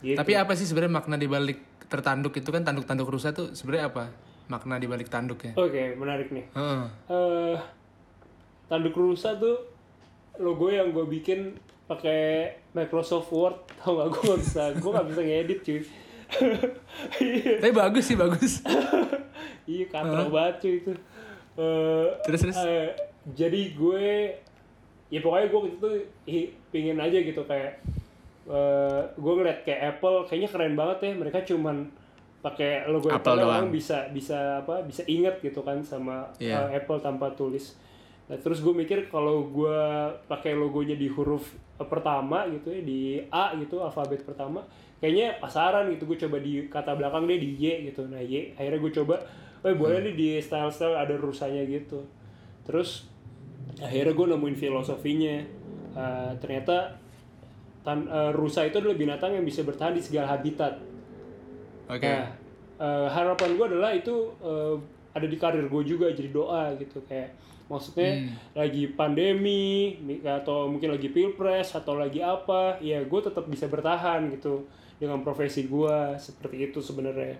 Gitu. 0.00 0.16
tapi 0.16 0.32
apa 0.32 0.56
sih 0.56 0.64
sebenarnya 0.64 0.96
makna 0.96 1.20
di 1.20 1.28
balik 1.28 1.60
tertanduk 1.84 2.32
itu 2.32 2.48
kan? 2.48 2.64
Tanduk-tanduk 2.64 3.10
rusa 3.10 3.34
tuh 3.34 3.52
sebenarnya 3.52 3.90
apa? 3.90 4.04
Makna 4.48 4.78
di 4.78 4.86
balik 4.86 5.06
tanduknya 5.06 5.52
oke 5.54 5.94
menarik 5.94 6.30
nih. 6.30 6.46
Heeh. 6.50 6.82
eh 7.06 7.58
tanduk 8.64 8.94
rusa 8.94 9.36
tuh 9.36 9.60
logo 10.38 10.70
yang 10.70 10.90
gue 10.90 11.04
bikin 11.04 11.52
pakai 11.84 12.48
Microsoft 12.72 13.28
Word. 13.28 13.60
Tau 13.78 13.98
gak 13.98 14.08
gue 14.08 14.22
gak 14.24 14.40
bisa 14.40 14.62
gue 14.72 14.90
gak 14.90 15.06
bisa 15.06 15.20
ngedit 15.20 15.58
cuy. 15.60 15.80
Tapi 17.60 17.72
bagus 17.74 18.04
sih 18.06 18.16
bagus. 18.16 18.52
Iya 19.70 19.86
katro 19.86 20.32
banget 20.32 20.54
cuy 20.62 20.74
itu. 20.80 20.92
Eh, 21.54 22.06
Terus, 22.24 22.40
terus? 22.42 22.56
eh, 22.58 22.90
jadi 23.26 23.60
gue 23.72 24.32
ya 25.08 25.20
pokoknya 25.20 25.46
gue 25.48 25.60
itu 25.68 25.90
hi- 26.24 26.52
pingin 26.70 26.96
aja 26.96 27.18
gitu 27.18 27.42
kayak 27.44 27.82
eh 28.48 29.02
gue 29.14 29.32
ngeliat 29.32 29.62
kayak 29.62 29.98
Apple 29.98 30.24
kayaknya 30.24 30.48
keren 30.48 30.74
banget 30.74 30.98
ya 31.02 31.10
mereka 31.14 31.38
cuman 31.44 31.76
pakai 32.40 32.88
logo 32.88 33.12
Apple 33.12 33.20
Apple, 33.20 33.36
doang. 33.36 33.50
orang 33.52 33.66
bisa 33.68 34.08
bisa 34.08 34.64
apa 34.64 34.80
bisa 34.80 35.04
inget 35.04 35.36
gitu 35.38 35.60
kan 35.60 35.84
sama 35.84 36.24
Iya. 36.40 36.72
eh, 36.72 36.80
Apple 36.80 36.96
tanpa 36.98 37.28
tulis. 37.36 37.76
Nah, 38.26 38.38
terus 38.38 38.64
gue 38.64 38.72
mikir 38.72 39.10
kalau 39.10 39.44
gue 39.44 39.76
pakai 40.24 40.56
logonya 40.56 40.96
di 40.96 41.10
huruf 41.10 41.52
pertama 41.76 42.48
gitu 42.48 42.70
ya 42.70 42.80
di 42.80 43.00
A 43.28 43.52
gitu 43.58 43.82
alfabet 43.82 44.24
pertama 44.24 44.64
kayaknya 44.96 45.36
pasaran 45.36 45.92
gitu. 45.92 46.08
Gue 46.08 46.16
coba 46.16 46.40
di 46.40 46.64
kata 46.64 46.96
belakang 46.96 47.28
deh 47.28 47.36
di 47.36 47.60
Y 47.60 47.92
gitu. 47.92 48.08
Nah 48.08 48.22
Y 48.24 48.56
akhirnya 48.56 48.80
gue 48.80 48.92
coba 48.96 49.20
eh 49.60 49.76
boleh 49.76 50.00
nih 50.00 50.14
di 50.16 50.28
style 50.40 50.72
style 50.72 50.96
ada 50.96 51.12
rusanya 51.12 51.60
gitu. 51.68 52.00
Terus 52.64 53.09
akhirnya 53.78 54.12
gue 54.12 54.26
nemuin 54.34 54.56
filosofinya. 54.58 55.36
Eh, 55.90 56.32
ternyata 56.42 56.98
tan 57.86 58.06
eh, 58.10 58.30
rusa 58.34 58.66
itu 58.66 58.82
adalah 58.82 58.98
binatang 58.98 59.34
yang 59.38 59.46
bisa 59.46 59.62
bertahan 59.62 59.94
di 59.94 60.02
segala 60.02 60.34
habitat. 60.34 60.78
Oke. 61.86 62.06
Nah, 62.06 62.26
eh, 62.78 63.06
harapan 63.10 63.54
gue 63.54 63.66
adalah 63.76 63.90
itu 63.94 64.34
eh, 64.42 64.74
ada 65.10 65.26
di 65.26 65.36
karir 65.38 65.66
gue 65.66 65.82
juga 65.82 66.10
jadi 66.10 66.30
doa 66.30 66.74
gitu. 66.78 67.02
Kayak 67.06 67.34
maksudnya 67.70 68.18
lagi 68.58 68.90
pandemi 68.98 69.94
mi- 70.02 70.18
atau 70.26 70.66
mungkin 70.66 70.90
lagi 70.90 71.06
pilpres 71.14 71.70
atau 71.78 71.94
lagi 71.94 72.18
apa 72.18 72.82
ya 72.82 72.98
gue 73.06 73.20
tetap 73.22 73.46
bisa 73.46 73.70
bertahan 73.70 74.26
gitu 74.34 74.66
dengan 74.98 75.22
profesi 75.22 75.70
gue 75.70 76.18
seperti 76.18 76.66
itu 76.66 76.82
sebenarnya 76.82 77.38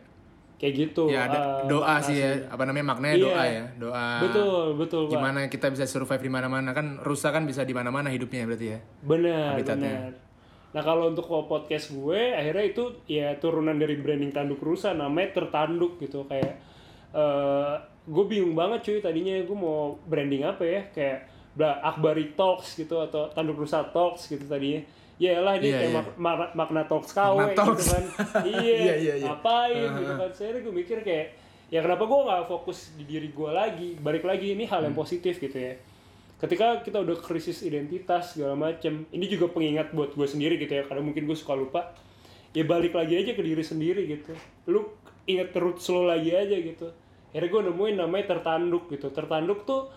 kayak 0.61 0.74
gitu. 0.76 1.08
Ya 1.08 1.24
ada 1.24 1.64
eh, 1.64 1.72
doa 1.72 1.96
sih 1.98 2.20
ya. 2.20 2.36
apa 2.52 2.68
namanya? 2.68 2.92
Maknanya 2.92 3.16
Iya. 3.16 3.24
doa 3.24 3.42
ya 3.48 3.64
doa. 3.80 4.06
Betul 4.20 4.64
betul 4.76 5.02
pak. 5.08 5.12
Gimana 5.16 5.38
kita 5.48 5.66
bisa 5.72 5.88
survive 5.88 6.20
di 6.20 6.28
mana-mana? 6.28 6.70
Kan 6.70 7.00
rusa 7.00 7.32
kan 7.32 7.48
bisa 7.48 7.64
di 7.64 7.72
mana-mana 7.72 8.12
hidupnya 8.12 8.44
berarti 8.44 8.66
ya. 8.76 8.78
Benar 9.00 9.56
Habitatnya. 9.56 9.94
benar. 10.12 10.12
Nah 10.70 10.82
kalau 10.84 11.08
untuk 11.08 11.26
podcast 11.48 11.90
gue 11.90 12.36
akhirnya 12.36 12.64
itu 12.68 12.84
ya 13.08 13.34
turunan 13.40 13.74
dari 13.74 13.96
branding 13.98 14.30
tanduk 14.30 14.61
rusa 14.61 14.92
namanya 14.92 15.32
tertanduk 15.40 15.96
gitu. 15.98 16.28
Kayak 16.28 16.61
eh 17.11 17.74
gue 18.04 18.24
bingung 18.28 18.52
banget 18.52 18.84
cuy 18.84 18.98
tadinya. 19.00 19.40
Gue 19.42 19.56
mau 19.56 19.96
branding 20.04 20.44
apa 20.44 20.62
ya? 20.62 20.84
Kayak 20.92 21.18
Akbari 21.58 22.36
Talks 22.38 22.78
gitu 22.78 23.00
atau 23.00 23.32
tanduk 23.32 23.58
rusa 23.58 23.82
Talks 23.90 24.28
gitu 24.28 24.44
tadinya 24.46 24.80
ya 25.20 25.36
lah 25.38 25.52
ini 25.54 25.68
Iya, 25.68 25.76
kayak 25.76 25.90
iya. 25.92 25.96
mak- 26.00 26.16
mak- 26.16 26.54
makna 26.56 26.82
talks 26.82 27.12
Makna 27.12 27.52
gitu 27.52 27.72
kan. 27.84 28.04
Iya, 28.48 28.56
Iya, 28.56 28.94
iya, 28.96 29.14
iya. 29.20 29.26
ngapain 29.28 29.76
gitu 29.94 30.12
kan. 30.16 30.30
Saya 30.32 30.56
gue 30.56 30.72
mikir 30.72 30.98
kayak 31.00 31.26
ya 31.68 31.78
kenapa 31.78 32.02
gue 32.02 32.18
nggak 32.24 32.42
fokus 32.46 32.96
di 32.96 33.04
diri 33.04 33.28
gue 33.28 33.50
lagi? 33.52 33.88
Balik 33.94 34.24
lagi 34.24 34.56
ini 34.56 34.64
hal 34.64 34.80
yang 34.80 34.96
positif 34.96 35.36
gitu 35.36 35.52
ya. 35.54 35.76
Ketika 36.34 36.80
kita 36.80 36.98
udah 36.98 37.20
krisis 37.20 37.60
identitas 37.60 38.32
segala 38.32 38.56
macem 38.56 39.04
ini 39.12 39.28
juga 39.28 39.46
pengingat 39.46 39.92
buat 39.92 40.16
gue 40.16 40.24
sendiri 40.24 40.56
gitu 40.56 40.72
ya. 40.72 40.88
Karena 40.88 41.04
mungkin 41.04 41.28
gue 41.28 41.36
suka 41.36 41.52
lupa. 41.52 41.92
Ya 42.50 42.64
balik 42.64 42.96
lagi 42.96 43.12
aja 43.14 43.36
ke 43.36 43.44
diri 43.44 43.60
sendiri 43.60 44.08
gitu. 44.08 44.32
Lu 44.66 44.88
inget 45.22 45.52
roots 45.52 45.84
lo 45.86 46.08
lagi 46.08 46.32
aja 46.32 46.56
gitu. 46.56 46.88
Akhirnya 47.28 47.46
gue 47.46 47.62
nemuin 47.68 47.96
namanya 48.00 48.24
tertanduk 48.26 48.88
gitu. 48.88 49.12
Tertanduk 49.12 49.62
tuh 49.62 49.92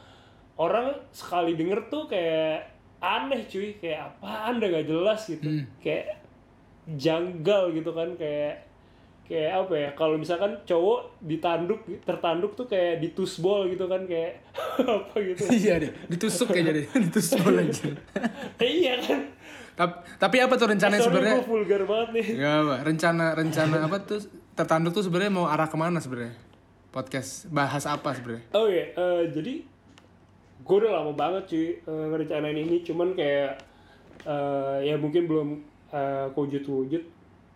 orang 0.53 0.93
sekali 1.09 1.55
denger 1.55 1.87
tuh 1.87 2.05
kayak 2.05 2.72
aneh 3.03 3.43
cuy 3.51 3.75
kayak 3.83 4.15
apaan 4.15 4.63
dah 4.63 4.67
gak 4.71 4.87
jelas 4.87 5.21
gitu. 5.27 5.67
Kayak 5.83 6.23
janggal 6.87 7.75
gitu 7.75 7.91
kan 7.91 8.15
kayak 8.15 8.63
kayak 9.23 9.55
apa 9.55 9.73
ya 9.79 9.89
kalau 9.95 10.19
misalkan 10.19 10.51
cowok 10.67 11.23
ditanduk 11.23 11.79
tertanduk 12.03 12.59
tuh 12.59 12.67
kayak 12.67 12.99
ditusbol 12.99 13.71
gitu 13.71 13.87
kan 13.87 14.03
kayak 14.03 14.43
apa 15.03 15.15
gitu. 15.19 15.47
Iya 15.47 15.79
deh 15.79 15.91
ditusuk 16.11 16.51
kayak 16.51 16.65
jadi 16.71 16.81
ditusuk 17.07 17.43
aja. 17.43 17.87
Eh, 18.59 18.71
iya 18.83 18.99
kan. 18.99 19.21
Tapi, 19.73 19.95
tapi 20.21 20.37
apa 20.37 20.53
tuh 20.53 20.67
rencananya 20.69 21.01
sorry 21.01 21.17
sebenarnya? 21.17 21.39
vulgar 21.49 21.81
banget 21.87 22.09
nih. 22.13 22.25
Gak 22.39 22.55
apa 22.61 22.75
rencana 22.83 23.25
rencana 23.33 23.75
apa 23.87 23.97
tuh? 24.03 24.19
Tertanduk 24.53 24.91
tuh 24.93 25.03
sebenarnya 25.07 25.31
mau 25.33 25.49
arah 25.49 25.65
ke 25.65 25.77
mana 25.79 25.97
sebenarnya? 25.97 26.35
Podcast 26.93 27.49
bahas 27.49 27.89
apa 27.89 28.13
sebenarnya? 28.13 28.45
Oh 28.53 28.69
iya, 28.69 28.93
eh, 28.93 29.33
jadi 29.33 29.65
gue 30.63 30.75
udah 30.79 31.03
lama 31.03 31.11
banget 31.11 31.43
cuy 31.51 31.67
eh, 31.75 32.05
ngerencanain 32.09 32.55
ini, 32.55 32.79
cuman 32.87 33.11
kayak 33.13 33.59
eh, 34.23 34.77
ya 34.87 34.95
mungkin 34.95 35.27
belum 35.27 35.49
eh, 35.91 36.27
kewujud-wujud. 36.31 37.03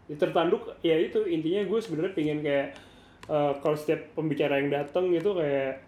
Ya, 0.08 0.16
tertanduk 0.16 0.72
ya 0.84 0.96
itu 0.96 1.24
intinya 1.28 1.68
gue 1.68 1.80
sebenarnya 1.84 2.14
pengen 2.16 2.40
kayak 2.44 2.76
eh, 3.28 3.54
kalau 3.64 3.76
setiap 3.80 4.12
pembicara 4.16 4.60
yang 4.60 4.72
datang 4.72 5.12
gitu 5.12 5.36
kayak 5.36 5.84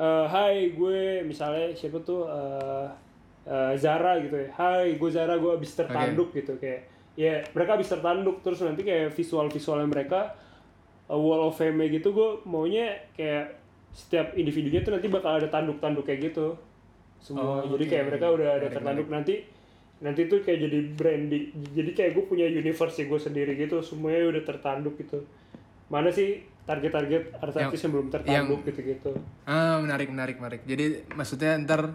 eh, 0.00 0.26
Hai 0.28 0.72
gue 0.72 1.24
misalnya 1.24 1.72
siapa 1.76 2.00
tuh 2.04 2.28
eh, 2.28 2.88
eh, 3.48 3.72
Zara 3.76 4.20
gitu 4.20 4.36
ya. 4.36 4.48
Hai 4.56 4.96
gue 4.96 5.10
Zara 5.12 5.36
gue 5.36 5.52
abis 5.52 5.76
tertanduk 5.76 6.32
gitu 6.32 6.56
kayak 6.56 6.88
ya 7.14 7.44
mereka 7.52 7.76
abis 7.76 7.92
tertanduk. 7.92 8.40
Terus 8.44 8.64
nanti 8.64 8.84
kayak 8.84 9.12
visual-visualnya 9.16 9.88
mereka 9.88 10.36
uh, 11.08 11.16
wall 11.16 11.48
of 11.48 11.56
fame 11.56 11.88
gitu 11.88 12.12
gue 12.12 12.30
maunya 12.48 13.00
kayak 13.16 13.63
setiap 13.94 14.34
individunya 14.34 14.82
tuh 14.82 14.98
nanti 14.98 15.06
bakal 15.06 15.38
ada 15.38 15.46
tanduk-tanduk 15.46 16.02
kayak 16.02 16.34
gitu. 16.34 16.58
Semua. 17.22 17.62
Oh, 17.62 17.78
jadi 17.78 17.84
kayak 17.86 18.04
mereka 18.10 18.26
udah 18.34 18.48
ada 18.58 18.68
Menarik, 18.68 18.74
tertanduk. 18.76 19.08
nanti 19.08 19.34
nanti 20.02 20.20
tuh 20.26 20.42
kayak 20.42 20.58
jadi 20.68 20.78
branding 20.98 21.44
jadi 21.72 21.90
kayak 21.94 22.10
gue 22.18 22.24
punya 22.26 22.44
universe 22.50 22.98
gue 23.00 23.20
sendiri 23.22 23.54
gitu. 23.54 23.80
Semuanya 23.80 24.34
udah 24.34 24.42
tertanduk 24.42 24.98
gitu. 24.98 25.22
Mana 25.88 26.10
sih 26.10 26.42
target-target 26.66 27.38
artis-artis 27.38 27.80
yang, 27.86 27.92
belum 27.94 28.06
tertanduk 28.10 28.60
gitu-gitu? 28.66 29.14
Ah 29.46 29.78
menarik 29.78 30.10
menarik 30.10 30.36
menarik. 30.42 30.60
Jadi 30.66 31.06
maksudnya 31.14 31.54
ntar 31.62 31.94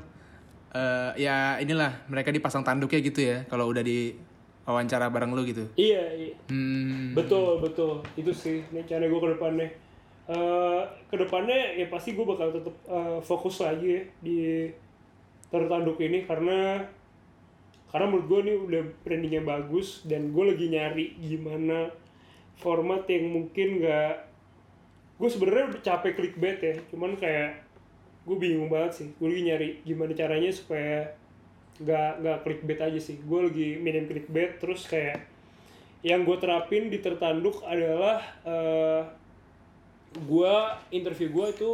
eh, 0.72 1.12
ya 1.20 1.60
inilah 1.60 2.08
mereka 2.08 2.32
dipasang 2.32 2.64
tanduknya 2.64 3.04
gitu 3.04 3.20
ya 3.22 3.44
kalau 3.52 3.68
udah 3.68 3.84
di 3.84 4.16
wawancara 4.64 5.10
bareng 5.12 5.34
lu 5.34 5.42
gitu. 5.50 5.66
Iya, 5.74 6.04
iya. 6.16 6.34
hmm. 6.48 7.18
Betul 7.18 7.60
betul. 7.60 8.06
Itu 8.16 8.32
sih 8.32 8.64
rencana 8.72 9.10
gue 9.10 9.20
ke 9.20 9.30
depannya 9.36 9.70
Eh 10.30 10.82
ke 11.10 11.16
depannya 11.18 11.74
ya 11.74 11.90
pasti 11.90 12.14
gue 12.14 12.22
bakal 12.22 12.54
tetap 12.54 12.76
eh, 12.86 13.20
fokus 13.26 13.66
lagi 13.66 13.98
ya 13.98 14.02
di 14.22 14.40
tertanduk 15.50 15.98
ini 15.98 16.30
karena 16.30 16.86
karena 17.90 18.06
menurut 18.06 18.28
gue 18.30 18.40
ini 18.46 18.54
udah 18.70 18.84
brandingnya 19.02 19.42
bagus 19.42 20.06
dan 20.06 20.30
gue 20.30 20.44
lagi 20.54 20.70
nyari 20.70 21.18
gimana 21.18 21.90
format 22.62 23.10
yang 23.10 23.34
mungkin 23.34 23.82
nggak 23.82 24.14
gue 25.18 25.30
sebenarnya 25.34 25.66
udah 25.74 25.82
capek 25.82 26.14
clickbait 26.14 26.60
ya 26.62 26.76
cuman 26.94 27.18
kayak 27.18 27.66
gue 28.30 28.38
bingung 28.38 28.70
banget 28.70 28.92
sih. 29.02 29.08
Gue 29.18 29.34
lagi 29.34 29.44
nyari 29.50 29.70
gimana 29.82 30.14
caranya 30.14 30.52
supaya 30.54 31.10
nggak 31.82 32.12
nggak 32.22 32.38
clickbait 32.46 32.80
aja 32.86 33.00
sih. 33.02 33.18
Gue 33.26 33.50
lagi 33.50 33.82
minim 33.82 34.06
clickbait 34.06 34.62
terus 34.62 34.86
kayak 34.86 35.26
yang 36.06 36.24
gue 36.24 36.38
terapin 36.38 36.94
di 36.94 37.02
tertanduk 37.02 37.66
adalah 37.66 38.22
eh 38.46 39.02
gue 40.16 40.56
interview 40.90 41.30
gue 41.30 41.48
itu 41.54 41.72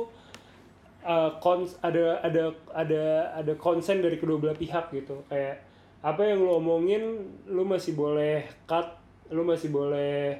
eh, 1.05 1.31
kons 1.39 1.79
ada 1.79 2.19
ada 2.19 2.51
ada 2.75 3.03
ada 3.39 3.53
konsen 3.55 4.03
dari 4.03 4.19
kedua 4.19 4.41
belah 4.41 4.57
pihak 4.57 4.91
gitu. 4.91 5.23
Kayak 5.31 5.63
apa 6.05 6.21
yang 6.21 6.45
lo 6.45 6.61
omongin 6.61 7.01
lo 7.49 7.65
masih 7.65 7.97
boleh 7.97 8.45
cut 8.69 8.85
lo 9.33 9.41
masih 9.41 9.73
boleh 9.73 10.37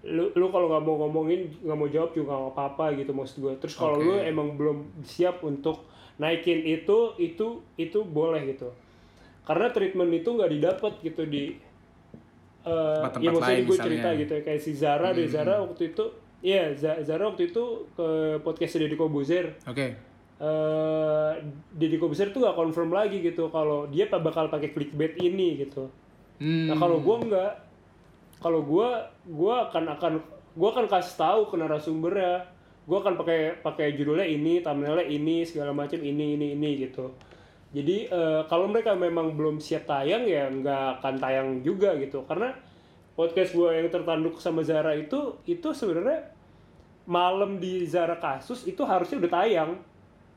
lu 0.00 0.32
lu 0.32 0.48
kalau 0.48 0.72
nggak 0.72 0.84
mau 0.84 0.96
ngomongin 1.04 1.44
nggak 1.60 1.76
mau 1.76 1.88
jawab 1.88 2.12
juga 2.16 2.32
nggak 2.32 2.52
apa-apa 2.56 2.84
gitu 2.96 3.12
maksud 3.12 3.36
gue 3.44 3.52
terus 3.60 3.76
kalau 3.76 4.00
Oke. 4.00 4.04
lu 4.08 4.14
emang 4.20 4.56
belum 4.56 5.04
siap 5.04 5.44
untuk 5.44 5.84
naikin 6.20 6.64
itu 6.64 7.16
itu 7.16 7.64
itu 7.76 7.98
boleh 8.04 8.44
gitu. 8.52 8.68
Karena 9.44 9.72
treatment 9.72 10.12
itu 10.12 10.28
nggak 10.36 10.52
didapat 10.52 10.92
gitu 11.00 11.24
di 11.24 11.56
eh 12.60 12.96
Tempat-tempat 13.00 13.24
ya 13.24 13.30
maksudnya 13.32 13.64
gue 13.64 13.78
cerita 13.80 14.08
gitu 14.20 14.32
ya 14.36 14.42
kayak 14.44 14.60
si 14.60 14.72
Zara 14.76 15.08
deh 15.16 15.24
Zara 15.24 15.64
waktu 15.64 15.96
itu 15.96 16.04
iya 16.40 16.72
Z- 16.72 17.04
Zara 17.04 17.28
waktu 17.28 17.52
itu 17.52 17.86
ke 17.92 18.40
podcast 18.40 18.80
Deddy 18.80 18.96
Kobuzer. 18.96 19.60
Oke. 19.68 19.96
Eh 20.40 21.32
Deddy 21.76 22.00
Kobuzer 22.00 22.32
tuh 22.32 22.40
nggak 22.40 22.56
confirm 22.56 22.90
lagi 22.96 23.20
gitu 23.20 23.52
kalau 23.52 23.84
dia 23.92 24.08
bakal 24.08 24.48
pakai 24.48 24.72
clickbait 24.72 25.20
ini 25.20 25.60
gitu. 25.60 25.92
Hmm 26.40 26.72
Nah 26.72 26.76
kalau 26.80 27.04
gue 27.04 27.16
nggak, 27.28 27.52
kalau 28.40 28.64
gue 28.64 28.88
gue 29.28 29.54
akan 29.68 29.84
akan 30.00 30.12
gue 30.56 30.68
akan 30.72 30.86
kasih 30.88 31.14
tahu 31.20 31.40
ke 31.52 31.60
narasumbernya, 31.60 32.48
gue 32.88 32.96
akan 32.96 33.20
pakai 33.20 33.60
pakai 33.60 33.92
judulnya 33.94 34.24
ini, 34.24 34.64
thumbnailnya 34.64 35.04
ini, 35.04 35.44
segala 35.44 35.76
macam 35.76 36.00
ini 36.00 36.40
ini 36.40 36.56
ini 36.56 36.70
gitu. 36.88 37.12
Jadi 37.70 38.08
eh, 38.08 38.42
kalau 38.48 38.66
mereka 38.66 38.96
memang 38.96 39.36
belum 39.36 39.60
siap 39.60 39.84
tayang 39.86 40.24
ya 40.24 40.48
nggak 40.48 40.98
akan 40.98 41.14
tayang 41.20 41.48
juga 41.60 41.94
gitu, 42.00 42.24
karena 42.24 42.56
podcast 43.14 43.52
gue 43.52 43.68
yang 43.70 43.88
tertanduk 43.90 44.38
sama 44.38 44.64
Zara 44.64 44.96
itu 44.96 45.38
itu 45.44 45.68
sebenarnya 45.74 46.30
malam 47.10 47.58
di 47.58 47.82
Zara 47.84 48.16
kasus 48.16 48.68
itu 48.70 48.80
harusnya 48.86 49.18
udah 49.18 49.32
tayang, 49.32 49.70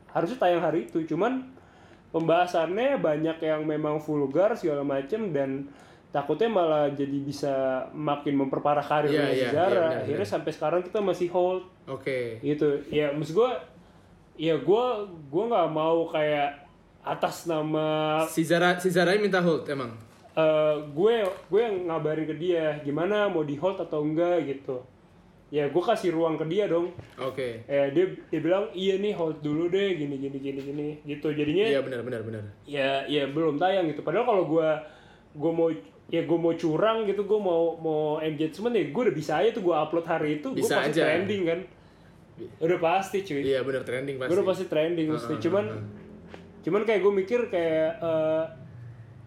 harusnya 0.10 0.38
tayang 0.42 0.62
hari 0.64 0.90
itu, 0.90 1.06
cuman 1.06 1.46
pembahasannya 2.10 2.98
banyak 2.98 3.38
yang 3.42 3.62
memang 3.66 4.02
vulgar 4.02 4.58
segala 4.58 4.82
macem 4.82 5.30
dan 5.30 5.70
takutnya 6.14 6.50
malah 6.50 6.86
jadi 6.94 7.18
bisa 7.26 7.54
makin 7.94 8.38
memperparah 8.38 8.86
karirnya 8.86 9.34
si 9.34 9.46
iya, 9.46 9.50
Zara. 9.50 9.70
iya, 9.70 9.82
benar, 9.82 10.02
Akhirnya 10.06 10.28
sampai 10.30 10.52
sekarang 10.54 10.82
kita 10.86 11.02
masih 11.02 11.28
hold. 11.34 11.66
Oke. 11.90 12.38
Gitu. 12.42 12.86
Ya 12.94 13.10
maksud 13.10 13.34
gue, 13.34 13.52
ya 14.38 14.58
gue 14.58 14.86
gue 15.30 15.44
nggak 15.50 15.70
mau 15.74 16.06
kayak 16.10 16.64
atas 17.04 17.46
nama 17.52 18.24
si 18.32 18.48
Zara 18.48 18.80
si 18.80 18.88
Zara 18.88 19.12
minta 19.20 19.44
hold 19.44 19.68
emang 19.68 19.92
eh, 20.34 20.76
gue 20.94 21.14
gue 21.24 21.62
yang 21.62 21.76
ngabarin 21.90 22.26
ke 22.28 22.36
dia 22.38 22.80
gimana 22.82 23.30
mau 23.30 23.46
di 23.46 23.56
hold 23.58 23.80
atau 23.82 24.02
enggak 24.02 24.46
gitu. 24.50 24.82
Ya 25.54 25.70
gue 25.70 25.84
kasih 25.86 26.18
ruang 26.18 26.34
ke 26.42 26.50
dia 26.50 26.66
dong. 26.66 26.90
oke 27.22 27.70
Eh 27.70 27.88
dia 27.94 28.06
dia 28.34 28.40
bilang 28.42 28.74
iya 28.74 28.98
nih 28.98 29.14
hold 29.14 29.46
dulu 29.46 29.70
deh 29.70 29.94
gini 29.94 30.18
gini 30.18 30.38
gini 30.42 30.60
gini 30.66 30.88
gitu. 31.06 31.30
Jadinya 31.30 31.70
iya 31.70 31.82
benar 31.86 32.02
benar 32.02 32.26
benar 32.26 32.44
ya 32.66 33.06
ya 33.06 33.30
belum 33.30 33.62
tayang 33.62 33.86
gitu 33.94 34.02
padahal 34.02 34.26
kalau 34.26 34.44
gue 34.50 34.70
gue 35.34 35.52
mau 35.54 35.70
ya 36.12 36.22
gue 36.28 36.38
mau 36.38 36.54
curang 36.54 37.08
gitu 37.08 37.24
gue 37.24 37.40
mau 37.40 37.80
mau 37.80 38.20
engagement 38.20 38.76
ya 38.76 38.86
gue 38.92 39.02
udah 39.10 39.16
bisa 39.16 39.32
aja 39.40 39.50
tuh 39.56 39.64
gue 39.66 39.76
upload 39.76 40.06
hari 40.06 40.42
itu 40.42 40.52
gue 40.52 40.62
pasti 40.62 41.00
aja. 41.00 41.04
trending 41.10 41.42
kan 41.48 41.60
udah 42.60 42.80
pasti 42.82 43.18
cuy 43.24 43.42
iya 43.42 43.60
benar 43.64 43.82
trending 43.88 44.20
gue 44.20 44.26
pasti 44.28 44.36
udah 44.36 44.46
pasti 44.46 44.66
trending 44.68 45.08
mesti 45.10 45.34
cuman 45.42 45.66
cuman 46.64 46.82
kayak 46.86 47.02
gue 47.02 47.14
mikir 47.14 47.40
kayak 47.50 47.90
eh, 48.04 48.46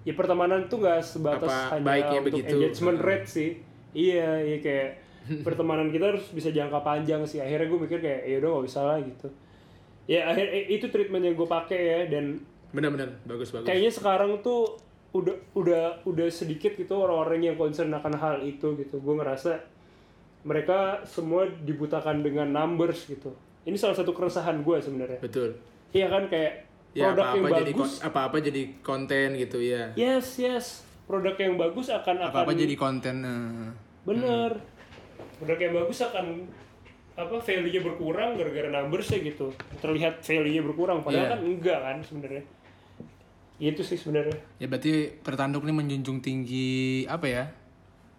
ya 0.07 0.15
pertemanan 0.15 0.71
tuh 0.71 0.79
gak 0.81 1.03
sebatas 1.03 1.51
Apa 1.51 1.77
hanya 1.77 1.83
baiknya 1.83 2.19
untuk 2.23 2.29
begitu? 2.31 2.55
engagement 2.55 2.99
Heeh. 3.03 3.09
rate 3.11 3.27
sih. 3.27 3.51
Iya 3.91 4.29
iya 4.39 4.59
kayak 4.63 4.89
pertemanan 5.47 5.91
kita 5.91 6.15
harus 6.15 6.31
bisa 6.31 6.55
jangka 6.55 6.79
panjang 6.81 7.27
sih. 7.27 7.43
Akhirnya 7.43 7.67
gue 7.67 7.81
mikir 7.83 7.99
kayak 7.99 8.23
ya 8.23 8.37
udah 8.39 8.51
gak 8.55 8.67
bisa 8.71 8.81
lah 8.87 8.99
gitu. 9.03 9.29
Ya 10.07 10.31
akhir 10.31 10.47
itu 10.71 10.87
treatment 10.87 11.27
yang 11.27 11.35
gue 11.35 11.49
pakai 11.51 11.81
ya 11.83 12.01
dan 12.07 12.39
benar 12.71 12.95
benar. 12.95 13.09
Bagus 13.27 13.51
bagus. 13.51 13.67
kayaknya 13.67 13.91
sekarang 13.91 14.39
tuh 14.39 14.79
udah 15.11 15.35
udah 15.59 15.85
udah 16.07 16.29
sedikit 16.31 16.77
gitu 16.77 16.93
orang-orang 16.95 17.51
yang 17.51 17.57
concern 17.59 17.91
akan 17.91 18.15
hal 18.15 18.39
itu 18.47 18.79
gitu. 18.79 19.03
Gue 19.03 19.19
ngerasa 19.19 19.59
mereka 20.47 21.03
semua 21.03 21.51
dibutakan 21.51 22.23
dengan 22.23 22.47
numbers 22.47 23.11
gitu. 23.11 23.35
Ini 23.67 23.75
salah 23.75 23.99
satu 23.99 24.15
keresahan 24.15 24.63
gue 24.63 24.77
sebenarnya. 24.79 25.19
Betul. 25.19 25.59
Iya 25.91 26.07
kan 26.07 26.31
kayak 26.31 26.66
ya 26.97 27.12
produk 27.12 27.24
apa 27.26 27.36
yang 27.36 27.44
apa 27.44 27.61
jadi 27.61 27.72
bagus. 27.72 27.92
apa 28.01 28.20
apa 28.24 28.36
jadi 28.40 28.62
konten 28.80 29.28
gitu 29.36 29.59
ya. 29.61 29.82
Yes 29.92 30.40
yes. 30.40 30.66
Produk 31.05 31.36
yang 31.36 31.55
bagus 31.55 31.86
akan 31.86 32.16
akan 32.24 32.57
jadi 32.57 32.74
konten 32.74 33.16
eh. 33.20 33.70
bener. 34.03 34.51
Produk 35.36 35.59
yang 35.61 35.74
bagus 35.76 36.01
akan 36.01 36.26
apa 37.12 37.36
value-nya 37.38 37.80
berkurang 37.80 38.34
gara-gara 38.34 38.68
numbers 38.68 39.09
ya 39.09 39.20
gitu. 39.20 39.53
Terlihat 39.78 40.20
value-nya 40.20 40.61
berkurang 40.61 41.01
padahal 41.01 41.22
Iya. 41.22 41.32
kan 41.32 41.40
enggak 41.42 41.78
kan 41.78 41.97
sebenarnya. 42.01 42.44
Itu 43.57 43.80
sih 43.80 43.97
sebenarnya. 43.97 44.36
Ya 44.57 44.66
berarti 44.66 44.92
pertanduk 45.20 45.64
ini 45.64 45.72
menjunjung 45.72 46.20
tinggi 46.20 47.05
apa 47.07 47.24
ya 47.24 47.44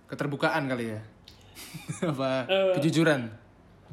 keterbukaan 0.05 0.65
kali 0.65 0.93
ya? 0.93 1.01
Apa 2.13 2.45
Eh, 2.45 2.73
kejujuran? 2.77 3.25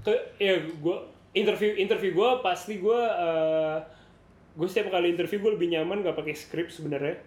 ke 0.00 0.12
ya 0.36 0.52
gue 0.60 0.96
interview 1.32 1.72
interview 1.74 2.12
gue 2.12 2.30
pasti 2.38 2.76
gue 2.76 3.00
uh, 3.00 3.80
gue 4.54 4.66
setiap 4.66 4.90
kali 4.90 5.10
interview 5.10 5.38
gue 5.40 5.52
lebih 5.52 5.68
nyaman 5.68 6.00
gak 6.00 6.14
pakai 6.14 6.32
skrip 6.32 6.68
sebenarnya 6.68 7.18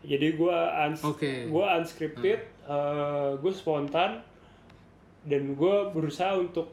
jadi 0.00 0.32
gue 0.32 0.56
uns 0.82 1.00
Oke. 1.02 1.44
gue 1.44 1.64
unscripted 1.70 2.38
uh, 2.64 3.34
gue 3.34 3.52
spontan 3.52 4.22
dan 5.22 5.42
gue 5.52 5.76
berusaha 5.90 6.32
untuk 6.34 6.70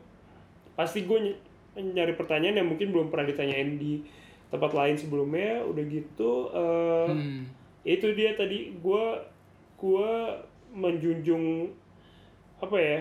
pasti 0.73 1.03
gue 1.03 1.19
ny- 1.21 1.39
nyari 1.75 2.13
pertanyaan 2.13 2.55
yang 2.55 2.69
mungkin 2.69 2.89
belum 2.89 3.09
pernah 3.09 3.25
ditanyain 3.25 3.75
di 3.75 4.05
tempat 4.47 4.71
lain 4.71 4.93
sebelumnya 4.93 5.63
udah 5.63 5.83
gitu 5.83 6.31
uh, 6.47 7.09
Hmm. 7.09 7.43
itu 7.83 8.13
dia 8.13 8.31
tadi 8.33 8.71
gue 8.73 9.05
gue 9.75 10.09
menjunjung 10.71 11.67
apa 12.57 12.77
ya 12.77 12.99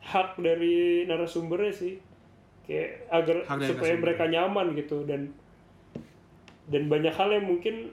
hak 0.00 0.38
dari 0.38 1.04
narasumbernya 1.04 1.68
sih 1.70 1.94
kayak 2.62 3.06
agar 3.08 3.36
Hak 3.44 3.58
supaya 3.60 3.68
narasumber. 3.92 4.00
mereka 4.00 4.24
nyaman 4.26 4.66
gitu 4.72 5.04
dan 5.04 5.30
dan 6.66 6.86
banyak 6.86 7.10
hal 7.10 7.28
yang 7.30 7.46
mungkin 7.46 7.90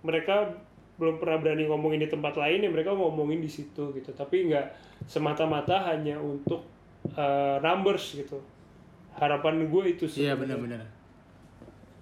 mereka 0.00 0.56
belum 0.96 1.16
pernah 1.16 1.40
berani 1.40 1.64
ngomongin 1.64 2.00
di 2.00 2.08
tempat 2.08 2.36
lain 2.36 2.60
ya 2.60 2.68
mereka 2.68 2.92
ngomongin 2.92 3.40
di 3.40 3.48
situ 3.48 3.92
gitu. 3.92 4.12
Tapi 4.12 4.48
nggak 4.48 4.66
semata-mata 5.04 5.88
hanya 5.88 6.16
untuk 6.16 6.64
uh, 7.16 7.56
numbers 7.58 8.12
gitu. 8.14 8.40
Harapan 9.16 9.64
gue 9.66 9.84
itu 9.90 10.04
sih. 10.04 10.24
Iya 10.24 10.36
benar-benar. 10.36 10.84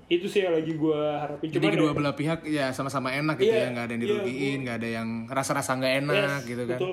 itu 0.08 0.24
sih 0.24 0.40
yang 0.40 0.56
lagi 0.56 0.72
gue 0.72 1.00
harapin. 1.20 1.52
Jadi 1.52 1.60
Cuman 1.60 1.74
kedua 1.76 1.90
ya- 1.92 1.96
belah 2.00 2.14
pihak 2.16 2.40
ya 2.48 2.66
sama-sama 2.72 3.12
enak 3.12 3.36
gitu 3.36 3.52
Iya, 3.52 3.68
ya, 3.68 3.72
nggak 3.76 3.84
ada 3.84 3.92
yang 3.92 4.00
iya, 4.00 4.08
dirugiin, 4.08 4.58
nggak 4.64 4.76
ada 4.80 4.88
yang 4.88 5.08
rasa-rasa 5.28 5.76
nggak 5.76 5.94
enak 6.00 6.16
Yes, 6.40 6.48
gitu 6.48 6.62
kan. 6.64 6.78
betul 6.80 6.92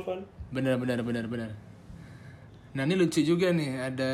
Benar 0.52 0.76
benar 0.76 1.00
benar 1.00 1.26
benar. 1.26 1.50
Nah 2.76 2.84
ini 2.84 3.00
lucu 3.00 3.24
juga 3.24 3.56
nih. 3.56 3.72
Ada 3.88 4.12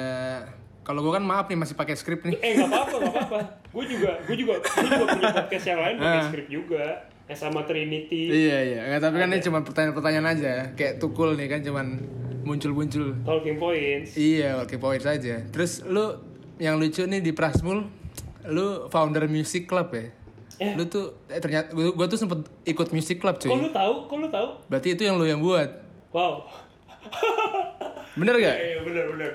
kalau 0.91 1.07
gue 1.07 1.13
kan 1.15 1.23
maaf 1.23 1.47
nih 1.47 1.55
masih 1.55 1.71
pakai 1.73 1.95
skrip 1.95 2.27
nih. 2.27 2.35
Eh 2.37 2.51
nggak 2.53 2.67
apa-apa, 2.67 2.95
nggak 2.99 3.13
apa-apa. 3.15 3.39
Gue 3.71 3.85
juga, 3.87 4.11
gue 4.27 4.35
juga, 4.35 4.53
gue 4.59 4.83
juga 4.83 5.05
punya 5.07 5.31
podcast 5.31 5.65
yang 5.65 5.79
lain 5.79 5.95
pakai 5.95 6.19
Ah. 6.19 6.27
skrip 6.27 6.47
juga, 6.51 6.83
yang 7.31 7.39
sama 7.39 7.59
Trinity, 7.63 8.21
Iya 8.27 8.59
iya, 8.59 8.79
nggak 8.85 8.99
tapi 8.99 9.15
kan 9.15 9.27
ini 9.31 9.39
cuma 9.39 9.59
pertanyaan-pertanyaan 9.63 10.27
aja, 10.27 10.51
kayak 10.75 10.99
tukul 10.99 11.31
nih 11.33 11.47
kan 11.47 11.63
cuman 11.63 11.87
muncul-muncul. 12.43 13.15
Talking 13.23 13.55
Points. 13.55 14.19
Iya, 14.19 14.59
oke 14.59 14.75
poin 14.75 14.99
saja. 14.99 15.39
Terus 15.47 15.87
lu 15.87 16.11
yang 16.57 16.75
lucu 16.75 17.07
nih 17.07 17.23
di 17.23 17.31
Prasmul, 17.31 17.87
lu 18.45 18.67
founder 18.91 19.31
music 19.31 19.63
club 19.65 19.95
ya? 19.95 20.11
Eh. 20.59 20.75
Lu 20.75 20.85
tuh 20.85 21.23
eh, 21.25 21.39
ternyata 21.39 21.71
gua, 21.71 21.95
gua 21.95 22.05
tuh 22.05 22.19
sempet 22.19 22.43
ikut 22.67 22.91
music 22.91 23.17
club 23.17 23.39
cuy. 23.39 23.47
Kok 23.47 23.61
lu 23.61 23.71
tahu? 23.71 23.93
Kok 24.05 24.17
lu 24.17 24.27
tahu? 24.27 24.47
Berarti 24.67 24.93
itu 24.93 25.07
yang 25.07 25.15
lu 25.15 25.23
yang 25.23 25.39
buat. 25.39 25.69
Wow. 26.11 26.43
Bener 28.13 28.35
gak? 28.35 28.57
Iya 28.59 28.77
bener 28.83 29.05
bener. 29.15 29.31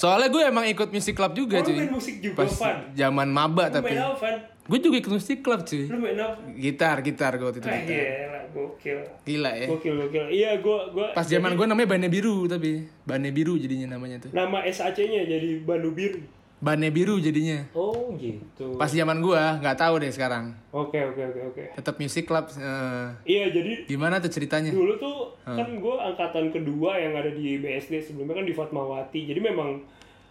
Soalnya 0.00 0.32
gue 0.32 0.42
emang 0.42 0.64
ikut 0.64 0.88
music 0.88 1.12
club 1.12 1.36
juga 1.36 1.60
Oh, 1.60 1.62
cuy. 1.62 1.76
main 1.76 1.92
musik 1.92 2.16
juga, 2.18 2.40
Pas 2.40 2.48
Van. 2.56 2.76
zaman 2.96 3.28
maba 3.28 3.68
Lu 3.68 3.74
tapi. 3.76 3.92
main 3.92 4.00
apa, 4.00 4.16
Van? 4.16 4.36
Gue 4.64 4.78
juga 4.78 4.96
ikut 4.96 5.12
music 5.12 5.38
club 5.40 5.60
cuy. 5.60 5.84
Lu 5.84 5.98
main 6.00 6.16
apa? 6.16 6.40
Gitar, 6.56 6.96
gitar 7.02 7.32
gue 7.36 7.44
waktu 7.44 7.60
itu. 7.60 7.68
Ah, 7.68 7.76
gitar. 7.76 7.84
gila, 7.84 8.40
gokil. 8.50 8.98
Gila 9.28 9.50
ya. 9.52 9.66
Gokil, 9.68 9.94
gokil. 10.00 10.24
Iya, 10.32 10.50
gue, 10.56 10.78
gue. 10.90 11.06
Pas 11.12 11.26
zaman 11.26 11.52
gue 11.52 11.66
namanya 11.66 11.88
Bane 11.90 12.08
Biru 12.08 12.48
tapi. 12.48 12.88
Bane 13.04 13.28
Biru 13.28 13.54
jadinya 13.54 13.92
namanya 13.92 14.24
tuh. 14.24 14.30
Nama 14.32 14.64
SAC-nya 14.64 15.20
jadi 15.22 15.60
Bandu 15.60 15.92
Biru. 15.92 16.24
Bane 16.60 16.92
Biru 16.92 17.16
jadinya. 17.16 17.64
Oh, 17.72 18.12
gitu. 18.14 18.76
Pas 18.76 18.86
zaman 18.86 19.16
gua 19.18 19.56
nggak 19.56 19.76
tahu 19.76 19.96
deh 19.96 20.08
sekarang. 20.08 20.52
Oke, 20.70 21.00
oke, 21.00 21.22
oke, 21.24 21.40
oke. 21.50 21.64
Tetap 21.72 21.96
music 21.96 22.24
club. 22.24 22.52
eh, 22.52 23.08
Iya, 23.26 23.48
jadi 23.48 23.88
gimana 23.88 24.20
tuh 24.20 24.28
ceritanya? 24.28 24.68
dulu 24.68 24.92
tuh 24.94 25.32
kan 25.42 25.66
gue 25.66 25.96
angkatan 25.96 26.52
kedua 26.52 26.94
yang 26.94 27.16
ada 27.16 27.28
di 27.28 27.56
BSD 27.56 28.04
sebelumnya 28.04 28.36
kan 28.36 28.44
di 28.44 28.52
Fatmawati 28.52 29.24
jadi 29.24 29.40
memang 29.40 29.82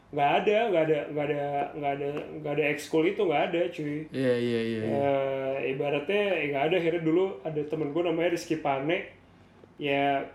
nggak 0.10 0.32
ada 0.40 0.58
nggak 0.70 0.84
ada 0.86 1.00
nggak 1.08 1.26
ada 1.28 1.42
nggak 1.72 1.92
ada 1.92 2.08
nggak 2.40 2.54
ada 2.56 2.64
ekskul 2.68 3.04
itu 3.04 3.22
nggak 3.22 3.44
ada 3.50 3.62
cuy 3.70 3.98
Iya 4.10 4.34
iya 4.36 4.60
iya. 4.64 4.82
Eh, 4.82 5.74
ibaratnya 5.74 6.22
ya 6.32 6.46
nggak 6.48 6.64
ada 6.66 6.76
akhirnya 6.78 7.02
dulu 7.04 7.24
ada 7.42 7.62
temen 7.64 7.90
gue 7.90 8.02
namanya 8.02 8.30
Rizky 8.32 8.58
Pane 8.58 8.98
ya 9.78 10.26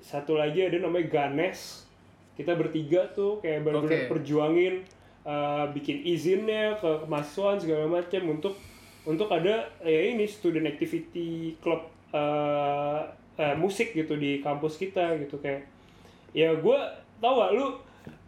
satu 0.00 0.34
lagi 0.34 0.60
ada 0.62 0.76
namanya 0.78 1.08
Ganes 1.08 1.84
kita 2.34 2.52
bertiga 2.52 3.08
tuh 3.10 3.38
kayak 3.38 3.62
benar-benar 3.62 4.04
Oke. 4.04 4.10
perjuangin 4.10 4.74
eh, 5.24 5.64
bikin 5.70 6.04
izinnya 6.04 6.76
ke 6.76 7.02
kemahasiswaan 7.02 7.56
segala 7.56 7.88
macam 7.90 8.22
untuk 8.30 8.54
untuk 9.04 9.28
ada 9.28 9.68
ya 9.80 10.00
ini 10.08 10.24
student 10.24 10.64
activity 10.66 11.28
club 11.58 11.84
eh, 12.10 13.00
eh, 13.36 13.54
musik 13.54 13.92
gitu 13.92 14.14
di 14.14 14.38
kampus 14.38 14.76
kita 14.76 15.16
gitu 15.18 15.36
kayak 15.38 15.64
ya 16.30 16.52
gue 16.52 16.78
tau 17.18 17.34
gak 17.38 17.52
lu 17.52 17.68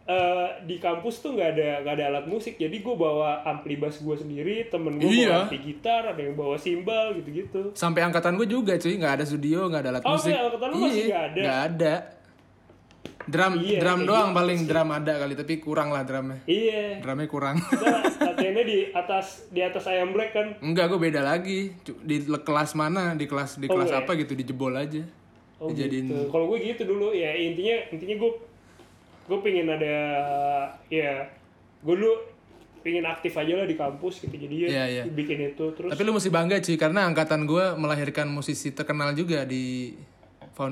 eh, 0.05 0.47
di 0.63 0.77
kampus 0.77 1.19
tuh 1.19 1.33
nggak 1.33 1.49
ada 1.51 1.69
nggak 1.81 1.93
ada 1.93 2.05
alat 2.07 2.25
musik 2.25 2.55
jadi 2.55 2.71
gue 2.73 2.95
bawa 2.95 3.43
ampli 3.43 3.75
bass 3.75 3.99
gue 3.99 4.15
sendiri 4.15 4.65
temen 4.65 4.95
gue 4.95 5.05
Iya. 5.05 5.27
bawa 5.27 5.39
ampli 5.43 5.59
gitar 5.61 6.01
ada 6.07 6.21
yang 6.21 6.33
bawa 6.33 6.55
simbal 6.55 7.11
gitu 7.13 7.29
gitu 7.35 7.61
Sampai 7.73 8.01
angkatan 8.01 8.35
gue 8.35 8.47
juga 8.47 8.73
cuy 8.75 8.95
nggak 8.95 9.13
ada 9.13 9.25
studio 9.25 9.67
nggak 9.67 9.81
ada 9.81 9.89
alat 9.91 10.03
Oh, 10.03 10.13
musik. 10.13 10.31
sampai 10.31 10.45
angkatan 10.45 10.67
lu 10.67 10.77
masih 10.79 11.05
nggak 11.05 11.23
ada? 11.25 11.41
Nggak 11.41 11.59
ada. 11.67 11.93
Drum 13.27 13.59
Iya, 13.59 13.79
drum 13.79 13.99
kayak 13.99 14.07
doang 14.07 14.29
gitu 14.29 14.37
paling 14.37 14.59
drum 14.63 14.89
ada 14.89 15.13
kali 15.17 15.33
tapi 15.35 15.53
kurang 15.57 15.89
lah 15.89 16.01
drumnya. 16.01 16.39
iya 16.45 16.95
Drumnya 16.97 17.27
kurang. 17.27 17.59
latihannya 18.17 18.63
di 18.63 18.77
atas 18.89 19.47
di 19.47 19.59
atas 19.59 19.83
ayam 19.85 20.09
black 20.09 20.31
kan 20.31 20.47
Enggak, 20.59 20.87
gue 20.87 20.99
beda 21.01 21.21
lagi. 21.21 21.75
Di 21.83 22.15
kelas 22.23 22.71
mana? 22.73 23.13
Di 23.13 23.25
kelas 23.25 23.55
di 23.55 23.67
Oh, 23.67 23.75
kelas 23.75 23.89
iya. 23.89 23.99
apa 23.99 24.15
gitu 24.15 24.31
dijebol 24.31 24.71
aja. 24.71 25.03
oh 25.57 25.67
Dijadiin 25.67 26.05
gitu 26.05 26.29
kalau 26.29 26.47
gue 26.47 26.63
gitu 26.63 26.85
dulu 26.85 27.11
ya 27.11 27.33
intinya 27.33 27.75
intinya 27.89 28.15
gue 28.15 28.31
gue 29.25 29.39
pengen 29.41 29.67
ada 29.67 29.95
ya 30.87 31.25
gue 31.79 31.95
dulu 31.95 32.13
pengen 32.79 33.03
aktif 33.03 33.33
aja 33.33 33.53
lah 33.55 33.65
di 33.65 33.73
kampus 33.73 34.21
gitu 34.21 34.35
jadi 34.37 34.55
ya 34.55 34.67
Iya, 34.69 34.83
iya. 34.87 35.03
bikin 35.05 35.51
itu 35.51 35.65
terus 35.73 35.89
Tapi 35.89 36.01
lu 36.01 36.13
mesti 36.13 36.29
bangga 36.29 36.61
cuy 36.61 36.77
karena 36.77 37.03
angkatan 37.03 37.43
gue 37.43 37.65
melahirkan 37.73 38.29
musisi 38.29 38.71
terkenal 38.71 39.11
juga 39.11 39.43
di 39.43 39.97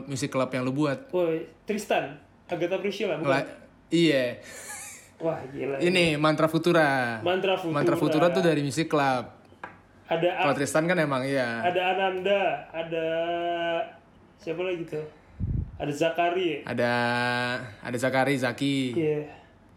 music 0.06 0.30
club 0.30 0.50
yang 0.50 0.64
lu 0.64 0.72
buat. 0.72 1.10
Woi, 1.10 1.46
Tristan 1.64 2.18
Agatha 2.46 2.78
Priscilla 2.78 3.18
bukan? 3.18 3.42
Mela- 3.42 3.50
iya. 3.90 4.38
Wah 5.18 5.40
gila. 5.50 5.80
Ini 5.80 6.20
Mantra 6.20 6.46
Futura. 6.46 7.20
Mantra 7.24 7.56
Futura. 7.56 7.74
Mantra 7.74 7.96
Futura 7.96 8.28
tuh 8.30 8.44
dari 8.44 8.62
music 8.62 8.92
club. 8.92 9.32
Ada 10.06 10.46
Kalau 10.46 10.54
Tristan 10.54 10.86
kan 10.86 11.02
emang 11.02 11.26
iya. 11.26 11.66
ada 11.66 11.82
Ananda, 11.98 12.70
ada 12.70 13.08
siapa 14.38 14.62
lagi 14.62 14.86
tuh? 14.86 15.02
Ada 15.82 15.90
Zakari. 15.90 16.62
Ada 16.62 16.94
ada 17.82 17.98
Zakari, 17.98 18.38
Zaki. 18.38 18.94
Iya. 18.94 19.26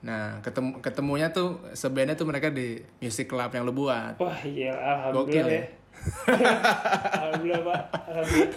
Nah, 0.05 0.39
ketemu 0.45 0.79
ketemunya 0.85 1.33
tuh 1.33 1.64
sebenarnya 1.73 2.14
tuh 2.14 2.29
mereka 2.29 2.53
di 2.53 2.79
music 3.01 3.27
club 3.33 3.51
yang 3.51 3.64
lu 3.64 3.73
buat. 3.73 4.21
Wah 4.21 4.39
iya, 4.45 4.77
alhamdulillah 4.77 5.27
Gokil 5.27 5.47
ya. 5.49 5.57
ya. 5.57 5.64
alhamdulillah 7.25 7.62
pak, 7.64 7.81
alhamdulillah. 8.07 8.53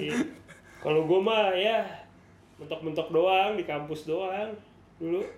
Iya. 0.00 0.16
Kalau 0.80 1.00
gue 1.04 1.20
mah 1.20 1.44
ya 1.54 1.78
mentok-mentok 2.64 3.08
doang 3.12 3.52
di 3.54 3.64
kampus 3.68 4.08
doang 4.08 4.56
dulu. 4.96 5.20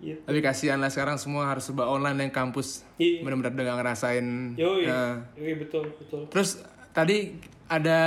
gitu. 0.00 0.20
Tapi 0.26 0.38
kasihan 0.40 0.78
lah 0.78 0.90
sekarang 0.90 1.18
semua 1.18 1.50
harus 1.50 1.66
serba 1.66 1.86
online 1.86 2.28
yang 2.28 2.32
kampus. 2.32 2.86
Iya. 2.96 3.22
Bener-bener 3.22 3.52
udah 3.52 3.64
gak 3.66 3.78
ngerasain. 3.82 4.26
Yoi, 4.54 4.86
Nah, 4.86 5.26
yoi 5.34 5.54
betul 5.58 5.84
betul. 5.98 6.22
Terus 6.30 6.62
tadi 6.90 7.36
ada 7.66 7.98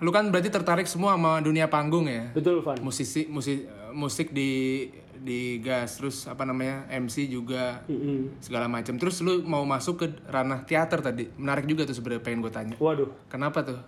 lu 0.00 0.10
kan 0.12 0.28
berarti 0.28 0.50
tertarik 0.50 0.88
semua 0.88 1.14
sama 1.14 1.42
dunia 1.42 1.66
panggung 1.66 2.06
ya? 2.06 2.30
Betul 2.32 2.62
Van. 2.62 2.78
Musisi 2.80 3.26
musik 3.28 3.66
musik 3.92 4.30
di 4.30 4.86
di 5.16 5.58
gas 5.58 5.98
terus 5.98 6.28
apa 6.28 6.46
namanya 6.46 6.86
MC 6.92 7.26
juga 7.26 7.82
Mm-mm. 7.88 8.38
segala 8.38 8.70
macam. 8.70 8.94
Terus 8.94 9.18
lu 9.24 9.42
mau 9.42 9.64
masuk 9.66 9.98
ke 9.98 10.06
ranah 10.28 10.62
teater 10.62 11.02
tadi. 11.02 11.26
Menarik 11.34 11.66
juga 11.66 11.82
tuh 11.82 11.96
sebenarnya 11.96 12.22
pengen 12.22 12.44
gue 12.44 12.52
tanya. 12.52 12.76
Waduh, 12.78 13.10
Kenapa 13.26 13.64
tuh? 13.64 13.80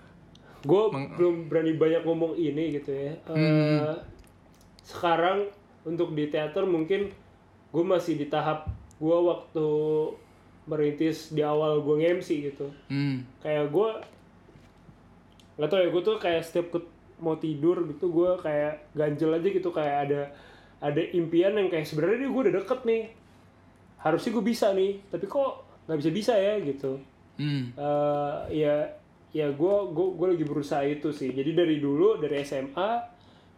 Gue 0.61 0.83
belum 1.13 1.47
berani 1.47 1.73
banyak 1.73 2.03
ngomong 2.03 2.35
ini 2.35 2.75
gitu 2.75 2.91
ya. 2.91 3.13
Eh, 3.29 3.95
Sekarang 4.81 5.47
untuk 5.83 6.13
di 6.13 6.27
teater 6.27 6.65
mungkin 6.65 7.13
gue 7.69 7.85
masih 7.85 8.15
di 8.15 8.27
tahap 8.27 8.67
gue 8.97 9.15
waktu 9.15 9.67
merintis 10.65 11.29
di 11.29 11.41
awal 11.41 11.79
gue 11.79 11.95
nge-MC 11.97 12.29
gitu. 12.47 12.67
Hmm. 12.87 13.23
Kayak 13.39 13.69
gue 13.69 13.91
nggak 15.55 15.69
tau 15.69 15.79
ya 15.79 15.89
gue 15.89 16.03
tuh 16.03 16.17
kayak 16.17 16.43
setiap 16.43 16.67
ke- 16.71 16.91
mau 17.19 17.35
tidur 17.35 17.83
gitu 17.85 18.07
gue 18.09 18.31
kayak 18.39 18.87
ganjel 18.93 19.33
aja 19.33 19.49
gitu 19.49 19.69
kayak 19.69 19.97
ada 20.07 20.23
ada 20.79 21.03
impian 21.11 21.51
yang 21.53 21.67
kayak 21.67 21.83
sebenarnya 21.83 22.25
gue 22.25 22.43
udah 22.45 22.55
deket 22.57 22.81
nih 22.85 23.11
harusnya 23.99 24.31
gue 24.31 24.45
bisa 24.45 24.71
nih 24.71 25.03
tapi 25.05 25.27
kok 25.27 25.51
nggak 25.85 25.99
bisa 25.99 26.11
bisa 26.13 26.33
ya 26.33 26.55
gitu 26.61 26.99
Hmm. 27.35 27.71
eh 27.73 28.37
ya 28.57 28.98
ya 29.31 29.47
gue 29.47 29.75
gue 29.89 30.07
gue 30.15 30.27
lagi 30.31 30.45
berusaha 30.45 30.83
itu 30.83 31.09
sih 31.11 31.31
jadi 31.31 31.53
dari 31.55 31.77
dulu 31.77 32.17
dari 32.17 32.41
SMA 32.41 32.91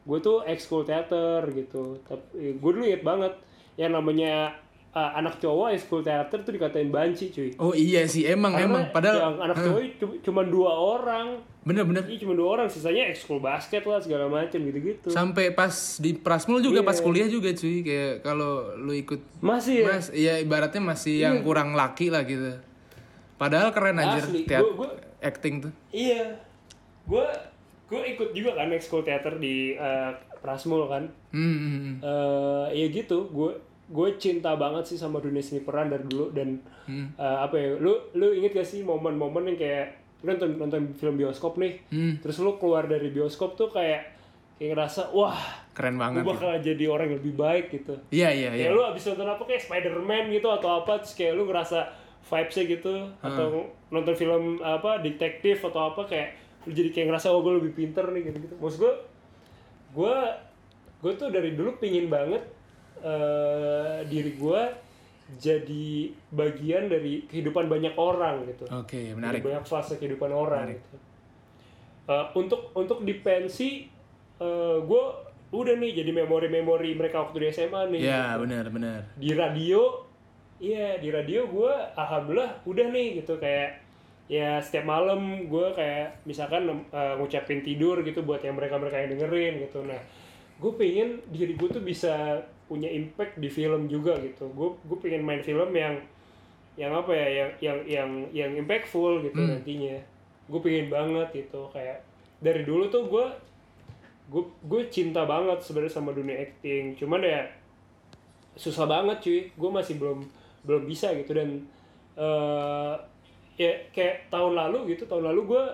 gue 0.01 0.19
tuh 0.19 0.43
ekskul 0.43 0.83
teater 0.83 1.47
gitu 1.51 2.03
tapi 2.03 2.55
gue 2.55 2.71
dulu 2.71 2.85
inget 2.85 3.01
banget 3.01 3.33
yang 3.77 3.93
namanya 3.93 4.51
eh, 4.91 5.11
anak 5.15 5.39
cowok 5.39 5.71
ekskul 5.71 6.01
teater 6.01 6.41
tuh 6.41 6.51
dikatain 6.51 6.89
banci 6.89 7.31
cuy 7.31 7.55
Oh 7.57 7.71
iya 7.71 8.03
sih 8.05 8.25
emang 8.25 8.51
Karena 8.51 8.67
emang 8.67 8.83
padahal 8.91 9.17
yang 9.17 9.37
anak 9.41 9.57
cowok 9.57 9.81
cu- 9.97 10.19
cuma 10.21 10.43
dua 10.43 10.73
orang 10.73 11.29
Bener-bener. 11.61 12.01
Iya 12.03 12.25
cuma 12.25 12.33
dua 12.33 12.49
orang, 12.51 12.67
sisanya 12.67 13.05
ekskul 13.07 13.37
basket 13.39 13.85
lah 13.85 14.01
segala 14.01 14.25
macam 14.27 14.57
gitu-gitu. 14.57 15.13
Sampai 15.13 15.53
pas 15.53 15.69
di 15.95 16.17
Prasmul 16.17 16.65
juga 16.65 16.81
Iya. 16.81 16.89
pas 16.89 16.97
kuliah 16.99 17.29
juga 17.29 17.53
cuy 17.53 17.85
kayak 17.85 18.25
kalau 18.25 18.73
lu 18.75 18.97
ikut 18.97 19.21
Masih 19.39 19.85
ya? 19.85 19.93
Mas, 19.93 20.09
iya 20.11 20.41
ibaratnya 20.41 20.81
masih 20.81 21.21
yang 21.21 21.45
kurang 21.45 21.77
laki 21.77 22.09
lah 22.09 22.25
gitu. 22.25 22.57
Padahal 23.37 23.71
keren 23.71 23.93
anjir 23.95 24.25
Asli, 24.25 24.45
teat- 24.45 24.65
gua- 24.65 24.89
gua- 24.89 24.97
acting 25.21 25.61
tuh. 25.61 25.73
Iya. 25.91 26.37
Gue 27.05 27.27
gue 27.87 28.03
ikut 28.09 28.31
juga 28.31 28.55
kan 28.55 28.71
ekskul 28.71 29.01
teater 29.01 29.37
di 29.37 29.73
eh, 29.73 30.11
Prasmul 30.39 30.87
kan. 30.87 31.05
Hmm, 31.31 32.01
eh 32.01 32.67
ya 32.75 32.87
gitu 32.89 33.29
gue 33.29 33.51
gue 33.87 34.09
cinta 34.17 34.55
banget 34.55 34.87
sih 34.87 34.95
sama 34.95 35.19
dunia 35.19 35.41
seni 35.41 35.61
peran 35.61 35.89
dari 35.89 36.05
dulu 36.05 36.31
dan 36.31 36.59
Hmm. 36.83 37.07
eh, 37.15 37.39
apa 37.39 37.55
ya 37.55 37.77
lu 37.77 37.95
lu 38.13 38.33
inget 38.33 38.51
gak 38.53 38.65
sih 38.65 38.81
momen-momen 38.81 39.47
yang 39.47 39.55
kayak 39.57 39.87
lu 40.21 40.33
nonton 40.33 40.51
nonton 40.57 40.83
film 40.93 41.15
bioskop 41.15 41.55
nih 41.55 41.79
Hmm. 41.87 42.19
terus 42.19 42.39
lu 42.39 42.57
keluar 42.57 42.85
dari 42.85 43.09
bioskop 43.09 43.55
tuh 43.55 43.69
kayak 43.69 44.11
kayak 44.57 44.75
ngerasa 44.75 45.11
wah 45.11 45.39
Keren 45.71 45.95
gue 45.95 46.03
banget. 46.19 46.23
bakal 46.25 46.51
jadi 46.59 46.85
orang 46.87 47.07
yang 47.07 47.19
lebih 47.19 47.35
baik 47.35 47.65
gitu 47.71 47.95
Iya 48.11 48.29
iya 48.31 48.51
iya. 48.53 48.69
lu 48.69 48.83
abis 48.83 49.07
nonton 49.07 49.29
apa 49.29 49.43
kayak 49.45 49.63
Spider-Man 49.63 50.25
gitu 50.31 50.49
atau 50.49 50.71
apa 50.77 50.99
terus 50.99 51.15
kayak 51.15 51.33
lu 51.33 51.45
ngerasa 51.45 51.79
vibesnya 52.23 52.65
gitu 52.69 52.95
atau 53.21 53.49
nonton 53.89 54.15
film 54.15 54.45
apa 54.61 54.99
detektif 54.99 55.63
atau 55.63 55.91
apa 55.91 56.05
kayak 56.05 56.29
lu 56.63 56.73
jadi 56.73 56.91
kayak 56.91 57.07
ngerasa 57.09 57.29
oh 57.29 57.41
gue 57.41 57.57
lebih 57.57 57.73
pinter 57.75 58.05
nih 58.07 58.23
gitu 58.27 58.39
gitu 58.41 58.55
maksud 58.57 58.79
gue 58.79 58.95
gue 59.93 60.15
gue 61.01 61.13
tuh 61.17 61.29
dari 61.29 61.53
dulu 61.53 61.75
pingin 61.77 62.07
banget 62.07 62.45
eh 63.01 64.05
diri 64.05 64.35
gue 64.35 64.63
jadi 65.33 65.89
bagian 66.29 66.87
dari 66.87 67.23
kehidupan 67.25 67.65
banyak 67.65 67.95
orang 67.95 68.45
gitu 68.45 68.67
Oke, 68.69 68.99
Dari 69.07 69.15
menarik. 69.15 69.41
banyak 69.41 69.63
fase 69.63 69.95
kehidupan 69.95 70.27
orang 70.29 70.75
gitu. 70.75 70.97
Eh, 72.09 72.27
untuk 72.35 72.75
untuk 72.75 73.01
di 73.01 73.15
pensi 73.17 73.87
gue 74.81 75.05
udah 75.51 75.75
nih 75.77 75.93
jadi 75.97 76.11
memori-memori 76.15 76.95
mereka 76.95 77.23
waktu 77.23 77.37
di 77.39 77.47
SMA 77.49 77.83
nih 77.91 78.01
Iya, 78.03 78.39
benar 78.39 78.65
benar. 78.69 79.01
di 79.15 79.31
radio 79.31 80.10
iya 80.61 81.01
di 81.01 81.09
radio 81.09 81.49
gue 81.49 81.73
alhamdulillah 81.97 82.63
udah 82.69 82.87
nih 82.93 83.25
gitu. 83.25 83.41
Kayak 83.41 83.81
ya 84.31 84.63
setiap 84.63 84.87
malam 84.87 85.51
gue 85.51 85.67
kayak 85.75 86.23
misalkan 86.23 86.71
eh, 86.71 87.15
ngucapin 87.19 87.67
tidur 87.67 87.99
gitu 88.07 88.23
buat 88.23 88.39
yang 88.45 88.55
mereka 88.55 88.79
mereka 88.79 89.03
yang 89.03 89.19
dengerin 89.19 89.55
gitu. 89.67 89.83
Nah 89.83 89.99
gue 90.61 90.73
pengen 90.77 91.19
diri 91.33 91.57
gue 91.57 91.69
tuh 91.73 91.83
bisa 91.83 92.45
punya 92.71 92.87
impact 92.87 93.41
di 93.43 93.51
film 93.51 93.91
juga 93.91 94.15
gitu. 94.23 94.47
Gue 94.55 94.79
gue 94.87 94.99
pengen 95.03 95.27
main 95.27 95.43
film 95.43 95.75
yang 95.75 95.99
yang 96.79 96.95
apa 96.95 97.11
ya 97.11 97.27
yang 97.27 97.51
yang 97.59 97.79
yang 97.89 98.11
yang 98.31 98.51
impactful 98.55 99.25
gitu 99.27 99.41
nantinya. 99.41 99.99
Gue 100.47 100.61
pengen 100.63 100.87
banget 100.93 101.29
gitu. 101.35 101.67
Kayak 101.75 102.05
dari 102.39 102.63
dulu 102.63 102.87
tuh 102.87 103.11
gue 103.11 103.27
gue 104.31 104.45
gue 104.47 104.83
cinta 104.95 105.27
banget 105.27 105.59
sebenarnya 105.67 105.91
sama 105.91 106.15
dunia 106.15 106.39
acting. 106.39 106.95
Cuman 106.95 107.25
ya 107.27 107.51
susah 108.55 108.87
banget 108.87 109.19
cuy. 109.25 109.41
Gue 109.59 109.71
masih 109.75 109.99
belum 109.99 110.23
belum 110.63 110.85
bisa 110.85 111.13
gitu 111.15 111.33
dan 111.33 111.65
eh 112.15 112.95
ya 113.57 113.73
kayak 113.91 114.29
tahun 114.29 114.53
lalu 114.55 114.93
gitu 114.93 115.05
tahun 115.05 115.29
lalu 115.29 115.41
gue 115.49 115.65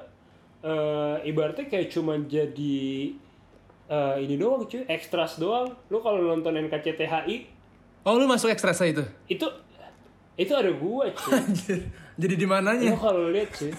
eh 0.62 1.16
ibaratnya 1.24 1.66
kayak 1.66 1.88
cuman 1.88 2.26
jadi 2.26 3.14
eh 3.86 4.14
ini 4.18 4.34
doang 4.34 4.64
cuy 4.64 4.82
ekstras 4.86 5.38
doang 5.38 5.70
lu 5.86 5.98
kalau 5.98 6.20
nonton 6.20 6.54
NKCTHI 6.60 7.54
Oh, 8.02 8.14
lu 8.14 8.22
masuk 8.24 8.46
ekstra 8.48 8.70
itu? 8.86 9.02
itu 9.26 9.46
itu 10.36 10.52
ada 10.52 10.70
gue 10.70 11.06
cuy. 11.10 11.32
Jadi 12.22 12.34
di 12.34 12.46
lu 12.46 12.48
mananya? 12.48 12.94
kalau 12.94 13.28
lihat 13.28 13.50
cuy 13.50 13.74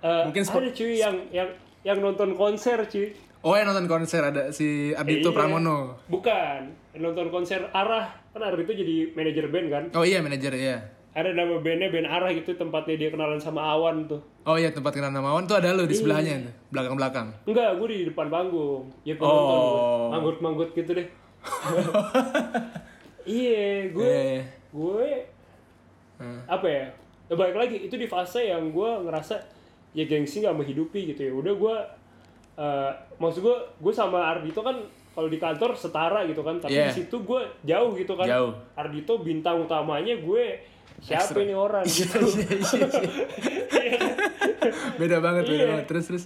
eh, 0.00 0.22
Mungkin 0.24 0.42
ada 0.42 0.68
cuy 0.70 0.92
yang 0.96 1.16
yang 1.28 1.48
yang 1.82 1.98
nonton 1.98 2.32
konser 2.32 2.80
cuy 2.84 3.12
Oh, 3.38 3.52
yang 3.52 3.68
nonton 3.68 3.84
konser 3.84 4.18
ada 4.20 4.48
si 4.50 4.90
Ardito 4.90 5.28
Iya. 5.30 5.36
Pramono. 5.36 6.00
bukan 6.08 6.72
nonton 6.98 7.28
konser 7.28 7.62
arah 7.68 8.04
kan 8.28 8.40
arah 8.40 8.54
itu 8.56 8.72
jadi 8.72 8.94
manajer 9.12 9.46
band 9.46 9.68
kan 9.68 9.84
Oh 9.92 10.02
iya, 10.02 10.18
manajer 10.18 10.52
ya. 10.52 10.76
ada 11.10 11.30
nama 11.30 11.56
bandnya 11.56 11.88
band 11.88 12.06
arah 12.06 12.30
gitu 12.30 12.52
tempatnya 12.52 12.94
dia 12.96 13.08
kenalan 13.08 13.38
sama 13.38 13.62
Awan 13.64 14.04
tuh 14.04 14.20
Oh 14.42 14.54
iya, 14.54 14.68
tempat 14.68 14.92
kenal 14.92 15.10
nama 15.10 15.30
Wan 15.30 15.44
tuh 15.44 15.56
ada 15.56 15.70
lu 15.70 15.82
di 15.82 15.90
Iya. 15.90 15.98
sebelahnya 15.98 16.34
tuh, 16.40 16.54
belakang-belakang. 16.70 17.26
enggak 17.44 17.70
gue 17.74 17.86
di 17.86 17.98
depan 18.06 18.26
panggung 18.28 18.84
ya 19.02 19.12
gue 19.12 19.22
Oh. 19.22 19.34
nonton 19.34 20.10
manggut 20.10 20.36
manggut 20.40 20.70
gitu 20.72 20.90
deh 20.92 21.06
iya 23.24 23.88
gue 23.88 24.04
Iya, 24.04 24.22
iya. 24.32 24.42
gue 24.70 25.08
Hmm. 26.18 26.42
apa 26.46 26.66
ya 26.66 26.84
ya 27.24 27.34
balik 27.36 27.54
lagi 27.56 27.76
itu 27.80 27.94
di 27.94 28.04
fase 28.04 28.42
yang 28.42 28.74
gue 28.74 28.90
ngerasa 29.06 29.38
ya 29.92 30.02
gengsi 30.02 30.40
gak 30.40 30.50
menghidupi 30.52 31.06
gitu 31.08 31.20
ya 31.20 31.32
udah 31.32 31.54
gue 31.54 31.76
eh, 32.58 32.90
maksud 33.16 33.38
gue 33.40 33.54
gue 33.78 33.92
sama 33.92 34.26
Ardito 34.28 34.58
kan 34.58 34.82
kalau 35.18 35.26
di 35.26 35.34
kantor 35.34 35.74
setara 35.74 36.22
gitu 36.30 36.46
kan 36.46 36.62
tapi 36.62 36.78
Iya. 36.78 36.94
di 36.94 37.02
situ 37.02 37.26
gue 37.26 37.42
jauh 37.66 37.90
gitu 37.98 38.14
kan 38.14 38.22
Jauh. 38.22 38.54
Ardito 38.78 39.18
bintang 39.18 39.66
utamanya 39.66 40.14
gue 40.14 40.62
siapa 41.02 41.42
ini 41.42 41.58
orang 41.58 41.82
gitu 41.90 42.22
Beda 44.94 45.18
banget, 45.18 45.42
beda 45.46 45.58
Iya. 45.58 45.68
banget. 45.74 45.86
Terus 45.90 46.04
terus. 46.06 46.24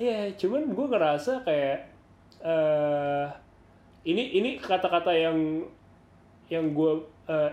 Iya, 0.00 0.32
cuman 0.34 0.72
gue 0.72 0.86
ngerasa 0.88 1.44
kayak 1.44 1.76
eh 2.42 3.26
ini 4.02 4.34
ini 4.34 4.50
kata-kata 4.56 5.12
yang 5.14 5.62
yang 6.48 6.72
gue 6.72 6.92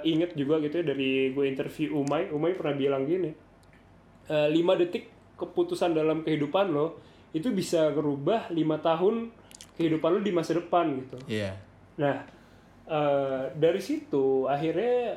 inget 0.01 0.33
juga 0.33 0.57
gitu 0.59 0.79
ya 0.79 0.85
dari 0.87 1.29
gue 1.31 1.45
interview 1.45 1.99
Umay. 1.99 2.31
Umay 2.31 2.55
pernah 2.55 2.75
bilang 2.75 3.03
gini, 3.03 3.31
lima 4.49 4.73
detik 4.75 5.07
keputusan 5.35 5.91
dalam 5.91 6.23
kehidupan 6.23 6.71
lo 6.71 6.99
itu 7.31 7.51
bisa 7.51 7.93
ngerubah 7.93 8.49
lima 8.49 8.79
tahun 8.79 9.29
kehidupan 9.79 10.11
lo 10.11 10.19
di 10.19 10.29
masa 10.29 10.51
depan 10.53 10.91
gitu. 10.99 11.15
Iya. 11.25 11.55
Nah, 11.95 12.19
eh, 12.85 13.43
dari 13.55 13.79
situ 13.79 14.43
akhirnya 14.43 15.15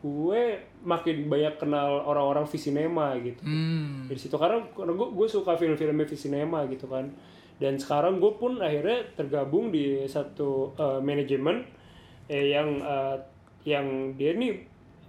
gue 0.00 0.42
makin 0.80 1.28
banyak 1.28 1.60
kenal 1.60 2.00
orang-orang 2.02 2.48
visinema 2.48 3.12
gitu 3.20 3.44
Hmm. 3.44 4.08
dari 4.08 4.16
situ 4.16 4.32
karena 4.32 4.64
karena 4.72 4.96
gue 4.96 5.08
gue 5.12 5.28
suka 5.28 5.52
film-filmnya 5.54 6.08
Visinema 6.08 6.64
gitu 6.64 6.88
kan 6.88 7.04
dan 7.60 7.76
sekarang 7.76 8.16
gue 8.16 8.32
pun 8.32 8.56
akhirnya 8.58 9.04
tergabung 9.12 9.68
di 9.68 10.08
satu 10.08 10.72
eh, 10.72 11.00
manajemen 11.04 11.68
eh, 12.26 12.48
yang 12.48 12.80
eh, 12.80 13.16
yang 13.68 14.16
dia 14.16 14.32
nih 14.32 14.56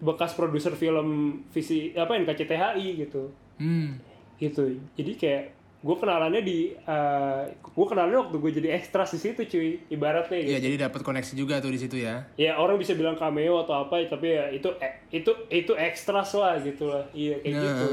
bekas 0.04 0.36
produser 0.36 0.76
film 0.76 1.40
visi 1.48 1.96
apa 1.96 2.20
NKCTHI 2.20 3.00
gitu 3.00 3.32
Hmm. 3.56 3.96
gitu 4.36 4.76
jadi 4.92 5.12
kayak 5.16 5.44
gue 5.82 5.96
kenalannya 5.96 6.42
di 6.42 6.60
eh, 6.72 7.42
gue 7.52 7.86
kenalannya 7.86 8.20
waktu 8.22 8.38
gue 8.38 8.52
jadi 8.54 8.70
ekstras 8.76 9.12
di 9.12 9.20
situ 9.20 9.42
cuy 9.44 9.82
ibaratnya 9.90 10.38
gitu 10.38 10.52
Iya, 10.52 10.60
jadi 10.62 10.76
dapat 10.86 11.02
koneksi 11.02 11.34
juga 11.34 11.58
tuh 11.58 11.70
di 11.70 11.80
situ 11.80 11.98
ya. 11.98 12.22
ya 12.36 12.54
orang 12.56 12.78
bisa 12.78 12.94
bilang 12.94 13.16
cameo 13.16 13.58
atau 13.60 13.82
apa 13.82 13.98
tapi 14.06 14.30
ya 14.32 14.46
itu 14.50 14.70
eh, 14.78 14.94
itu 15.10 15.34
itu 15.50 15.74
ekstras 15.74 16.34
lah 16.34 16.58
gitu 16.58 16.86
lah 16.86 17.02
iya 17.12 17.34
kayak 17.36 17.50
Nah. 17.52 17.64
gitu 17.64 17.86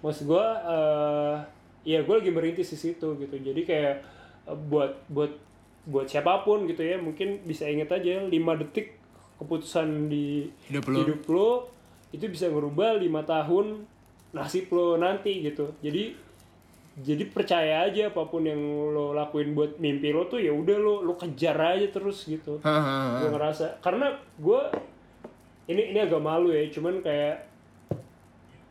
maksud 0.00 0.24
gue 0.24 0.46
eh 0.46 1.34
ya 1.84 1.98
gue 2.00 2.14
lagi 2.14 2.30
merintis 2.30 2.68
di 2.68 2.78
situ 2.78 3.08
gitu 3.16 3.34
jadi 3.36 3.60
kayak 3.60 3.94
eh, 4.46 4.58
buat 4.64 4.94
buat 5.10 5.32
buat 5.84 6.06
siapa 6.06 6.40
pun 6.40 6.64
gitu 6.64 6.80
ya 6.80 6.96
mungkin 6.96 7.42
bisa 7.42 7.66
inget 7.66 7.90
aja 7.90 8.22
5 8.22 8.30
detik 8.62 8.96
keputusan 9.36 10.06
di 10.06 10.46
Hidup 10.64 10.86
lu. 10.86 10.96
hidup 11.02 11.20
lo 11.26 11.50
itu 12.08 12.24
bisa 12.24 12.46
ngerubah 12.46 12.96
lima 12.96 13.20
tahun 13.20 13.82
nasib 14.30 14.70
lo 14.70 14.94
nanti 14.94 15.42
gitu 15.42 15.74
jadi 15.80 16.14
jadi 16.94 17.26
percaya 17.26 17.90
aja 17.90 18.14
apa 18.14 18.22
pun 18.30 18.46
yang 18.46 18.60
lo 18.94 19.10
lakuin 19.10 19.50
buat 19.50 19.82
mimpi 19.82 20.14
lo 20.14 20.30
tuh 20.30 20.38
ya 20.38 20.54
udah 20.54 20.78
lo 20.78 21.02
lo 21.02 21.18
kejar 21.18 21.58
aja 21.58 21.90
terus 21.90 22.22
gitu. 22.22 22.62
Gue 22.62 23.28
ngerasa 23.34 23.82
karena 23.82 24.14
gue 24.38 24.60
ini 25.66 25.90
ini 25.90 25.98
agak 25.98 26.22
malu 26.22 26.54
ya 26.54 26.62
cuman 26.70 27.02
kayak 27.02 27.50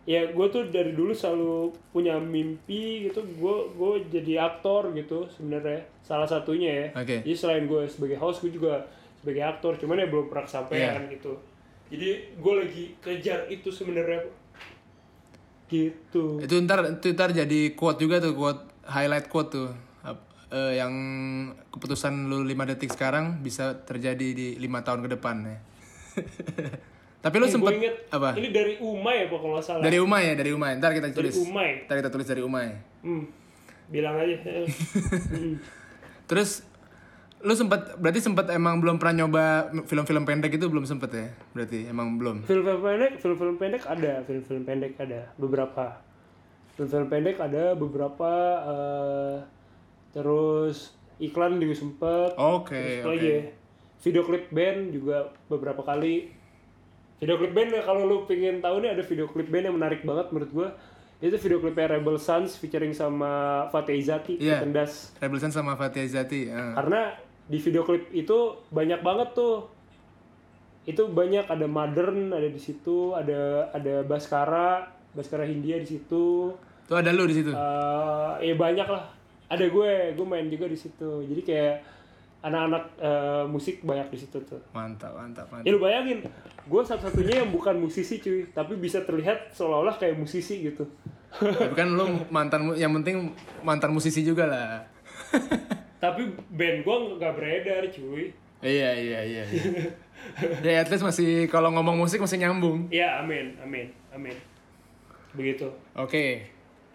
ya 0.04 0.32
gue 0.32 0.48
tuh 0.52 0.68
dari 0.68 0.92
dulu 0.96 1.16
selalu 1.16 1.72
punya 1.92 2.20
mimpi 2.20 3.08
gitu 3.08 3.24
gue 3.24 3.56
gue 3.76 3.92
jadi 4.12 4.48
aktor 4.52 4.92
gitu 4.96 5.28
sebenarnya 5.28 5.84
salah 6.00 6.28
satunya 6.28 6.72
ya. 6.72 6.88
Oke. 7.04 7.24
jadi 7.28 7.36
selain 7.36 7.68
gue 7.68 7.88
sebagai 7.92 8.20
host 8.20 8.40
gue 8.44 8.52
juga 8.56 8.88
sebagai 9.20 9.44
aktor 9.44 9.76
cuman 9.80 10.04
ya 10.04 10.08
belum 10.08 10.32
pernah 10.32 10.48
kesampaian 10.48 11.08
gitu. 11.12 11.36
Jadi 11.92 12.40
gue 12.40 12.54
lagi 12.56 12.84
kejar 13.04 13.52
itu 13.52 13.68
sebenarnya 13.68 14.24
gitu 15.74 16.38
Itu 16.38 16.54
ntar, 16.62 16.86
itu 16.86 17.10
ntar 17.12 17.34
jadi 17.34 17.74
quote 17.74 17.98
juga 17.98 18.22
tuh, 18.22 18.38
quote 18.38 18.62
highlight 18.86 19.26
quote 19.28 19.50
tuh. 19.50 19.70
Eh, 20.54 20.78
yang 20.78 20.94
keputusan 21.74 22.30
lu 22.30 22.46
5 22.46 22.54
detik 22.70 22.94
sekarang 22.94 23.42
bisa 23.42 23.74
terjadi 23.90 24.38
di 24.38 24.48
lima 24.62 24.86
tahun 24.86 25.02
ke 25.02 25.18
depan 25.18 25.42
ya. 25.42 25.58
Tapi 27.26 27.36
lu 27.42 27.50
Eh, 27.50 27.50
sempet 27.50 27.74
inget, 27.74 27.96
apa? 28.14 28.38
ini 28.38 28.54
dari 28.54 28.78
Umay 28.78 29.26
apa 29.26 29.36
kalau 29.42 29.58
salah 29.58 29.82
Dari 29.82 29.98
Umay 29.98 30.30
ya, 30.30 30.34
dari 30.38 30.54
Umay. 30.54 30.78
Ntar 30.78 30.94
kita 30.94 31.10
dari 31.10 31.18
tulis. 31.18 31.34
Umay 31.42 31.90
Ntar 31.90 31.96
kita 32.06 32.12
tulis 32.14 32.28
dari 32.30 32.46
Umay. 32.46 32.70
hmm. 33.02 33.24
bilang 33.90 34.14
aja 34.14 34.38
Hmm. 35.34 35.58
Terus 36.30 36.62
lu 37.44 37.54
sempet 37.54 37.96
berarti 37.96 38.20
sempet 38.20 38.48
emang 38.50 38.80
belum 38.80 38.96
pernah 38.96 39.22
nyoba 39.22 39.46
film-film 39.84 40.24
pendek 40.24 40.52
itu 40.54 40.66
belum 40.66 40.84
sempet 40.84 41.10
ya? 41.12 41.28
Berarti 41.52 41.86
emang 41.86 42.16
belum. 42.16 42.44
film-film 42.44 42.80
pendek 42.80 43.12
film-film 43.20 43.56
pendek 43.58 43.84
ada 43.84 44.24
film-film 44.24 44.64
pendek 44.64 44.94
ada 44.98 45.20
beberapa 45.36 46.00
film-film 46.74 47.06
pendek 47.06 47.38
ada 47.38 47.64
beberapa 47.74 48.32
eh, 48.66 49.36
terus 50.12 50.94
iklan 51.18 51.58
juga 51.58 51.76
sempet 51.76 52.30
Oke, 52.36 52.80
apa 53.00 53.06
oke. 53.06 53.12
lagi 53.12 53.28
ya 53.28 53.42
video 54.00 54.24
klip 54.24 54.46
band 54.50 54.92
juga 54.92 55.18
beberapa 55.48 55.80
kali 55.80 56.28
video 57.18 57.36
klip 57.38 57.52
band 57.52 57.70
ya, 57.72 57.82
kalau 57.82 58.04
lu 58.04 58.18
pengen 58.24 58.60
tahu 58.60 58.80
nih 58.80 58.92
ada 58.92 59.04
video 59.04 59.28
klip 59.28 59.48
band 59.48 59.64
yang 59.66 59.76
menarik 59.76 60.02
banget 60.02 60.28
menurut 60.30 60.52
gua 60.52 60.70
itu 61.20 61.40
video 61.40 61.64
klipnya 61.64 61.88
Rebel 61.90 62.20
Sons 62.20 62.60
featuring 62.60 62.92
sama 62.92 63.32
Fatih 63.72 63.96
Izati 63.96 64.36
Iya. 64.36 64.60
Tendas 64.60 65.16
Rebel 65.18 65.40
Sun 65.40 65.56
sama 65.56 65.72
Fatih 65.74 66.04
Zati. 66.04 66.52
ah. 66.52 66.76
karena 66.76 67.16
di 67.48 67.58
video 67.60 67.84
klip 67.84 68.08
itu 68.16 68.38
banyak 68.72 69.04
banget 69.04 69.36
tuh. 69.36 69.68
Itu 70.84 71.12
banyak 71.12 71.48
ada 71.48 71.64
modern 71.68 72.36
ada 72.36 72.48
di 72.48 72.60
situ 72.60 73.16
ada 73.16 73.72
ada 73.72 74.04
Baskara 74.04 74.92
Baskara 75.16 75.48
Hindia 75.48 75.80
di 75.80 75.88
situ. 75.88 76.52
Tuh 76.84 76.96
ada 77.00 77.16
lu 77.16 77.24
di 77.24 77.36
situ. 77.40 77.52
eh 77.52 78.32
ya 78.52 78.56
banyak 78.56 78.88
lah. 78.88 79.08
Ada 79.48 79.70
gue 79.70 80.18
gue 80.18 80.26
main 80.28 80.48
juga 80.50 80.68
di 80.68 80.76
situ. 80.76 81.24
Jadi 81.24 81.42
kayak 81.46 81.76
anak-anak 82.44 82.84
eh, 83.00 83.44
musik 83.48 83.80
banyak 83.88 84.12
di 84.12 84.18
situ 84.20 84.38
tuh. 84.44 84.60
Mantap, 84.76 85.16
mantap, 85.16 85.48
mantap. 85.48 85.64
ya 85.64 85.72
lu 85.72 85.80
bayangin 85.80 86.20
gue 86.64 86.82
satu-satunya 86.84 87.44
yang 87.44 87.50
bukan 87.56 87.80
musisi 87.80 88.20
cuy. 88.20 88.52
Tapi 88.52 88.76
bisa 88.76 89.04
terlihat 89.08 89.56
seolah-olah 89.56 89.96
kayak 89.96 90.20
musisi 90.20 90.68
gitu. 90.68 90.84
Tapi 91.40 91.76
kan 91.76 91.96
lu 91.96 92.20
mantan 92.36 92.76
yang 92.76 92.92
penting 93.00 93.32
mantan 93.64 93.96
musisi 93.96 94.20
juga 94.26 94.52
lah. 94.52 94.84
tapi 96.04 96.36
band 96.52 96.84
gue 96.84 96.96
nggak 97.16 97.34
beredar 97.40 97.88
cuy 97.88 98.36
iya, 98.60 98.92
iya, 98.92 99.20
iya. 99.24 99.44
iya. 99.48 99.64
ya 100.60 100.84
at 100.84 100.92
least 100.92 101.08
masih 101.08 101.48
kalau 101.48 101.72
ngomong 101.72 101.96
musik 101.96 102.20
masih 102.20 102.44
nyambung. 102.44 102.92
ya 102.92 103.24
amin 103.24 103.56
amin 103.64 103.88
amin 104.12 104.36
begitu 105.32 105.72
Oke. 105.96 106.52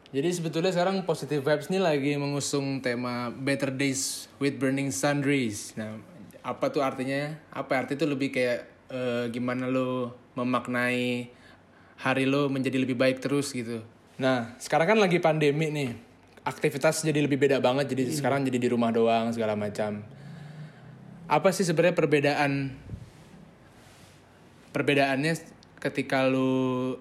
Jadi 0.09 0.33
sebetulnya 0.33 0.73
sekarang 0.73 1.05
Positive 1.05 1.45
Vibes 1.45 1.69
nih 1.69 1.85
lagi 1.85 2.17
mengusung 2.17 2.81
tema 2.81 3.29
Better 3.29 3.69
Days 3.69 4.25
with 4.41 4.57
Burning 4.57 4.89
Sun 4.89 5.21
Rays. 5.21 5.77
Nah, 5.77 6.01
apa 6.41 6.73
tuh 6.73 6.81
artinya? 6.81 7.37
Apa 7.53 7.85
arti 7.85 7.93
itu 7.93 8.09
lebih 8.09 8.33
kayak 8.33 8.65
eh, 8.89 9.25
gimana 9.29 9.69
lo 9.69 10.17
memaknai 10.33 11.29
hari 12.01 12.25
lo 12.25 12.49
menjadi 12.49 12.81
lebih 12.81 12.97
baik 12.97 13.21
terus 13.21 13.53
gitu. 13.53 13.85
Nah, 14.17 14.57
sekarang 14.57 14.97
kan 14.97 14.99
lagi 14.99 15.21
pandemi 15.21 15.69
nih. 15.69 16.08
Aktivitas 16.49 17.05
jadi 17.05 17.21
lebih 17.21 17.37
beda 17.37 17.61
banget. 17.61 17.93
Jadi 17.93 18.09
sekarang 18.09 18.41
jadi 18.49 18.57
di 18.57 18.69
rumah 18.73 18.89
doang 18.89 19.29
segala 19.37 19.53
macam. 19.53 20.01
Apa 21.29 21.53
sih 21.53 21.61
sebenarnya 21.61 21.93
perbedaan 21.93 22.73
perbedaannya 24.73 25.37
ketika 25.77 26.25
lu 26.25 26.97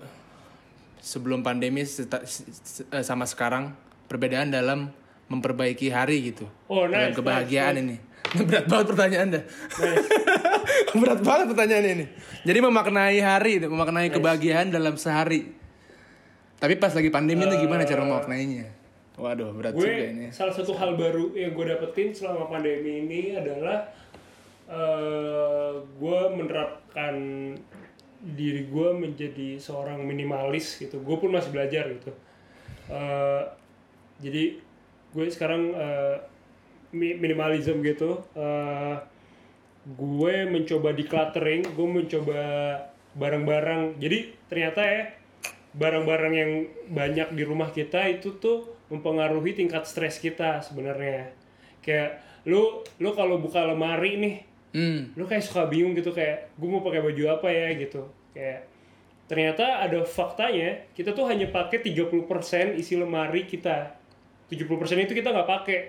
sebelum 0.99 1.47
pandemi 1.47 1.87
eh, 1.87 3.03
sama 3.07 3.23
sekarang 3.23 3.71
perbedaan 4.11 4.51
dalam 4.51 4.91
memperbaiki 5.31 5.95
hari 5.95 6.35
gitu? 6.35 6.43
Oh, 6.67 6.83
dalam 6.83 7.15
nice, 7.15 7.17
kebahagiaan 7.17 7.75
ini. 7.79 7.95
berat 8.51 8.67
banget 8.67 8.85
pertanyaan 8.91 9.27
dah. 9.39 9.43
Berat 10.99 11.23
banget 11.23 11.45
pertanyaan 11.55 11.85
ini. 11.87 12.05
Jadi 12.43 12.59
memaknai 12.59 13.19
hari 13.23 13.63
memaknai 13.63 14.11
kebahagiaan 14.11 14.67
dalam 14.67 14.99
sehari. 14.99 15.55
Tapi 16.59 16.75
pas 16.75 16.91
lagi 16.91 17.07
pandemi 17.07 17.47
itu 17.47 17.55
gimana 17.63 17.87
cara 17.87 18.03
memaknainya 18.03 18.76
waduh 19.17 19.49
berat 19.49 19.73
gue 19.73 19.81
juga 19.81 20.05
ini. 20.13 20.25
salah 20.29 20.53
satu 20.53 20.77
hal 20.77 20.93
baru 20.93 21.33
yang 21.33 21.57
gue 21.57 21.65
dapetin 21.65 22.13
selama 22.13 22.45
pandemi 22.47 23.01
ini 23.01 23.33
adalah 23.33 23.89
eh 24.67 25.73
gue 25.79 26.19
menerapkan 26.37 27.15
diri 28.17 28.65
gue 28.67 28.89
menjadi 28.97 29.61
seorang 29.61 30.01
minimalis 30.03 30.81
gitu. 30.81 30.99
Gue 31.05 31.17
pun 31.21 31.31
masih 31.31 31.53
belajar 31.53 31.85
gitu. 31.93 32.11
Eh, 32.89 33.43
jadi 34.21 34.57
gue 35.13 35.25
sekarang 35.29 35.71
mi- 36.91 37.17
minimalism 37.17 37.79
gitu. 37.85 38.21
Eh, 38.35 38.95
gue 39.87 40.35
mencoba 40.51 40.91
decluttering 40.91 41.63
gue 41.63 41.87
mencoba 41.87 42.41
barang-barang. 43.15 44.01
Jadi 44.01 44.35
ternyata 44.51 44.81
ya 44.83 45.03
barang-barang 45.77 46.33
yang 46.33 46.51
banyak 46.91 47.37
di 47.37 47.43
rumah 47.45 47.69
kita 47.69 48.03
itu 48.09 48.35
tuh 48.41 48.76
mempengaruhi 48.87 49.55
tingkat 49.55 49.83
stres 49.83 50.19
kita 50.19 50.63
sebenarnya. 50.63 51.31
Kayak 51.83 52.23
lu 52.47 52.83
lu 52.99 53.09
kalau 53.11 53.39
buka 53.43 53.63
lemari 53.67 54.15
nih 54.19 54.35
hmm. 54.71 55.19
lu 55.19 55.27
kayak 55.27 55.43
suka 55.43 55.67
bingung 55.67 55.91
gitu 55.95 56.15
kayak 56.15 56.55
gue 56.55 56.69
mau 56.69 56.79
pakai 56.79 57.03
baju 57.03 57.23
apa 57.35 57.47
ya? 57.51 57.67
gitu. 57.75 58.07
Kayak 58.31 58.67
ternyata 59.27 59.83
ada 59.83 59.99
faktanya 60.07 60.87
kita 60.95 61.11
tuh 61.11 61.27
hanya 61.27 61.51
pakai 61.51 61.83
30% 61.83 62.79
isi 62.79 62.95
lemari 62.95 63.43
kita. 63.43 63.99
70% 64.47 65.03
itu 65.03 65.13
kita 65.15 65.35
nggak 65.35 65.49
pakai. 65.49 65.79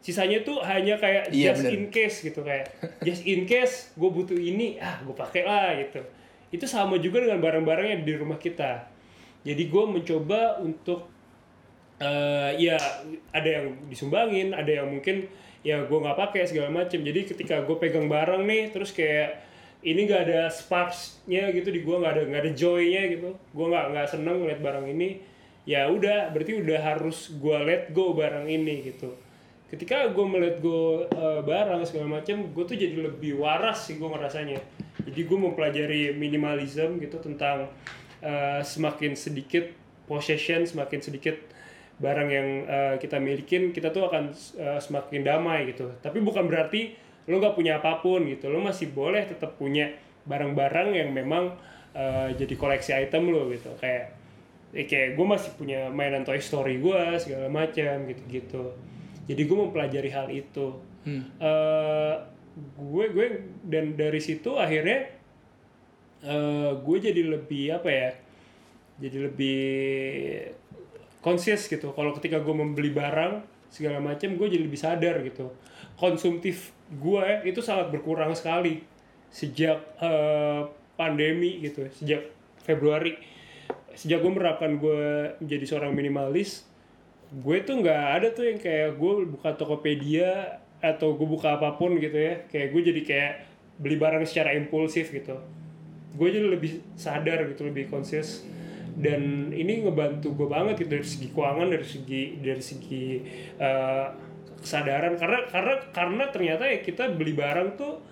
Sisanya 0.00 0.40
tuh 0.40 0.64
hanya 0.64 0.96
kayak 0.96 1.28
Iya, 1.28 1.52
just 1.52 1.68
bener. 1.68 1.76
in 1.76 1.84
case 1.92 2.16
gitu 2.24 2.40
kayak 2.40 2.72
just 3.04 3.20
in 3.28 3.44
case 3.44 3.92
gue 4.00 4.08
butuh 4.08 4.32
ini 4.32 4.80
ah 4.80 5.04
gue 5.04 5.12
pakai 5.12 5.44
lah 5.44 5.76
gitu. 5.76 6.00
Itu 6.48 6.64
sama 6.64 6.96
juga 6.96 7.20
dengan 7.20 7.44
barang-barang 7.44 7.86
yang 7.92 8.02
di 8.08 8.16
rumah 8.16 8.40
kita. 8.40 8.88
Jadi 9.44 9.68
gue 9.68 9.84
mencoba 9.84 10.64
untuk 10.64 11.19
eh 12.00 12.50
ya 12.56 12.80
ada 13.28 13.48
yang 13.60 13.76
disumbangin 13.92 14.56
ada 14.56 14.72
yang 14.72 14.88
mungkin 14.88 15.28
ya 15.60 15.84
gue 15.84 15.98
nggak 16.00 16.16
pakai 16.16 16.48
segala 16.48 16.72
macem. 16.72 17.04
Jadi 17.04 17.28
ketika 17.28 17.60
gue 17.60 17.76
pegang 17.76 18.08
barang 18.08 18.42
nih 18.48 18.72
terus 18.72 18.96
kayak 18.96 19.44
ini 19.80 20.04
gak 20.04 20.28
ada 20.28 20.52
sparksnya 20.52 21.56
gitu 21.56 21.72
di 21.72 21.80
gue 21.80 21.96
nggak 21.96 22.12
ada 22.12 22.22
nggak 22.28 22.42
ada 22.44 22.52
joynya 22.56 23.02
gitu. 23.12 23.36
Gue 23.52 23.66
nggak 23.68 23.84
nggak 23.92 24.06
seneng 24.08 24.44
ngeliat 24.44 24.60
barang 24.64 24.86
ini. 24.88 25.20
Ya 25.68 25.88
udah 25.92 26.32
berarti 26.32 26.56
udah 26.56 26.80
harus 26.80 27.36
gue 27.36 27.58
let 27.64 27.92
go 27.92 28.16
barang 28.16 28.48
ini 28.48 28.80
gitu. 28.92 29.12
Ketika 29.68 30.10
gue 30.10 30.24
melihat 30.26 30.58
gue 30.64 31.04
eh, 31.04 31.40
barang 31.44 31.84
segala 31.84 32.20
macam 32.20 32.48
gue 32.48 32.64
tuh 32.64 32.76
jadi 32.76 32.96
lebih 32.96 33.40
waras 33.40 33.88
sih 33.88 34.00
gue 34.00 34.08
ngerasanya. 34.08 34.58
Jadi 35.04 35.20
gue 35.24 35.38
mempelajari 35.38 36.02
minimalism 36.16 36.96
gitu 37.00 37.20
tentang 37.20 37.68
eh, 38.24 38.60
semakin 38.64 39.12
sedikit 39.16 39.68
possession 40.08 40.66
semakin 40.66 40.98
sedikit 40.98 41.36
barang 42.00 42.28
yang 42.32 42.48
eh, 42.64 42.94
kita 42.96 43.20
milikin 43.20 43.76
kita 43.76 43.92
tuh 43.92 44.08
akan 44.08 44.32
eh, 44.56 44.80
semakin 44.80 45.20
damai 45.20 45.68
gitu. 45.68 45.92
Tapi 46.00 46.18
bukan 46.24 46.48
berarti 46.48 46.96
lo 47.28 47.36
nggak 47.36 47.54
punya 47.54 47.78
apa 47.78 48.00
pun 48.00 48.24
gitu. 48.24 48.48
Lo 48.48 48.58
masih 48.64 48.90
boleh 48.90 49.28
tetap 49.28 49.60
punya 49.60 49.92
barang-barang 50.24 50.96
yang 50.96 51.12
memang 51.12 51.54
eh, 51.92 52.32
jadi 52.34 52.54
koleksi 52.56 52.96
item 52.96 53.28
lo 53.30 53.52
gitu. 53.52 53.68
Kayak 53.76 54.16
eh, 54.72 54.88
kayak 54.88 55.20
gue 55.20 55.26
masih 55.28 55.52
punya 55.60 55.92
mainan 55.92 56.24
Toy 56.24 56.40
Story 56.40 56.80
gue 56.80 57.20
segala 57.20 57.52
macam 57.52 58.08
gitu-gitu. 58.08 58.72
Jadi 59.28 59.42
gue 59.44 59.56
mempelajari 59.60 60.10
hal 60.10 60.32
itu. 60.32 60.80
Eh, 61.38 62.14
gue 62.76 63.04
gue 63.12 63.26
dan 63.68 63.94
dari 63.96 64.20
situ 64.20 64.56
akhirnya 64.56 65.08
eh, 66.24 66.70
gue 66.76 66.96
jadi 66.96 67.22
lebih 67.24 67.64
apa 67.76 67.88
ya 67.88 68.10
jadi 69.00 69.16
lebih 69.30 69.60
conscious 71.20 71.68
gitu. 71.68 71.92
Kalau 71.92 72.12
ketika 72.16 72.40
gue 72.40 72.52
membeli 72.52 72.90
barang 72.92 73.44
segala 73.70 74.02
macam 74.02 74.34
gue 74.34 74.46
jadi 74.50 74.64
lebih 74.66 74.80
sadar 74.80 75.22
gitu. 75.22 75.52
Konsumtif 75.96 76.74
gue 76.90 77.46
itu 77.46 77.60
sangat 77.62 77.92
berkurang 77.94 78.34
sekali 78.34 78.82
sejak 79.30 79.78
eh, 80.02 80.62
pandemi 80.98 81.62
gitu 81.62 81.86
sejak 81.94 82.28
Februari. 82.64 83.14
Sejak 83.94 84.24
gue 84.24 84.32
menerapkan 84.32 84.80
gue 84.80 85.36
menjadi 85.38 85.64
seorang 85.76 85.92
minimalis 85.94 86.66
gue 87.30 87.62
tuh 87.62 87.78
nggak 87.78 88.02
ada 88.18 88.28
tuh 88.34 88.42
yang 88.50 88.58
kayak 88.58 88.98
gue 88.98 89.12
buka 89.30 89.54
Tokopedia 89.54 90.58
atau 90.82 91.14
gue 91.14 91.28
buka 91.30 91.54
apa 91.54 91.78
pun 91.78 91.94
gitu 92.02 92.18
ya. 92.18 92.42
Kayak 92.50 92.68
gue 92.74 92.82
jadi 92.90 93.00
kayak 93.06 93.32
beli 93.78 93.96
barang 93.96 94.26
secara 94.26 94.58
impulsif 94.58 95.14
gitu. 95.14 95.38
Gue 96.18 96.28
jadi 96.34 96.50
lebih 96.50 96.82
sadar 96.98 97.46
gitu 97.46 97.62
lebih 97.70 97.86
conscious 97.86 98.42
dan 98.96 99.52
ini 99.54 99.86
ngebantu 99.86 100.34
gue 100.34 100.48
banget 100.50 100.82
gitu 100.82 100.90
dari 100.98 101.06
segi 101.06 101.26
keuangan 101.30 101.68
dari 101.70 101.86
segi 101.86 102.22
dari 102.42 102.62
segi 102.62 103.04
eh, 103.60 104.06
kesadaran. 104.60 105.14
Karena 105.16 105.38
karena 105.46 105.74
karena 105.94 106.24
ternyata 106.32 106.64
ya 106.66 106.78
kita 106.82 107.12
beli 107.14 107.36
barang 107.36 107.78
tuh 107.78 108.02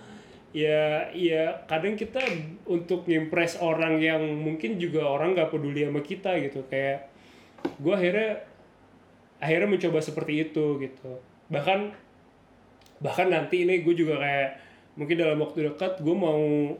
ya 0.53 1.12
ya 1.12 1.66
kadang 1.68 1.95
kita 1.95 2.22
untuk 2.64 3.05
ngimpress 3.05 3.61
orang 3.61 4.01
yang 4.01 4.22
mungkin 4.41 4.81
juga 4.81 5.05
orang 5.05 5.37
nggak 5.37 5.51
peduli 5.51 5.85
sama 5.87 6.01
kita 6.05 6.39
gitu. 6.45 6.64
Kayak 6.70 7.11
gue 7.79 7.95
akhirnya 7.95 8.31
akhirnya 9.39 9.68
mencoba 9.70 9.99
seperti 10.03 10.51
itu 10.51 10.79
gitu. 10.83 11.20
Bahkan 11.51 12.09
bahkan 12.99 13.31
nanti 13.31 13.62
ini 13.62 13.87
gue 13.87 13.95
juga 13.95 14.18
kayak 14.18 14.51
mungkin 14.99 15.14
dalam 15.14 15.39
waktu 15.39 15.70
dekat 15.70 16.03
gue 16.03 16.16
mau 16.16 16.74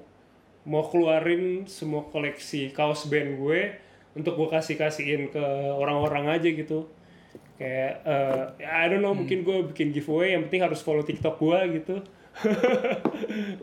mau 0.67 0.85
keluarin 0.91 1.65
semua 1.71 2.05
koleksi 2.11 2.75
kaos 2.75 3.07
band 3.07 3.39
gue 3.39 3.88
untuk 4.19 4.35
gue 4.35 4.49
kasih 4.51 4.75
kasihin 4.75 5.31
ke 5.31 5.41
orang-orang 5.73 6.35
aja 6.35 6.49
gitu 6.51 6.91
kayak 7.57 8.03
eh, 8.03 8.43
I 8.62 8.87
don't 8.87 9.01
know 9.01 9.14
mungkin 9.14 9.43
gue 9.43 9.71
bikin 9.71 9.91
giveaway 9.91 10.35
yang 10.35 10.47
penting 10.47 10.62
harus 10.62 10.79
follow 10.79 11.03
TikTok 11.03 11.39
gue 11.39 11.59
gitu 11.79 11.97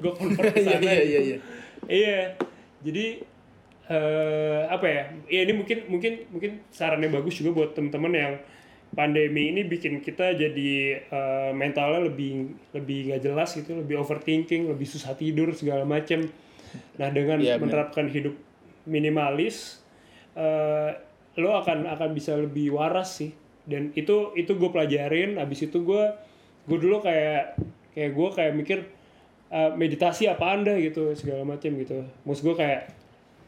gue 0.01 0.11
convert 0.11 0.51
ke 0.51 0.59
Iya, 0.59 0.71
sana 0.73 0.83
iya, 0.83 0.93
iya, 0.93 1.03
gitu. 1.03 1.23
iya. 1.23 1.37
Iya, 1.85 2.19
jadi 2.81 3.05
eh 3.85 4.61
apa 4.65 4.85
ya 4.89 5.03
ya 5.29 5.39
ini 5.45 5.53
mungkin 5.53 5.85
mungkin 5.85 6.13
mungkin 6.33 6.51
sarannya 6.73 7.05
bagus 7.05 7.37
juga 7.37 7.53
buat 7.53 7.77
teman-teman 7.77 8.13
yang 8.17 8.33
pandemi 8.91 9.53
ini 9.53 9.61
bikin 9.61 10.01
kita 10.01 10.33
jadi 10.33 10.71
eh, 11.05 11.51
mentalnya 11.53 12.09
lebih 12.09 12.49
lebih 12.73 13.13
nggak 13.13 13.21
jelas 13.21 13.53
gitu 13.53 13.77
lebih 13.77 14.01
overthinking 14.01 14.65
lebih 14.65 14.89
susah 14.89 15.13
tidur 15.13 15.53
segala 15.53 15.85
macem 15.85 16.25
nah 16.97 17.13
dengan 17.13 17.37
Iya, 17.37 17.61
benar. 17.61 17.85
menerapkan 17.85 18.09
hidup 18.09 18.33
minimalis 18.89 19.84
eh, 20.35 20.91
lo 21.39 21.51
akan 21.59 21.87
akan 21.89 22.09
bisa 22.15 22.35
lebih 22.35 22.75
waras 22.75 23.23
sih. 23.23 23.31
Dan 23.65 23.91
itu 23.97 24.35
itu 24.37 24.55
gue 24.55 24.69
pelajarin. 24.69 25.41
Abis 25.41 25.67
itu 25.67 25.81
gue 25.81 26.03
gue 26.65 26.77
dulu 26.77 27.01
kayak 27.01 27.59
kayak 27.95 28.11
gue 28.13 28.29
kayak 28.35 28.53
mikir 28.53 28.79
eh, 29.51 29.71
meditasi 29.73 30.29
apa 30.29 30.45
anda 30.53 30.75
gitu 30.77 31.15
segala 31.17 31.47
macam 31.47 31.71
gitu. 31.79 32.03
Maksud 32.27 32.43
gue 32.51 32.55
kayak 32.59 32.81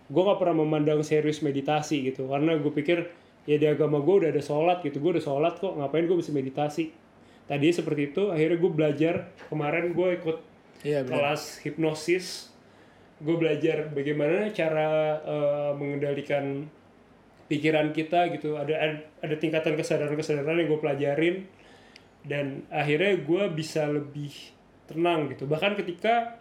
gue 0.08 0.24
gak 0.24 0.40
pernah 0.40 0.64
memandang 0.64 1.04
serius 1.04 1.44
meditasi 1.44 2.08
gitu. 2.12 2.32
Karena 2.32 2.56
gue 2.56 2.72
pikir 2.72 3.08
ya 3.48 3.56
di 3.60 3.68
agama 3.68 4.00
gue 4.04 4.26
udah 4.26 4.30
ada 4.32 4.44
sholat 4.44 4.84
gitu. 4.84 5.04
Gue 5.04 5.20
udah 5.20 5.24
sholat 5.24 5.54
kok 5.60 5.76
ngapain 5.76 6.08
gue 6.08 6.18
bisa 6.18 6.32
meditasi? 6.32 6.92
Tadi 7.48 7.68
seperti 7.72 8.12
itu 8.12 8.32
akhirnya 8.32 8.58
gue 8.60 8.72
belajar. 8.72 9.16
Kemarin 9.48 9.96
gue 9.96 10.10
ikut 10.20 10.38
Iya 10.86 11.02
kelas 11.10 11.58
hipnosis 11.66 12.54
gue 13.18 13.36
belajar 13.36 13.90
bagaimana 13.90 14.54
cara 14.54 15.18
eh, 15.26 15.72
mengendalikan 15.74 16.70
pikiran 17.50 17.96
kita 17.96 18.30
gitu. 18.36 18.60
Ada 18.60 18.74
ada, 18.78 18.98
ada 19.24 19.36
tingkatan 19.40 19.74
kesadaran 19.74 20.14
kesadaran 20.14 20.58
yang 20.62 20.70
gue 20.70 20.82
pelajarin. 20.82 21.36
Dan 22.28 22.68
akhirnya 22.68 23.24
gue 23.24 23.44
bisa 23.56 23.88
lebih 23.88 24.34
tenang 24.86 25.32
gitu. 25.32 25.48
Bahkan 25.48 25.80
ketika 25.80 26.38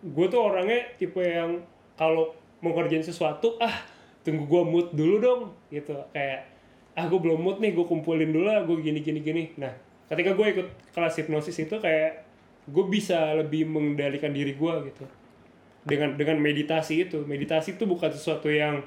gue 0.00 0.26
tuh 0.28 0.40
orangnya 0.40 0.96
tipe 0.96 1.20
yang 1.20 1.62
kalau 1.94 2.32
mau 2.64 2.72
kerjain 2.76 3.04
sesuatu 3.04 3.60
ah 3.60 3.84
tunggu 4.24 4.44
gue 4.44 4.62
mood 4.66 4.88
dulu 4.92 5.16
dong 5.22 5.40
gitu. 5.70 5.96
Kayak 6.12 6.50
ah 6.98 7.06
gue 7.06 7.20
belum 7.22 7.38
mood 7.40 7.62
nih 7.62 7.72
gue 7.72 7.86
kumpulin 7.86 8.28
dulu 8.34 8.50
lah 8.50 8.66
gue 8.66 8.76
gini 8.82 9.00
gini 9.00 9.20
gini. 9.22 9.44
Nah 9.56 9.72
ketika 10.10 10.34
gue 10.34 10.46
ikut 10.58 10.68
kelas 10.90 11.14
hipnosis 11.22 11.54
itu 11.54 11.78
kayak 11.78 12.26
gue 12.66 12.84
bisa 12.90 13.38
lebih 13.38 13.64
mengendalikan 13.70 14.34
diri 14.34 14.58
gue 14.58 14.74
gitu 14.90 15.06
dengan 15.84 16.16
dengan 16.16 16.36
meditasi 16.40 17.08
itu. 17.08 17.24
Meditasi 17.24 17.76
itu 17.80 17.84
bukan 17.88 18.12
sesuatu 18.12 18.52
yang 18.52 18.84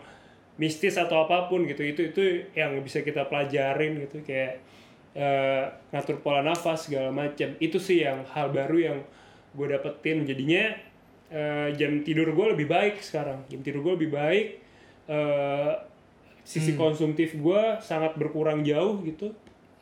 mistis 0.61 0.97
atau 0.97 1.25
apa 1.25 1.49
pun 1.49 1.65
gitu. 1.65 1.81
Itu 1.81 2.13
itu 2.13 2.21
yang 2.53 2.77
bisa 2.85 3.01
kita 3.01 3.25
pelajarin 3.25 3.97
gitu. 4.05 4.21
Kayak 4.21 4.61
eh, 5.17 5.65
ngatur 5.93 6.21
pola 6.21 6.45
nafas 6.45 6.89
segala 6.89 7.09
macam. 7.09 7.53
Itu 7.57 7.81
sih 7.81 8.05
yang 8.05 8.25
hal 8.33 8.53
baru 8.53 8.77
yang 8.77 8.97
gue 9.53 9.67
dapetin. 9.69 10.25
Jadinya 10.25 10.73
eh, 11.33 11.69
jam 11.73 12.05
tidur 12.05 12.29
gue 12.33 12.47
lebih 12.53 12.67
baik 12.69 13.01
sekarang. 13.01 13.41
Jam 13.49 13.65
tidur 13.65 13.81
gue 13.81 13.93
lebih 13.97 14.11
baik 14.13 14.47
eh, 15.09 15.73
sisi 16.43 16.75
konsumtif 16.75 17.33
gue 17.39 17.61
sangat 17.81 18.13
berkurang 18.19 18.61
jauh 18.61 19.01
gitu. 19.07 19.33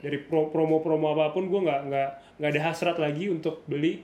Dari 0.01 0.17
pro- 0.17 0.49
promo-promo 0.49 1.13
apa 1.13 1.29
pun 1.35 1.45
gue 1.45 1.61
nggak 1.61 1.81
nggak 1.93 2.09
nggak 2.41 2.49
ada 2.57 2.61
hasrat 2.63 2.97
lagi 2.97 3.29
untuk 3.29 3.61
beli. 3.67 4.01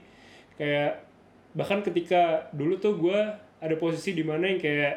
Kayak 0.54 1.07
bahkan 1.56 1.80
ketika 1.80 2.52
dulu 2.52 2.76
tuh 2.76 2.94
gue 2.96 3.20
ada 3.58 3.74
posisi 3.78 4.14
di 4.14 4.22
mana 4.22 4.48
yang 4.48 4.60
kayak 4.60 4.94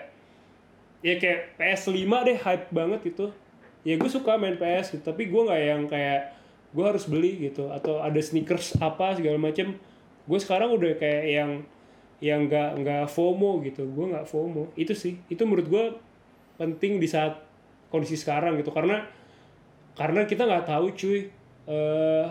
ya 1.01 1.17
kayak 1.17 1.57
PS5 1.57 2.05
deh 2.27 2.37
hype 2.37 2.67
banget 2.69 2.99
gitu. 3.13 3.33
Ya 3.81 3.97
gue 3.97 4.09
suka 4.09 4.37
main 4.37 4.61
PS 4.61 4.93
gitu 4.93 5.03
tapi 5.03 5.29
gue 5.29 5.41
nggak 5.41 5.61
yang 5.61 5.83
kayak 5.89 6.37
gue 6.71 6.85
harus 6.85 7.03
beli 7.09 7.51
gitu 7.51 7.67
atau 7.73 7.99
ada 7.99 8.19
sneakers 8.21 8.77
apa 8.77 9.17
segala 9.17 9.41
macem. 9.41 9.75
Gue 10.29 10.39
sekarang 10.39 10.77
udah 10.77 10.95
kayak 10.95 11.25
yang 11.27 11.51
yang 12.21 12.45
nggak 12.45 12.85
nggak 12.85 13.05
FOMO 13.09 13.65
gitu 13.65 13.89
gue 13.89 14.05
nggak 14.13 14.29
FOMO. 14.29 14.69
Itu 14.77 14.93
sih 14.93 15.17
itu 15.27 15.41
menurut 15.43 15.67
gue 15.67 15.85
penting 16.61 17.01
di 17.01 17.09
saat 17.09 17.41
kondisi 17.89 18.15
sekarang 18.15 18.61
gitu. 18.61 18.69
Karena 18.69 19.01
karena 19.97 20.23
kita 20.29 20.45
nggak 20.45 20.69
tahu 20.69 20.85
cuy 20.93 21.19
eh, 21.65 22.25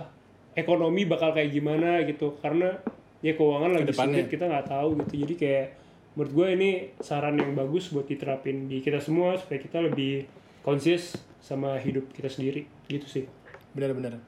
ekonomi 0.54 1.02
bakal 1.10 1.34
kayak 1.34 1.50
gimana 1.50 2.06
gitu. 2.06 2.38
Karena 2.38 2.78
ya 3.20 3.32
keuangan 3.32 3.70
lagi 3.70 3.84
Ke 3.84 3.90
depannya. 3.90 4.16
sulit 4.16 4.28
kita 4.28 4.44
nggak 4.46 4.66
tahu 4.66 4.88
gitu 4.98 5.14
jadi 5.20 5.34
kayak 5.36 5.66
menurut 6.10 6.32
gue 6.32 6.46
ini 6.50 6.70
saran 6.98 7.36
yang 7.36 7.52
bagus 7.52 7.88
buat 7.88 8.04
diterapin 8.04 8.66
di 8.66 8.80
kita 8.80 8.98
semua 8.98 9.36
supaya 9.36 9.58
kita 9.58 9.78
lebih 9.80 10.26
konsis 10.60 11.14
sama 11.38 11.76
hidup 11.76 12.10
kita 12.10 12.28
sendiri 12.28 12.64
gitu 12.86 13.06
sih 13.06 13.24
Benar-benar. 13.70 14.18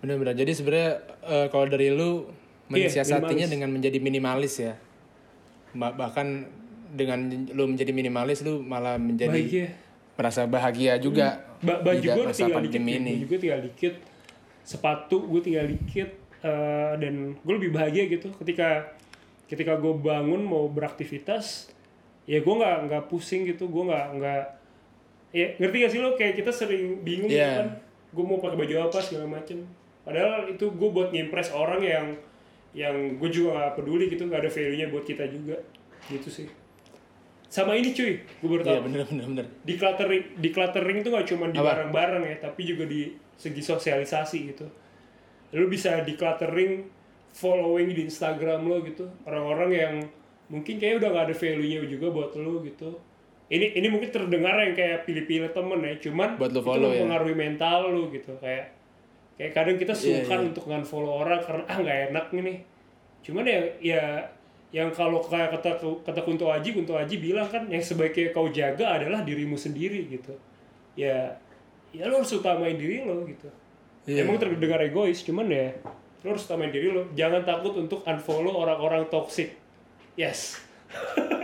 Benar-benar. 0.00 0.34
Jadi 0.34 0.52
sebenarnya 0.52 0.90
eh, 1.22 1.46
kalau 1.48 1.64
dari 1.64 1.88
lu 1.88 2.26
mensiasatinya 2.66 3.22
minimalis. 3.22 3.50
dengan 3.50 3.68
menjadi 3.70 3.98
minimalis 3.98 4.54
ya. 4.58 4.74
Ba- 5.72 5.94
bahkan 5.94 6.50
dengan 6.90 7.18
lu 7.50 7.64
menjadi 7.66 7.90
minimalis 7.90 8.42
lu 8.42 8.60
malah 8.60 8.94
menjadi 8.96 9.30
bahagia 9.32 9.66
merasa 10.14 10.40
bahagia 10.44 10.92
juga. 10.96 11.42
ba 11.58 11.80
baju 11.80 12.02
gue 12.02 12.24
tinggal 12.30 12.60
dikit 12.60 12.82
ini. 12.82 13.14
baju 13.14 13.26
gue 13.26 13.38
tinggal 13.40 13.60
dikit 13.62 13.94
sepatu 14.60 15.16
gue 15.22 15.40
tinggal 15.40 15.66
dikit 15.66 16.08
eh, 16.44 16.92
dan 17.00 17.40
gue 17.40 17.54
lebih 17.56 17.72
bahagia 17.72 18.04
gitu 18.06 18.28
ketika 18.36 18.92
ketika 19.44 19.76
gue 19.76 19.92
bangun 19.96 20.44
mau 20.44 20.68
beraktivitas 20.68 21.72
ya 22.24 22.40
gue 22.40 22.54
nggak 22.54 22.76
nggak 22.88 23.02
pusing 23.08 23.44
gitu 23.44 23.68
gue 23.68 23.84
nggak 23.84 24.06
nggak 24.16 24.42
ya 25.34 25.46
ngerti 25.58 25.76
gak 25.82 25.90
sih 25.90 26.00
lo? 26.00 26.14
Kayak 26.14 26.38
kita 26.38 26.52
sering 26.54 27.02
bingung 27.02 27.26
gitu 27.26 27.42
Iya. 27.42 27.58
kan 27.64 27.68
gue 28.14 28.24
mau 28.24 28.38
pakai 28.38 28.54
baju 28.54 28.74
apa 28.86 28.98
segala 29.02 29.26
macem. 29.26 29.66
Padahal 30.06 30.46
itu 30.46 30.70
gue 30.70 30.88
buat 30.88 31.10
ngimpress 31.10 31.50
orang 31.50 31.82
yang 31.82 32.06
yang 32.70 33.18
gue 33.18 33.30
juga 33.30 33.58
gak 33.58 33.82
peduli 33.82 34.06
gitu 34.06 34.24
nggak 34.24 34.46
ada 34.46 34.50
value 34.50 34.78
nya 34.78 34.86
buat 34.88 35.02
kita 35.02 35.26
juga. 35.26 35.58
Gitu 36.06 36.28
sih. 36.30 36.46
Sama 37.50 37.74
ini 37.74 37.90
cuy 37.90 38.22
gue 38.22 38.48
baru 38.48 38.62
tahu. 38.62 38.72
Iya 38.72 38.80
benar 38.82 39.02
benar 39.06 39.24
benar. 39.26 39.46
decluttering 39.62 40.24
decluttering 40.38 40.96
itu 41.02 41.08
nggak 41.10 41.26
cuma 41.28 41.44
di 41.50 41.58
barang-barang 41.58 42.22
ya 42.24 42.36
tapi 42.40 42.60
juga 42.64 42.84
di 42.86 43.00
segi 43.34 43.58
sosialisasi 43.60 44.38
gitu 44.54 44.66
lu 45.54 45.70
bisa 45.70 46.02
decluttering 46.02 46.84
following 47.30 47.94
di 47.94 48.06
Instagram 48.06 48.66
lo 48.66 48.82
gitu. 48.82 49.06
Orang-orang 49.26 49.70
yang 49.70 49.94
mungkin 50.50 50.78
kayak 50.78 51.00
udah 51.02 51.08
gak 51.14 51.24
ada 51.30 51.34
value-nya 51.34 51.86
juga 51.86 52.06
buat 52.10 52.30
lu 52.34 52.62
gitu. 52.66 52.94
Ini 53.44 53.76
ini 53.76 53.86
mungkin 53.92 54.08
terdengar 54.10 54.56
yang 54.58 54.74
kayak 54.74 55.04
pilih-pilih 55.04 55.52
temen 55.52 55.78
ya 55.84 55.94
cuman 56.00 56.40
Buat 56.40 56.52
itu 56.52 56.60
follow 56.64 56.90
ya. 56.90 57.04
mempengaruhi 57.04 57.36
mental 57.36 57.92
lu 57.92 58.08
gitu. 58.10 58.32
Kayak 58.40 58.72
kayak 59.34 59.52
kadang 59.52 59.76
kita 59.78 59.94
Iya, 59.94 60.00
sungkan 60.22 60.38
iya. 60.42 60.48
untuk 60.54 60.64
nge-follow 60.70 61.14
orang 61.26 61.40
karena 61.42 61.64
ah 61.66 61.78
nggak 61.82 61.98
enak 62.14 62.26
nih 62.38 62.58
cuman 63.24 63.42
ya 63.48 63.60
ya 63.82 64.02
yang 64.70 64.92
kalau 64.94 65.18
kayak 65.18 65.58
kata 65.58 65.80
kata 66.06 66.20
Kunto 66.22 66.46
Aji 66.50 66.70
Kunto 66.70 66.94
Aji 66.94 67.18
bilang 67.18 67.48
kan 67.50 67.66
yang 67.66 67.82
sebaiknya 67.82 68.30
kau 68.30 68.46
jaga 68.52 68.94
adalah 69.00 69.26
dirimu 69.26 69.58
sendiri 69.58 70.06
gitu. 70.06 70.34
Ya 70.94 71.34
ya 71.90 72.06
lo 72.06 72.22
harus 72.22 72.30
utamain 72.30 72.78
diri 72.78 73.02
lo 73.02 73.22
gitu 73.26 73.50
Iya. 74.04 74.22
emang 74.22 74.36
terdengar 74.36 74.80
egois 74.80 75.20
cuman 75.20 75.48
ya 75.48 75.72
lo 76.20 76.28
harus 76.30 76.44
utamain 76.44 76.68
diri 76.68 76.88
lo 76.88 77.08
jangan 77.12 77.40
takut 77.42 77.72
untuk 77.74 78.00
unfollow 78.02 78.52
orang-orang 78.58 79.08
toxic 79.08 79.56
yes 80.14 80.60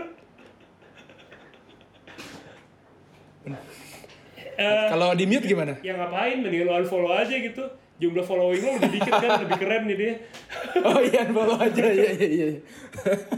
Eh, 4.61 4.86
Kalau 4.92 5.16
di 5.16 5.24
mute 5.24 5.48
gimana? 5.48 5.72
ya 5.80 5.96
ngapain 5.96 6.36
mending 6.36 6.68
lo 6.68 6.76
unfollow 6.76 7.08
aja 7.11 7.32
gitu 7.32 7.64
jumlah 7.96 8.20
following 8.20 8.61
lo 8.61 8.76
lebih 8.76 9.00
dikit 9.00 9.14
kan 9.14 9.40
lebih 9.40 9.56
keren 9.56 9.82
nih 9.84 9.96
dia 9.96 10.12
Oh 10.88 11.00
iya 11.00 11.24
follow 11.26 11.56
aja 11.56 11.84
iya 11.86 12.11
iya 12.12 12.28
iya. 12.28 12.46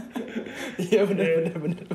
Iya 0.83 1.01
benar 1.05 1.27
benar 1.37 1.57
benar. 1.57 1.85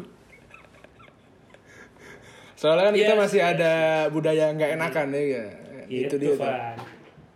Soalnya 2.54 2.84
kan 2.88 2.94
kita 2.96 3.12
Yes, 3.12 3.20
masih 3.20 3.40
ada 3.42 3.72
budaya 4.08 4.44
nggak 4.50 4.70
enakan 4.74 5.06
ya. 5.10 5.20
ya. 5.20 5.44
itu, 5.86 6.04
Itu 6.06 6.16
dia. 6.16 6.28
tuh. 6.30 6.36
Van 6.40 6.76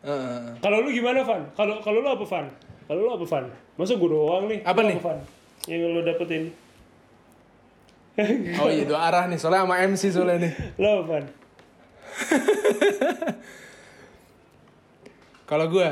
Heeh. 0.02 0.58
kalau 0.58 0.82
lu 0.82 0.90
gimana 0.90 1.22
Van? 1.22 1.42
Kalau 1.54 1.78
kalau 1.78 1.98
lu 2.00 2.08
apa 2.08 2.24
Van? 2.26 2.46
Kalau 2.84 2.98
lu 3.00 3.10
apa 3.10 3.24
Van? 3.24 3.44
Masa 3.74 3.94
gue 3.94 4.06
doang 4.06 4.44
nih? 4.46 4.58
Apa 4.62 4.82
Lu 4.82 4.86
nih? 4.90 4.98
Van? 4.98 5.18
Yang 5.64 5.80
lu 5.88 6.00
dapetin. 6.02 6.42
Oh 8.58 8.68
iya 8.68 8.84
dua 8.84 9.08
arah 9.08 9.24
nih. 9.24 9.38
Soalnya 9.38 9.62
sama 9.62 9.78
MC 9.80 10.02
soalnya 10.10 10.36
nih. 10.42 10.52
lo 10.76 10.88
apa 10.98 11.02
Van? 11.08 11.24
Kalau 15.46 15.66
gue 15.68 15.88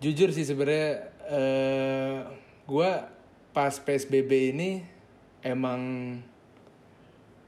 jujur 0.00 0.32
sih 0.32 0.42
sebenarnya 0.42 1.12
eh 1.28 2.16
gue 2.64 2.90
pas 3.52 3.72
PSBB 3.76 4.50
ini 4.50 4.80
emang 5.40 5.80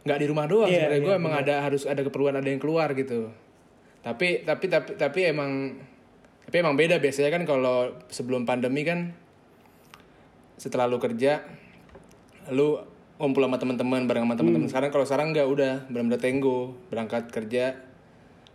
nggak 0.02 0.18
di 0.18 0.26
rumah 0.26 0.44
doang 0.44 0.68
Iya, 0.68 0.84
sebenarnya. 0.84 0.98
Iya, 0.98 1.02
gue 1.02 1.12
emang 1.16 1.32
ada 1.34 1.54
harus 1.60 1.82
ada 1.82 1.98
keperluan 2.02 2.34
ada 2.34 2.44
yang 2.44 2.60
keluar 2.60 2.92
gitu 2.92 3.30
tapi 4.02 4.42
tapi 4.42 4.66
tapi 4.66 4.98
tapi 4.98 5.20
emang 5.30 5.78
tapi 6.42 6.56
emang 6.58 6.74
beda. 6.74 6.98
Biasanya 6.98 7.30
kan 7.30 7.42
kalau 7.46 8.02
sebelum 8.10 8.42
pandemi 8.42 8.82
kan 8.82 9.14
setelah 10.58 10.90
lu 10.90 10.98
kerja 10.98 11.42
lu 12.50 12.82
ngumpul 13.22 13.46
sama 13.46 13.56
teman-teman 13.62 14.10
bareng 14.10 14.26
sama 14.26 14.34
teman-teman. 14.34 14.66
Sekarang 14.66 14.90
kalau 14.90 15.06
sekarang 15.06 15.26
nggak 15.30 15.46
udah 15.46 15.72
benar-benar 15.86 16.18
tenggo. 16.18 16.74
Berangkat 16.90 17.30
kerja 17.30 17.78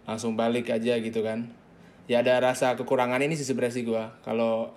langsung 0.04 0.36
balik 0.36 0.68
aja 0.68 1.00
gitu 1.00 1.24
kan. 1.24 1.48
Ya 2.08 2.20
ada 2.24 2.40
rasa 2.44 2.76
kekurangan 2.76 3.20
ini 3.24 3.40
sih 3.40 3.48
sebenarnya 3.48 3.74
sih 3.76 3.84
gua. 3.88 4.20
Kalau 4.28 4.76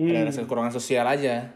ada 0.00 0.32
rasa 0.32 0.48
kekurangan 0.48 0.72
sosial 0.72 1.04
aja. 1.04 1.52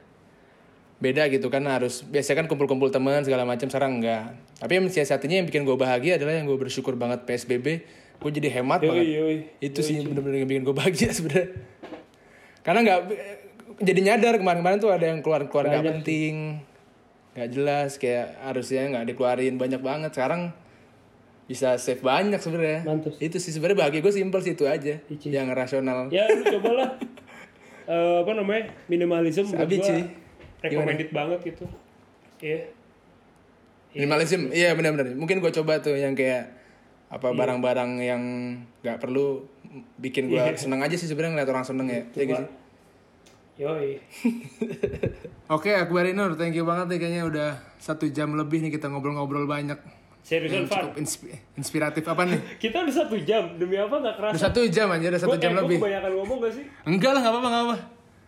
Beda 0.97 1.29
gitu 1.29 1.53
kan 1.53 1.61
harus 1.69 2.09
biasanya 2.09 2.45
kan 2.45 2.47
kumpul-kumpul 2.49 2.89
teman 2.89 3.21
segala 3.21 3.45
macam 3.45 3.69
sekarang 3.69 4.01
enggak 4.01 4.33
tapi 4.57 4.81
yang 4.81 4.89
satunya 4.89 5.45
yang 5.45 5.47
bikin 5.49 5.69
gue 5.69 5.77
bahagia 5.77 6.17
adalah 6.17 6.33
yang 6.41 6.49
gue 6.49 6.57
bersyukur 6.57 6.97
banget 6.97 7.29
PSBB 7.29 7.85
gue 8.17 8.31
jadi 8.33 8.49
hemat 8.61 8.81
Yoi, 8.83 8.89
banget. 8.89 9.07
yoi. 9.07 9.37
itu 9.61 9.81
sih 9.85 10.01
bener-bener 10.03 10.43
yang 10.43 10.49
bikin 10.49 10.63
gue 10.65 10.75
bahagia 10.75 11.11
sebenarnya 11.17 11.53
karena 12.67 12.81
nggak 12.83 13.01
jadi 13.77 14.01
nyadar 14.03 14.35
kemarin-kemarin 14.41 14.79
tuh 14.81 14.91
ada 14.91 15.05
yang 15.07 15.21
keluar-keluar 15.21 15.69
nggak 15.69 15.85
penting. 16.01 16.65
Nggak 17.37 17.49
jelas 17.53 17.91
kayak 18.01 18.41
harusnya 18.43 18.83
nggak 18.89 19.05
dikeluarin 19.13 19.55
banyak 19.61 19.81
banget. 19.85 20.11
Sekarang 20.17 20.51
bisa 21.47 21.79
save 21.79 22.03
banyak 22.03 22.43
sebenarnya 22.43 22.83
itu 23.23 23.39
sih 23.39 23.55
sebenarnya 23.55 23.87
bahagia 23.87 24.03
gue 24.03 24.11
simpel 24.11 24.43
sih 24.43 24.59
itu 24.59 24.67
aja 24.67 24.99
Ici. 25.07 25.31
yang 25.31 25.47
rasional. 25.55 26.11
Ya 26.11 26.27
lu 26.31 26.43
cobalah. 26.43 26.97
Eh, 27.87 28.17
apa 28.19 28.35
namanya? 28.35 28.67
Minimalism 28.91 29.47
Sabi, 29.47 29.79
gua 29.79 29.87
Ci. 29.87 30.11
recommended 30.59 31.07
banget 31.15 31.39
gitu. 31.55 31.71
Iya. 32.43 32.75
Minimalism 33.95 34.51
iya 34.51 34.75
benar-benar 34.75 35.15
mungkin 35.15 35.39
gue 35.39 35.55
coba 35.55 35.79
tuh 35.79 35.95
yang 35.95 36.19
kayak 36.19 36.51
apa 37.09 37.31
barang-barang 37.31 37.91
yang 37.99 38.23
nggak 38.81 38.99
perlu 38.99 39.47
bikin 39.97 40.27
gue 40.27 40.43
seneng 40.55 40.81
aja 40.81 40.93
sih 40.93 41.05
sebenarnya 41.05 41.33
ngeliat 41.37 41.51
orang 41.51 41.65
seneng 41.65 41.87
ya 41.87 42.03
Iya 42.11 42.25
gak 42.25 42.37
sih? 42.37 42.49
yoi 43.57 43.91
Oke, 45.49 45.71
Akbar 45.73 46.05
Nur, 46.09 46.35
thank 46.35 46.53
you 46.53 46.63
banget 46.63 46.87
nih 46.89 46.99
kayaknya 46.99 47.23
udah 47.25 47.49
satu 47.77 48.05
jam 48.09 48.33
lebih 48.33 48.59
nih 48.59 48.71
kita 48.71 48.87
ngobrol-ngobrol 48.87 49.47
banyak. 49.47 49.79
seriusan 50.21 50.67
Van 50.67 50.83
Cukup 50.83 50.99
inspi- 50.99 51.31
inspiratif 51.55 52.03
apa 52.05 52.27
nih? 52.27 52.43
kita 52.63 52.83
udah 52.83 52.95
satu 52.97 53.15
jam 53.21 53.55
demi 53.55 53.77
apa 53.77 53.95
nggak 53.95 54.15
kerasa 54.17 54.33
Udah 54.33 54.43
satu 54.43 54.61
jam 54.67 54.91
aja, 54.91 55.07
udah 55.07 55.21
satu 55.21 55.31
Gua- 55.31 55.41
jam 55.41 55.53
eh, 55.53 55.57
lebih. 55.57 55.79
kebanyakan 55.79 56.13
ngomong 56.13 56.39
gak 56.41 56.53
sih 56.53 56.65
Enggak 56.83 57.11
lah, 57.13 57.21
nggak 57.21 57.33
apa-apa, 57.33 57.49
nggak 57.49 57.65
apa. 57.65 57.77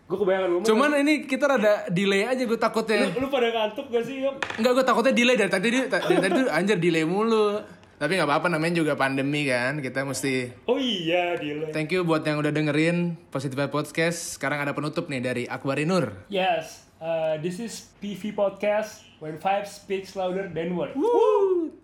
gue 0.01 0.17
kebanyakan 0.17 0.47
ngomong 0.49 0.65
Cuman 0.65 0.89
ini 0.97 1.13
kita 1.23 1.45
rada 1.45 1.73
delay 1.89 2.23
aja 2.23 2.39
gue 2.41 2.55
takutnya. 2.57 3.03
lu, 3.05 3.19
lu 3.19 3.27
pada 3.27 3.47
ngantuk 3.51 3.85
gak 3.85 4.01
sih 4.01 4.15
Yop? 4.23 4.35
Enggak, 4.55 4.71
gue 4.73 4.85
takutnya 4.85 5.11
delay 5.13 5.35
dari 5.35 5.51
tadi 5.51 5.67
dari 5.75 5.89
tadi 6.17 6.33
tuh 6.33 6.47
anjir 6.49 6.77
delay 6.77 7.03
mulu. 7.03 7.59
Tapi 7.99 8.15
nggak 8.15 8.31
apa-apa 8.31 8.47
namanya 8.47 8.79
juga 8.79 8.95
pandemi 8.95 9.43
kan, 9.43 9.83
kita 9.83 10.07
mesti 10.07 10.55
oh 10.71 10.79
iya 10.79 11.35
delay 11.35 11.75
Thank 11.75 11.91
you 11.91 12.07
buat 12.07 12.23
yang 12.23 12.39
udah 12.39 12.55
dengerin 12.55 13.19
Positive 13.27 13.67
Podcast. 13.67 14.39
Sekarang 14.39 14.63
ada 14.63 14.71
penutup 14.71 15.11
nih 15.11 15.19
dari 15.19 15.43
Akbarinur. 15.43 16.15
yes 16.31 16.87
uh, 17.03 17.35
this 17.43 17.59
is 17.59 17.91
PV 17.99 18.35
podcast 18.35 19.03
when 19.19 19.35
five 19.39 19.67
speaks 19.67 20.15
louder 20.15 20.47
than 20.51 20.75
words 20.79 20.95
Woo! 20.95 21.75